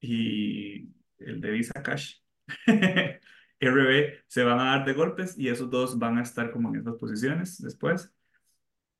[0.00, 2.16] y el de Visa Cash,
[3.60, 6.80] RB, se van a dar de golpes y esos dos van a estar como en
[6.80, 8.12] esas posiciones después.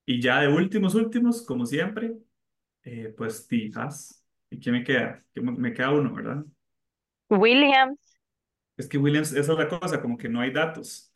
[0.07, 2.17] Y ya de últimos, últimos, como siempre,
[2.85, 4.25] eh, pues Tijas.
[4.51, 5.25] ¿Y quién me queda?
[5.35, 6.45] Que Me me queda uno, ¿verdad?
[7.31, 8.10] Williams.
[8.81, 11.13] Es que Williams, esa es la cosa, como que no hay datos.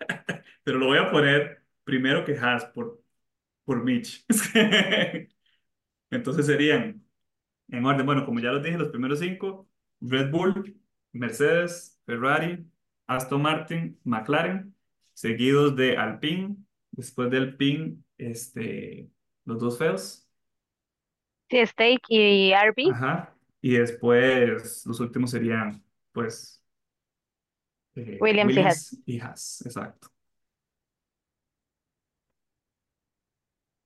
[0.64, 3.02] Pero lo voy a poner primero que Haas por,
[3.64, 4.24] por Mitch.
[6.10, 7.04] Entonces serían,
[7.68, 9.68] en orden, bueno, como ya los dije, los primeros cinco,
[10.00, 10.80] Red Bull,
[11.12, 12.66] Mercedes, Ferrari,
[13.06, 14.74] Aston Martin, McLaren,
[15.14, 16.56] seguidos de Alpine,
[16.92, 19.10] después de Alpine, este,
[19.44, 20.28] los dos feos,
[21.50, 22.92] Sí, Steak y RB.
[22.92, 26.59] ajá, y después los últimos serían, pues,
[28.02, 28.54] eh, Williams.
[28.54, 30.08] Williams y Haas, exacto.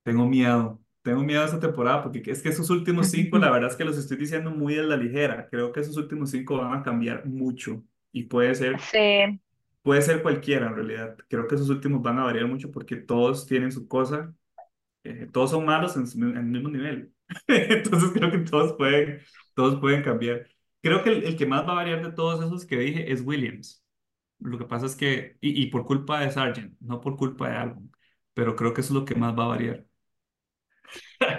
[0.03, 3.69] Tengo miedo, tengo miedo de esta temporada porque es que esos últimos cinco, la verdad
[3.71, 5.47] es que los estoy diciendo muy a la ligera.
[5.49, 9.39] Creo que esos últimos cinco van a cambiar mucho y puede ser, Sí.
[9.83, 11.17] puede ser cualquiera en realidad.
[11.29, 14.35] Creo que esos últimos van a variar mucho porque todos tienen su cosa,
[15.05, 17.13] eh, todos son malos en, en el mismo nivel.
[17.47, 19.21] Entonces creo que todos pueden,
[19.55, 20.47] todos pueden cambiar.
[20.83, 23.21] Creo que el, el que más va a variar de todos esos que dije es
[23.23, 23.84] Williams.
[24.45, 27.55] Lo que pasa es que, y, y por culpa de Sargent, no por culpa de
[27.57, 27.81] algo,
[28.33, 29.85] pero creo que eso es lo que más va a variar.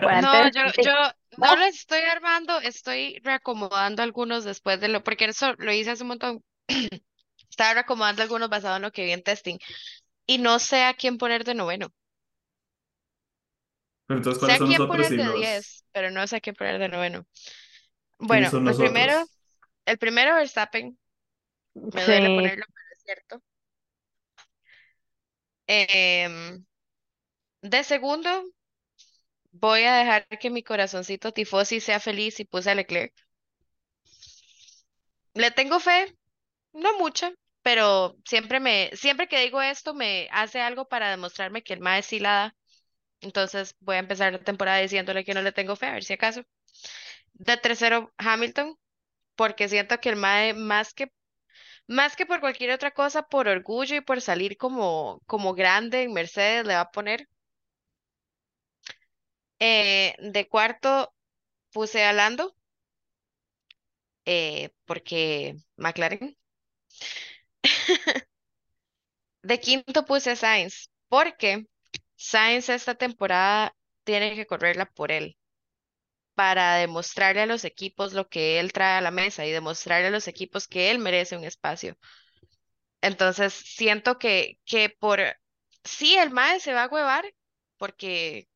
[0.00, 0.82] Bueno, No, yo, sí.
[0.82, 0.92] yo
[1.36, 6.02] No, lo estoy armando, estoy reacomodando algunos después de lo, porque eso lo hice hace
[6.02, 6.44] un montón.
[7.50, 9.58] Estaba reacomodando algunos basado en lo que vi en testing.
[10.26, 11.92] Y no sé a quién poner de noveno.
[14.06, 15.26] Pero entonces, Sé ¿cuáles a quién poner de los...
[15.30, 17.26] diez, pero no sé a quién poner de noveno.
[18.28, 19.26] ¿Quiénes Bueno, el primero,
[19.86, 20.98] el primero Verstappen,
[21.92, 22.32] me duele sí.
[22.32, 22.64] ponerlo,
[23.06, 23.42] cierto.
[25.68, 26.64] Em,
[27.62, 28.30] de segundo,
[29.50, 33.12] voy a dejar que mi corazoncito tifosi sea feliz y puse a Leclerc.
[35.34, 36.16] Le tengo fe,
[36.72, 41.74] no mucha, pero siempre me, siempre que digo esto me hace algo para demostrarme que
[41.74, 42.56] el mae sí la da.
[43.22, 46.14] Entonces voy a empezar la temporada diciéndole que no le tengo fe, a ver si
[46.14, 46.44] acaso.
[47.34, 48.76] De tercero, Hamilton,
[49.36, 51.12] porque siento que el mae, más que,
[51.88, 56.12] más que por cualquier otra cosa, por orgullo y por salir como, como grande en
[56.12, 57.28] Mercedes, le va a poner.
[59.58, 61.12] Eh, de cuarto,
[61.72, 62.54] puse a Lando,
[64.24, 66.36] eh, porque McLaren.
[69.50, 70.74] De quinto puse a Sainz,
[71.08, 71.50] porque
[72.16, 75.36] Sainz esta temporada tiene que correrla por él
[76.36, 80.10] para demostrarle a los equipos lo que él trae a la mesa y demostrarle a
[80.10, 81.98] los equipos que él merece un espacio.
[83.00, 85.20] Entonces, siento que, que por
[85.84, 87.24] sí, el MAE se va a huevar
[87.78, 88.48] porque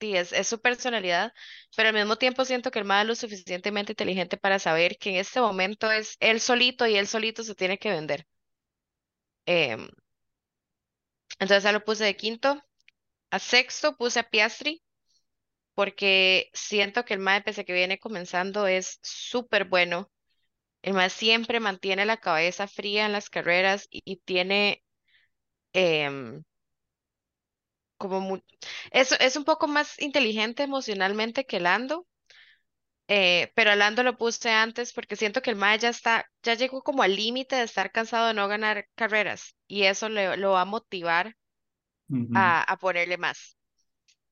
[0.00, 1.32] sí, es, su personalidad,
[1.76, 5.10] pero al mismo tiempo siento que el MAE es lo suficientemente inteligente para saber que
[5.10, 8.26] en este momento es él solito y él solito se tiene que vender.
[9.46, 9.88] Em,
[11.40, 12.62] entonces, ya lo puse de quinto.
[13.30, 14.82] A sexto puse a Piastri
[15.78, 20.10] porque siento que el MAE, pese a que viene comenzando, es súper bueno.
[20.82, 24.84] El MAE siempre mantiene la cabeza fría en las carreras y, y tiene
[25.74, 26.44] em,
[27.98, 28.40] como mu-
[28.92, 32.06] es, es un poco más inteligente emocionalmente que Lando,
[33.10, 36.54] Eh, pero a Lando lo puse antes porque siento que el Mae ya está, ya
[36.54, 40.52] llegó como al límite de estar cansado de no ganar carreras y eso le- lo
[40.52, 41.36] va a motivar
[42.34, 43.57] a, a ponerle más.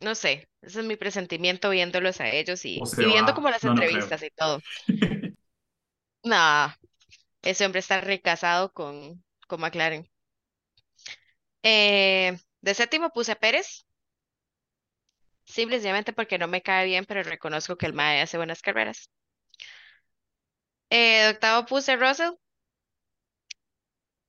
[0.00, 3.82] No sé, ese es mi presentimiento viéndolos a ellos y, viendo como las No, no
[3.82, 3.90] creo.
[3.90, 4.60] entrevistas y todo.
[6.24, 6.74] Nah,
[7.42, 10.08] ese hombre está recasado con, con McLaren.
[11.62, 13.84] Eh, de séptimo puse a Pérez,
[15.44, 19.10] simplemente porque no me cae bien, pero reconozco que el Mae hace buenas carreras.
[20.90, 22.32] Eh, de octavo puse a Russell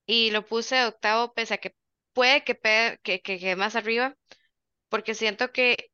[0.05, 1.75] y lo puse de octavo pese a que
[2.13, 2.55] puede que,
[3.03, 4.15] que, que quede más arriba,
[4.89, 5.91] porque siento que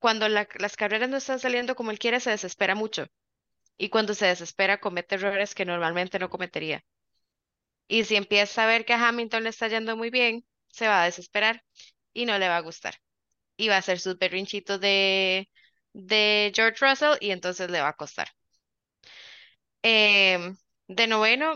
[0.00, 3.06] cuando la- las carreras no están saliendo como él quiere, se desespera mucho.
[3.78, 6.84] Y cuando se desespera, comete errores que normalmente no cometería.
[7.88, 11.02] Y si empieza a ver que a Hamilton le está yendo muy bien, se va
[11.02, 11.64] a desesperar
[12.12, 12.94] y no le va a gustar.
[13.56, 15.50] Y va a hacer sus berrinchitos de,
[15.94, 18.28] de George Russell y entonces le va a costar.
[19.82, 20.56] Em,
[20.88, 21.54] de noveno,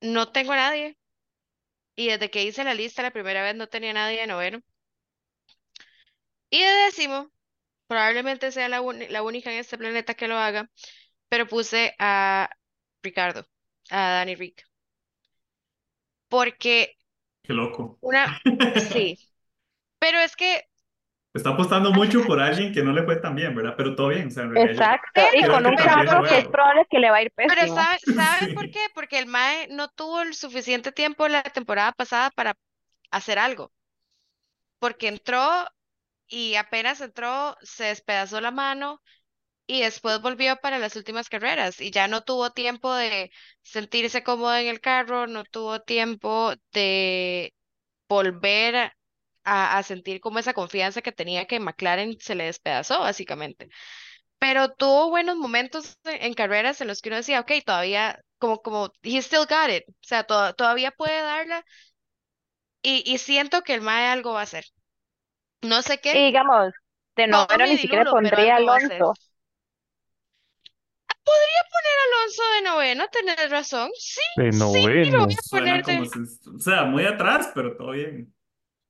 [0.00, 0.96] no tengo a nadie.
[1.96, 4.62] Y desde que hice la lista la primera vez no tenía nadie de noveno.
[6.50, 7.30] Y de décimo,
[7.88, 10.70] probablemente sea la, única en este planeta que lo haga,
[11.28, 12.50] pero puse a
[13.02, 13.46] Ricardo,
[13.90, 14.64] a Danny Rick.
[16.28, 16.96] Porque
[17.42, 17.98] Qué loco.
[18.00, 18.30] una,
[18.74, 19.20] sí,
[20.00, 20.64] pero es que,
[21.34, 23.74] Está apostando mucho por alguien que no le fue tan bien, ¿verdad?
[23.76, 24.28] Pero todo bien.
[24.28, 26.48] O sea, en realidad yo Exacto, y pero, creo con que un pero que es
[26.48, 27.74] probable que le va a ir pero pésimo.
[27.74, 28.70] ¿sabe, sabe por Sí.
[28.70, 28.80] qué?
[28.94, 32.56] Porque el Mae no tuvo el suficiente tiempo la temporada pasada para
[33.10, 33.72] hacer algo.
[34.80, 35.40] Porque entró
[36.28, 39.02] y apenas entró, se despedazó la mano
[39.66, 43.30] y después volvió para las últimas carreras y ya no tuvo tiempo de
[43.62, 47.54] sentirse cómodo en el carro, no tuvo tiempo de
[48.08, 48.76] volver
[49.44, 53.70] a, a sentir como esa confianza que tenía que McLaren se le despedazó, básicamente.
[54.38, 58.92] Pero tuvo buenos momentos en, carreras en los que uno decía, ok, todavía, como, como,
[59.02, 61.64] he still got it, o sea, to- todavía puede darla
[62.82, 64.64] y, y siento que el MAE algo va a hacer.
[65.62, 66.72] No sé Y qué, digamos,
[67.16, 69.08] de noveno Tommy ni siquiera Dilulo, pero pondría a algo va a hacer.
[69.08, 69.14] Alonso.
[71.24, 73.08] ¿Podría poner a Alonso de noveno?
[73.08, 73.90] Tenés razón.
[73.98, 75.36] Sí, De sí, lo voy noveno.
[75.38, 76.06] a Suena poner como de...
[76.06, 76.18] si,
[76.54, 78.34] o sea, muy atrás, pero todo bien.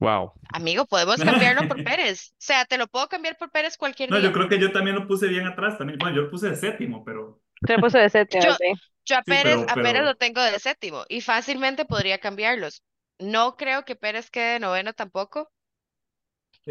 [0.01, 0.33] Wow.
[0.53, 2.33] Amigo, podemos cambiarlo por Pérez.
[2.33, 4.33] O sea, te lo puedo cambiar por Pérez cualquier No, yo día.
[4.33, 5.99] creo que yo también lo puse bien atrás también.
[5.99, 8.65] Bueno, yo lo puse de séptimo, pero Se lo puso de séptimo, Yo, sí.
[9.05, 12.19] yo a sí, Pérez, pero, a Pérez lo pero tengo de séptimo y fácilmente podría
[12.21, 12.83] cambiarlos.
[13.19, 15.51] No creo que Pérez quede de noveno tampoco,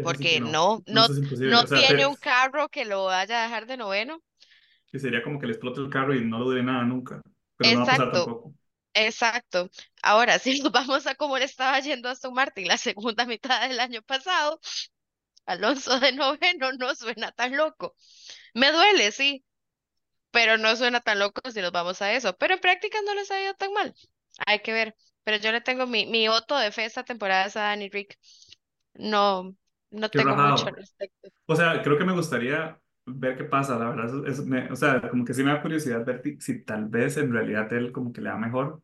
[0.06, 0.82] sí porque no.
[0.86, 1.08] no,
[1.46, 4.22] No, O sea, tiene un carro que lo vaya a dejar de noveno.
[4.90, 7.20] que sería como que le explote el carro y no lo dure nada nunca.
[7.56, 8.54] Pero no va a pasar Exacto, tampoco.
[8.94, 9.70] exacto.
[10.02, 13.68] Ahora, si nos vamos a cómo le estaba yendo a Aston Martin la segunda mitad
[13.68, 14.60] del año pasado,
[15.46, 17.96] Alonso de noveno no suena tan loco.
[18.54, 19.44] Me duele, sí,
[20.32, 22.36] pero no suena tan loco si nos vamos a eso.
[22.38, 23.94] Pero en práctica no les ha ido tan mal.
[24.46, 24.96] Hay que ver.
[25.24, 28.18] Pero yo le tengo mi, mi voto de fe esta temporada a Danny Rick.
[28.94, 29.54] No,
[29.90, 31.28] no Qué tengo mucho al respecto.
[31.46, 34.26] O sea, creo que me gustaría ver qué pasa, la verdad.
[34.28, 37.32] es- me- o sea, como que sí me da curiosidad ver si tal vez en
[37.32, 38.82] realidad él como que le va mejor.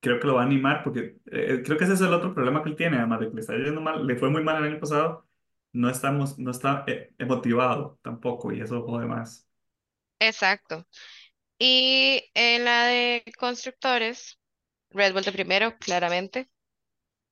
[0.00, 2.62] Creo que lo va a animar porque eh, creo que ese es el otro problema
[2.62, 4.72] que él tiene, además de que le está yendo mal, le fue muy mal el
[4.72, 5.26] año pasado,
[5.72, 9.48] no estamos, no está eh, motivado tampoco y eso jode más.
[10.18, 10.86] Exacto.
[11.58, 14.38] Y en la de constructores,
[14.90, 16.50] Red Bull de primero, claramente.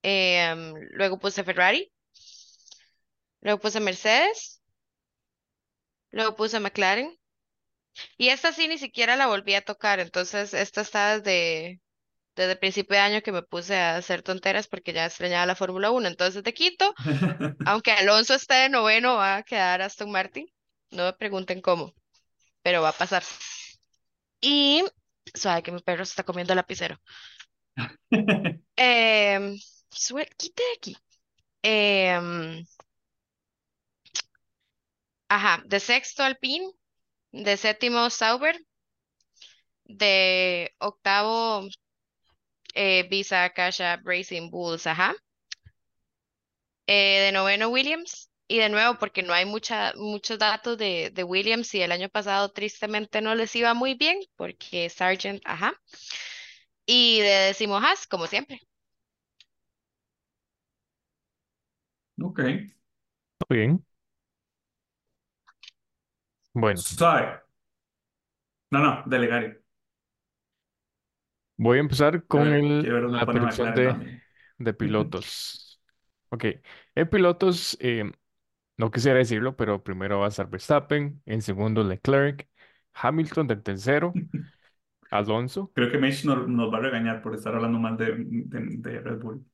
[0.03, 1.93] Em, luego puse Ferrari,
[3.45, 4.62] luego puse Mercedes,
[6.12, 7.19] luego puse McLaren.
[8.16, 11.81] Y esta sí ni siquiera la volví a tocar, entonces esta está desde,
[12.37, 15.57] desde el principio de año que me puse a hacer tonteras porque ya extrañaba la
[15.57, 16.95] Fórmula Uno Entonces de quito,
[17.65, 20.49] aunque Alonso esté de noveno, va a quedar Aston Martin.
[20.91, 21.95] No me pregunten cómo,
[22.62, 23.25] pero va a pasar.
[24.41, 24.85] Y
[25.35, 26.97] suave que mi perro se está comiendo el lapicero.
[29.91, 30.97] Sue- quite de aquí.
[31.62, 32.66] Em,
[35.35, 36.70] ajá, de sexto Alpine,
[37.32, 38.56] de séptimo Sauber,
[39.85, 41.69] de octavo
[42.74, 45.15] eh, Visa, Cash App, Racing Bulls, ajá.
[46.86, 48.31] Eh, de noveno Williams.
[48.47, 52.11] Y de nuevo, porque no hay mucha, muchos datos de, de Williams y el año
[52.11, 55.73] pasado tristemente no les iba muy bien, porque Sargent, ajá.
[56.86, 58.61] Y de décimo Haas, como siempre.
[62.20, 62.40] Ok.
[63.48, 63.85] Muy bien.
[66.55, 67.43] Bueno, Suave.
[68.71, 69.63] No, no, delegario.
[71.57, 74.23] voy a empezar Quiero con ver, el, quiero ver dónde la McLaren de, también.
[74.59, 75.81] de pilotos.
[76.31, 76.47] Ok.
[76.95, 78.05] En pilotos, eh,
[78.79, 82.49] No quisiera decirlo, pero primero va a estar Verstappen, en segundo Leclerc,
[82.95, 84.21] Hamilton del tercero,
[85.11, 88.61] Alonso, Creo que Mitch nos, nos va a regañar por estar hablando mal de, de,
[88.79, 89.45] de Red Bull.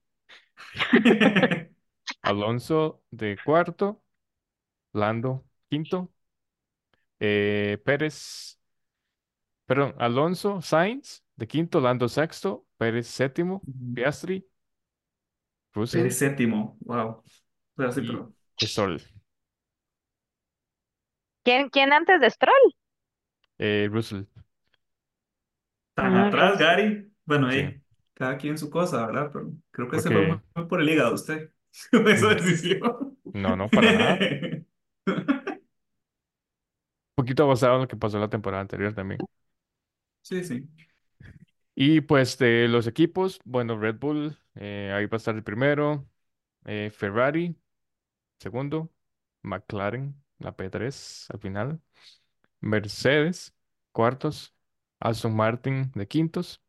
[2.23, 4.03] Alonso de cuarto,
[4.93, 6.13] Lando quinto,
[7.21, 8.59] eh, Pérez,
[9.67, 13.69] perdón, Alonso, Sainz de quinto, Lando sexto, Pérez séptimo.
[13.95, 14.47] Piastri,
[15.75, 17.23] Russell Eres séptimo, wow.
[17.77, 18.03] Pero sí,
[18.61, 19.01] y Stroll.
[21.45, 22.75] ¿Quién, quién antes de Stroll?
[23.59, 24.27] Eh, Russell,
[25.95, 26.59] tan Ah, atrás, Russell.
[26.59, 27.13] Gary.
[27.25, 27.83] Bueno, sí, ahí,
[28.15, 29.31] cada quien su cosa, ¿verdad?
[29.33, 31.53] Pero creo que se fue muy, porque muy por el hígado usted,
[31.91, 33.19] con esa mm, decisión.
[33.35, 34.27] no, no, para nada.
[37.21, 39.21] Poquito basado en lo que pasó la temporada anterior también.
[40.23, 40.67] Sí, sí.
[41.75, 46.09] Y pues de los equipos, bueno, Red Bull, eh, ahí va a estar el primero,
[46.65, 47.55] eh, Ferrari,
[48.39, 48.91] segundo,
[49.43, 51.81] McLaren, la P3 al final,
[52.61, 53.55] Mercedes,
[53.93, 54.55] cuartos,
[55.01, 56.63] Aston Martin de quintos,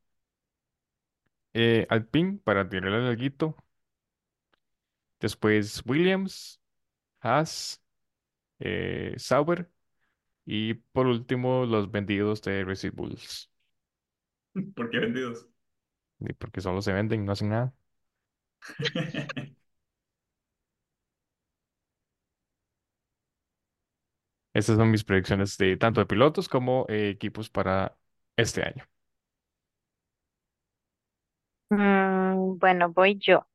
[1.54, 3.56] eh, Alpine para tirarle el alguito,
[5.20, 6.60] después Williams,
[7.22, 7.82] Haas,
[9.18, 9.70] Sauber
[10.54, 13.50] y por último los vendidos de Red Bulls,
[14.76, 15.48] ¿Por qué vendidos?
[16.20, 17.74] y porque solo se venden, no hacen nada.
[24.54, 27.98] Estas son mis predicciones de tanto de pilotos como eh, equipos para
[28.36, 28.86] este año.
[31.70, 33.48] Mm, bueno, voy yo.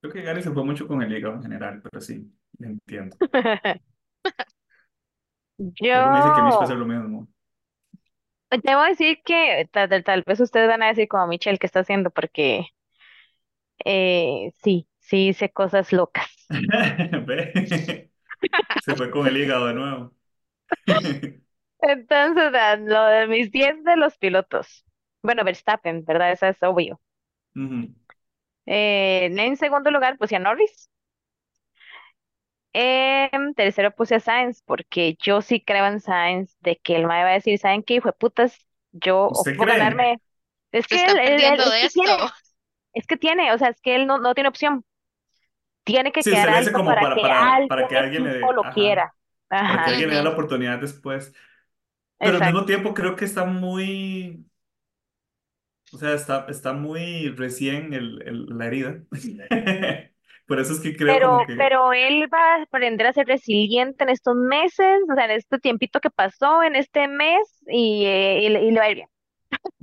[0.00, 2.76] Creo que Gary se fue mucho con el hígado en general, pero sí, le
[5.92, 7.28] Algo me dice que a Yo lo mismo.
[8.64, 11.80] debo decir que tal, tal- tal vez ustedes van a decir como Michelle que está
[11.80, 12.66] haciendo, porque
[13.84, 16.26] eh, sí, sí hice cosas locas.
[18.78, 20.14] Se fue con el hígado de nuevo.
[21.80, 24.84] Entonces, lo de mis 10 de los pilotos.
[25.22, 26.32] Bueno, Verstappen, ¿verdad?
[26.32, 27.00] Eso es obvio.
[28.66, 30.90] Eh, en segundo lugar puse a Norris.
[32.78, 37.24] En tercero puse a Sainz, porque yo sí creo en Sainz, de que el mae
[37.24, 38.58] va a decir, ¿saben qué, hijo de putas?
[38.92, 39.78] Yo ¿Usted ocupo cree?
[39.78, 40.20] ganarme.
[40.72, 42.10] Es Se que él, él- él- perdiendo es que esto.
[42.10, 42.34] tiene,
[42.94, 44.84] es que tiene, o sea, es que él no, no tiene opción.
[45.84, 48.32] Tiene que Sí, usted quedar como para para, que para, para que algún alguien le
[48.32, 49.14] equipo lo ajá, quiera.
[49.66, 50.32] para que Ajá, alguien le dé la Ujú.
[50.32, 51.34] oportunidad después.
[52.22, 52.66] Pero al mismo exacto.
[52.66, 54.46] tiempo creo que está muy,
[55.92, 59.04] o sea, está, está muy recién el, el- la herida.
[60.46, 63.26] Por eso es que creo como Pero, que, pero él va a aprender a ser
[63.28, 68.04] resiliente en estos meses, o sea, en este tiempito que pasó, en este mes, y,
[68.06, 69.08] eh, y le y le va a ir bien.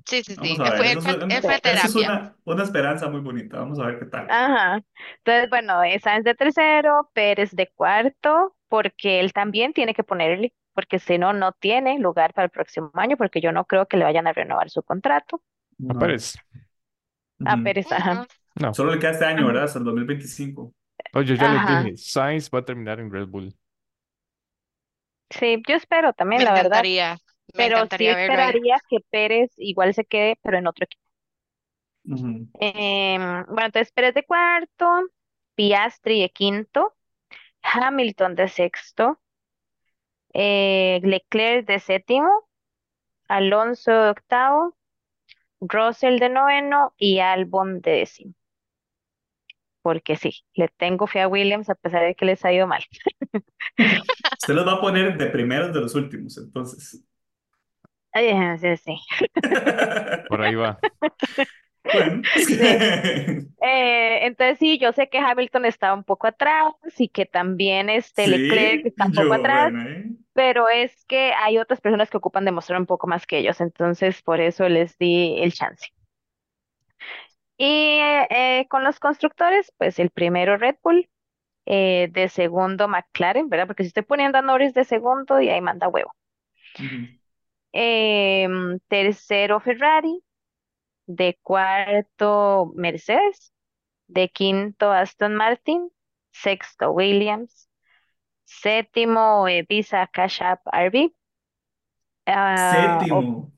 [0.05, 0.59] Sí, sí, vamos sí.
[0.59, 1.95] a Él ver, fue, eso es fue, una, fue a eso es terapia.
[1.95, 3.59] una, una esperanza muy bonita.
[3.59, 4.27] Vamos a ver qué tal.
[4.27, 4.81] Ajá.
[5.17, 10.99] Entonces, bueno, Sainz de tercero, Pérez de cuarto, porque él también tiene que ponerle, porque
[10.99, 14.05] si no, no tiene lugar para el próximo año, porque yo no creo que le
[14.05, 15.41] vayan a renovar su contrato
[15.89, 15.99] A No.
[15.99, 16.35] Pérez,
[17.45, 17.61] a Ujú.
[17.61, 18.27] Pérez, ajá.
[18.55, 18.73] No.
[18.73, 19.45] Solo le queda este año.
[19.47, 19.63] ¿verdad?
[19.65, 20.73] Hasta el 2025.
[21.13, 21.65] Oye, yo ya les Ajá.
[21.65, 23.55] dije, Sainz va a terminar en Red Bull.
[25.29, 27.17] Sí, yo espero también, Me la verdad, encantaría,
[27.53, 28.53] me pero sí encantaría verlo ahí.
[28.53, 31.03] esperaría que Pérez igual se quede, pero en otro equipo.
[32.05, 32.47] Ujú.
[32.59, 34.85] Em, bueno, entonces Pérez de cuarto,
[35.55, 36.95] Piastri de quinto,
[37.63, 39.21] Hamilton de sexto,
[40.33, 42.29] eh, Leclerc de séptimo,
[43.27, 44.77] Alonso de octavo,
[45.61, 48.33] Russell de noveno y Albon de décimo.
[49.83, 52.83] Porque sí, le tengo fe a Williams a pesar de que les ha ido mal.
[53.77, 57.05] Usted los va a poner de primeros de los últimos, entonces.
[58.13, 58.97] Ay, sí, sí.
[60.29, 60.79] Por ahí va.
[61.83, 62.57] Bueno, Sí.
[63.65, 68.27] Eh, entonces sí, yo sé que Hamilton está un poco atrás y que también este
[68.27, 70.05] Leclerc sí, está un poco yo, atrás, bueno, ¿eh?
[70.33, 74.21] pero es que hay otras personas que ocupan demostrar un poco más que ellos, entonces
[74.21, 75.92] por eso les di el chance.
[77.57, 77.99] Y
[78.29, 81.09] eh, con los constructores, pues el primero Red Bull,
[81.67, 83.67] eh, de segundo McLaren, ¿verdad?
[83.67, 86.13] Porque si estoy poniendo a Norris de segundo y ahí manda huevo.
[87.71, 90.23] Em, tercero Ferrari,
[91.07, 93.53] de cuarto Mercedes,
[94.07, 95.91] de quinto Aston Martin,
[96.31, 97.69] sexto Williams,
[98.45, 101.13] séptimo eh, Visa Cash App RB,
[102.27, 103.51] ah, o- Séptimo.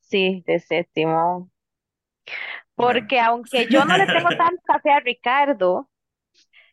[0.00, 1.50] sí, de séptimo.
[2.80, 5.90] Porque aunque yo no le tengo tanta fe a Ricardo,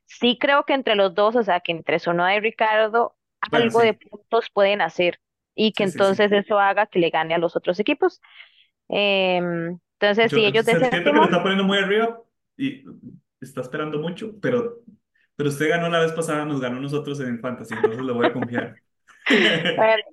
[0.06, 3.18] sí creo que entre los dos, o sea, que entre Sonoda y Ricardo,
[3.50, 3.98] Bueno, algo de sí.
[4.12, 5.20] puntos pueden hacer
[5.56, 6.34] y que Sí, entonces sí.
[6.34, 8.22] eso haga que le gane a los otros equipos.
[8.90, 12.22] Em, entonces, Yo si ellos de siento que lo está poniendo muy arriba
[12.58, 12.84] y
[13.40, 14.82] está esperando mucho, pero
[15.38, 18.34] Pero usted ganó la vez pasada, nos ganó nosotros en Fantasy, entonces le voy a
[18.34, 18.78] confiar.
[19.76, 20.04] Bueno,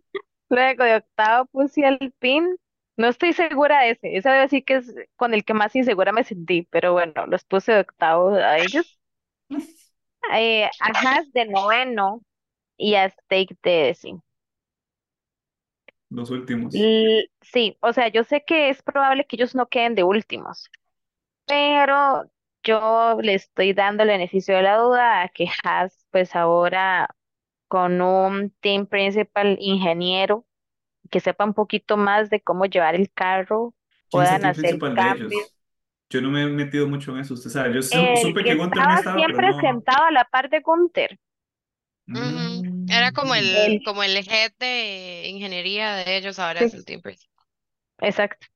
[0.51, 2.57] luego de octavo puse al pin.
[2.97, 4.17] No estoy segura de ese.
[4.17, 7.45] Ese debe decir que es con el que más insegura me sentí, pero bueno, los
[7.45, 8.99] puse de octavo a ellos.
[10.33, 12.23] Eh, a Haas de noveno
[12.77, 14.25] y a Stake de décimo.
[16.11, 16.73] Los últimos.
[17.43, 20.71] Sí, o sea, yo sé que es probable que ellos no queden de últimos,
[21.47, 22.31] pero
[22.65, 27.09] yo le estoy dando el beneficio de la duda a que Haas, pues ahora
[27.69, 30.47] con un team principal ingeniero
[31.15, 33.75] que sepa un poquito más de cómo llevar el carro,
[34.11, 35.35] ¿Quién es el puedan hacer cambios.
[35.35, 35.57] ellos?
[36.11, 37.75] Yo no me he metido mucho en eso, usted sabe.
[37.75, 39.61] Yo El supe que que Gunther no estaba estaba, pero siempre no.
[39.61, 41.19] sentado a la par de Gunther,
[42.15, 42.65] Ujú.
[42.87, 46.85] Era como el, el, como el head de ingeniería de ellos, ahora sí, es el
[46.85, 47.19] principal.
[48.01, 48.47] exacto.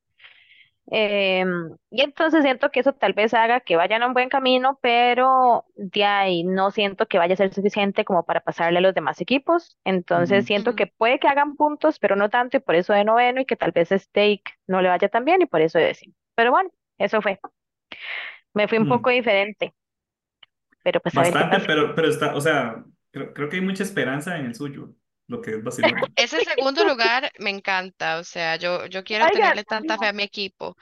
[0.90, 4.78] Em, y entonces siento que eso tal vez haga que vayan a un buen camino,
[4.82, 8.94] pero de ahí no siento que vaya a ser suficiente como para pasarle a los
[8.94, 9.76] demás equipos.
[9.84, 10.46] Entonces Ujú.
[10.46, 10.76] siento Ujú.
[10.76, 13.56] que puede que hagan puntos, pero no tanto, y por eso de noveno, y que
[13.56, 16.14] tal vez Stake no le vaya tan bien, y por eso de décimo.
[16.34, 17.38] Pero bueno, eso fue.
[18.54, 19.10] Me fui un poco Mm.
[19.10, 19.74] diferente,
[20.82, 23.82] pero pues a ver Bastante, pero, pero está, o sea, creo, creo que hay mucha
[23.82, 24.94] esperanza en el suyo,
[25.28, 26.02] lo que es Barcelona.
[26.16, 30.12] Ese segundo lugar me encanta, o sea, yo, yo quiero Oigan, tenerle tanta fe a
[30.12, 30.76] mi equipo.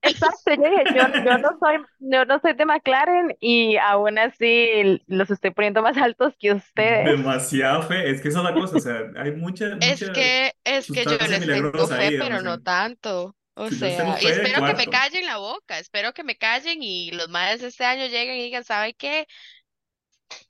[0.00, 5.02] exacto, yo dije, yo, yo no soy, yo no soy de McLaren y aún así
[5.08, 7.04] los estoy poniendo más altos que ustedes.
[7.04, 10.52] Demasiado fe, es que esa es la cosa, o sea, hay mucha, Es mucha que,
[10.64, 13.34] es que yo les tengo fe, ahí, pero no tanto.
[13.54, 17.28] O sea, y espero que me callen la boca, espero que me callen y los
[17.28, 19.26] madres este año lleguen y digan, ¿sabe qué?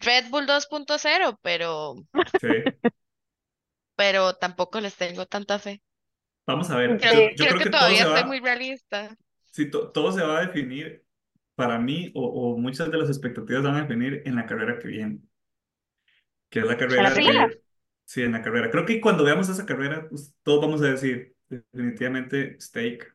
[0.00, 1.94] Red Bull 2.0, pero,
[2.40, 2.48] Sí.
[3.98, 5.74] Pero tampoco les tengo tanta fe.
[6.46, 9.16] Vamos a ver, Creo, yo, Sí, yo creo creo que que todavía estoy muy realista.
[9.52, 11.04] sí, to- todo se va a definir
[11.54, 14.88] para mí, o, o muchas de las expectativas van a definir en la carrera que
[14.88, 15.20] viene,
[16.50, 17.14] que es la carrera
[18.04, 18.70] sí, en la carrera.
[18.70, 23.06] Creo que cuando veamos esa carrera, pues, todos vamos a decir, definitivamente, Stake,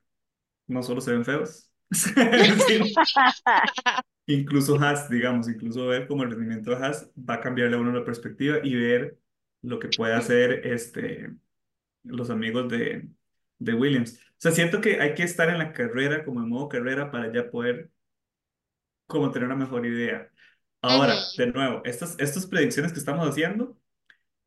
[0.68, 2.85] no solo se ven feos, sino
[4.27, 7.91] incluso Haas, digamos, incluso ver cómo el rendimiento de Haas va a cambiarle a uno
[7.91, 9.19] la perspectiva y ver
[9.64, 11.34] lo que puede hacer este,
[12.03, 13.10] los amigos de,
[13.60, 14.19] de Williams.
[14.31, 17.31] O sea, siento que hay que estar en la carrera, como en modo carrera, para
[17.34, 17.90] ya poder
[19.07, 20.30] como tener una mejor idea.
[20.81, 23.77] Ahora, de nuevo, estas, estas predicciones que estamos haciendo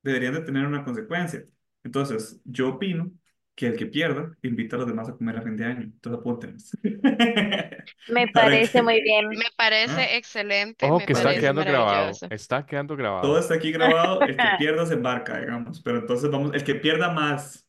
[0.03, 1.45] deberían de tener una consecuencia.
[1.83, 3.11] Entonces, yo opino
[3.57, 5.81] que el que pierda invita a los demás a comer a fin de año.
[5.81, 6.77] Entonces, apúntenlos.
[8.09, 9.29] Me parece muy bien.
[9.31, 9.53] Me ¿ah?
[9.57, 13.39] parece excelente, Ojo me que está quedando grabado, está quedando todo grabado.
[13.39, 15.81] está aquí grabado, el que pierda se embarca, digamos.
[15.81, 17.67] Pero entonces vamos, el que pierda más.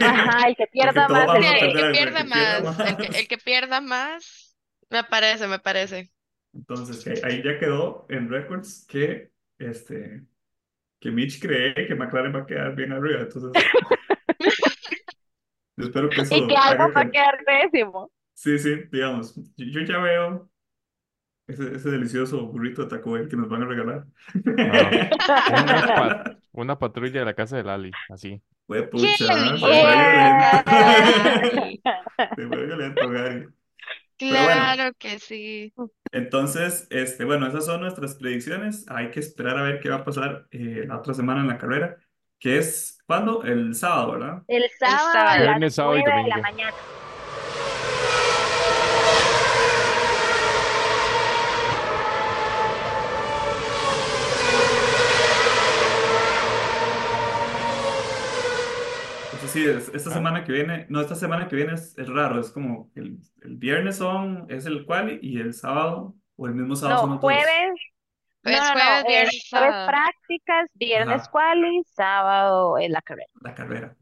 [0.00, 3.08] Ajá, el que pierda más, el que el pierda que pierda más, el que, el
[3.08, 3.28] más.
[3.28, 4.56] que pierda más,
[4.90, 6.10] me parece, me parece.
[6.52, 10.22] Entonces, ahí ya quedó en records que, este,
[11.00, 13.22] que Mitch cree que McLaren va a quedar bien arriba.
[13.22, 13.50] Entonces,
[15.76, 18.10] yo espero que y que eso algo va a que, quedar décimo.
[18.34, 20.50] sí, sí, digamos, yo, yo ya veo
[21.46, 24.06] ese, ese delicioso burrito de Taco Bell que nos van a regalar.
[24.56, 24.98] No,
[25.46, 28.42] una, pa- una patrulla de la casa de Lali, así.
[28.66, 30.46] Fue ¡Qué pucha, se fue violento.
[32.36, 33.48] Se fue violento, Gary.
[34.26, 35.72] Pero bueno, Claro que sí.
[36.12, 38.84] entonces, este, bueno, esas son nuestras predicciones.
[38.88, 41.58] Hay que esperar a ver qué va a pasar eh, la otra semana en la
[41.58, 41.96] carrera,
[42.44, 43.42] que es, ¿cuándo?
[43.42, 44.42] El sábado, ¿verdad?
[44.48, 45.44] El El sábado a sábado.
[45.44, 46.42] las Viernes, sábado y nueve de la domingo.
[46.42, 46.76] mañana.
[59.32, 62.08] Entonces sí, es- esta Ah, semana que viene, no, esta semana que viene es, es
[62.08, 66.54] raro, es como el, el viernes son, es el quali y el sábado o el
[66.54, 67.30] mismo sábado No, son los dos.
[67.32, 67.72] jueves,
[68.44, 69.80] no, Es no, no, jueves, es viernes, sábado.
[69.84, 73.30] prácticas, viernes Ajá, quali, sábado es la carrera.
[73.40, 73.96] la carrera.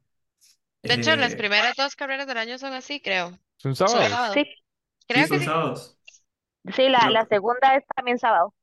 [0.87, 3.37] De hecho, las Eh, primeras dos carreras del año son así, creo.
[3.57, 4.21] ¿Son sábados?
[4.21, 4.45] sábado.
[4.45, 4.45] Sí,
[5.09, 5.47] sí, Creo que son sí.
[5.47, 5.99] sábados.
[6.75, 8.55] sí, la, la segunda es también sábado.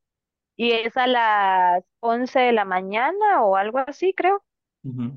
[0.56, 4.44] Y es a las 11 de la mañana o algo así, creo.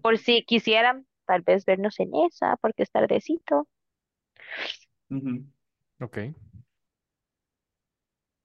[0.02, 3.68] Por si quisieran tal vez vernos en esa, porque es tardecito.
[5.10, 5.46] ujú.
[6.02, 6.18] Ok.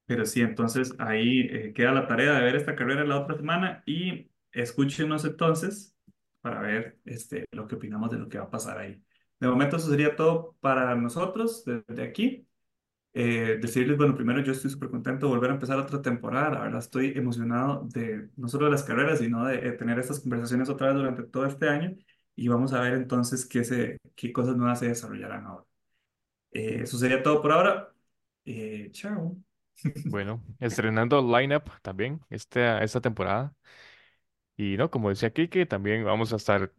[0.09, 3.85] Pero sí, entonces ahí eh, queda la tarea de ver esta carrera la otra semana
[3.87, 5.97] y escúchenos entonces
[6.43, 9.03] para ver este, lo que opinamos de lo que va a pasar ahí.
[9.41, 12.49] De momento eso sería todo para nosotros desde aquí.
[13.15, 16.61] Eh, decirles, bueno, primero yo estoy súper contento de volver a empezar otra temporada, la
[16.63, 20.69] verdad estoy emocionado de no solo de las carreras, sino de eh, tener estas conversaciones
[20.71, 21.97] otra vez durante todo este año
[22.37, 25.65] y vamos a ver entonces qué, se, qué cosas nuevas se desarrollarán ahora.
[26.53, 27.93] Eh, eso sería todo por ahora.
[28.47, 29.39] Eh, chao.
[30.05, 33.55] Bueno, estrenando lineup también esta, esta temporada.
[34.57, 36.73] Y no, como decía Kike, también vamos a estar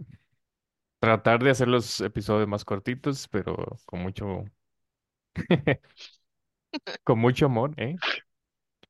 [1.00, 3.56] tratar de hacer los episodios más cortitos, pero
[3.86, 4.46] con mucho,
[7.04, 7.96] con mucho amor, ¿eh?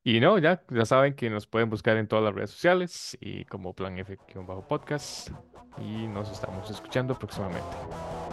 [0.04, 3.46] Y no, ya, ya saben que nos pueden buscar en todas las redes sociales y
[3.46, 5.30] como Plan F-podcast.
[5.78, 7.78] Y nos estamos escuchando próximamente.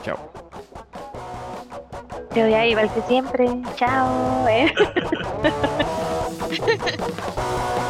[0.02, 0.45] Chao.
[2.36, 3.48] Te voy a igual que siempre.
[3.76, 4.46] Chao.
[4.46, 4.70] ¿eh?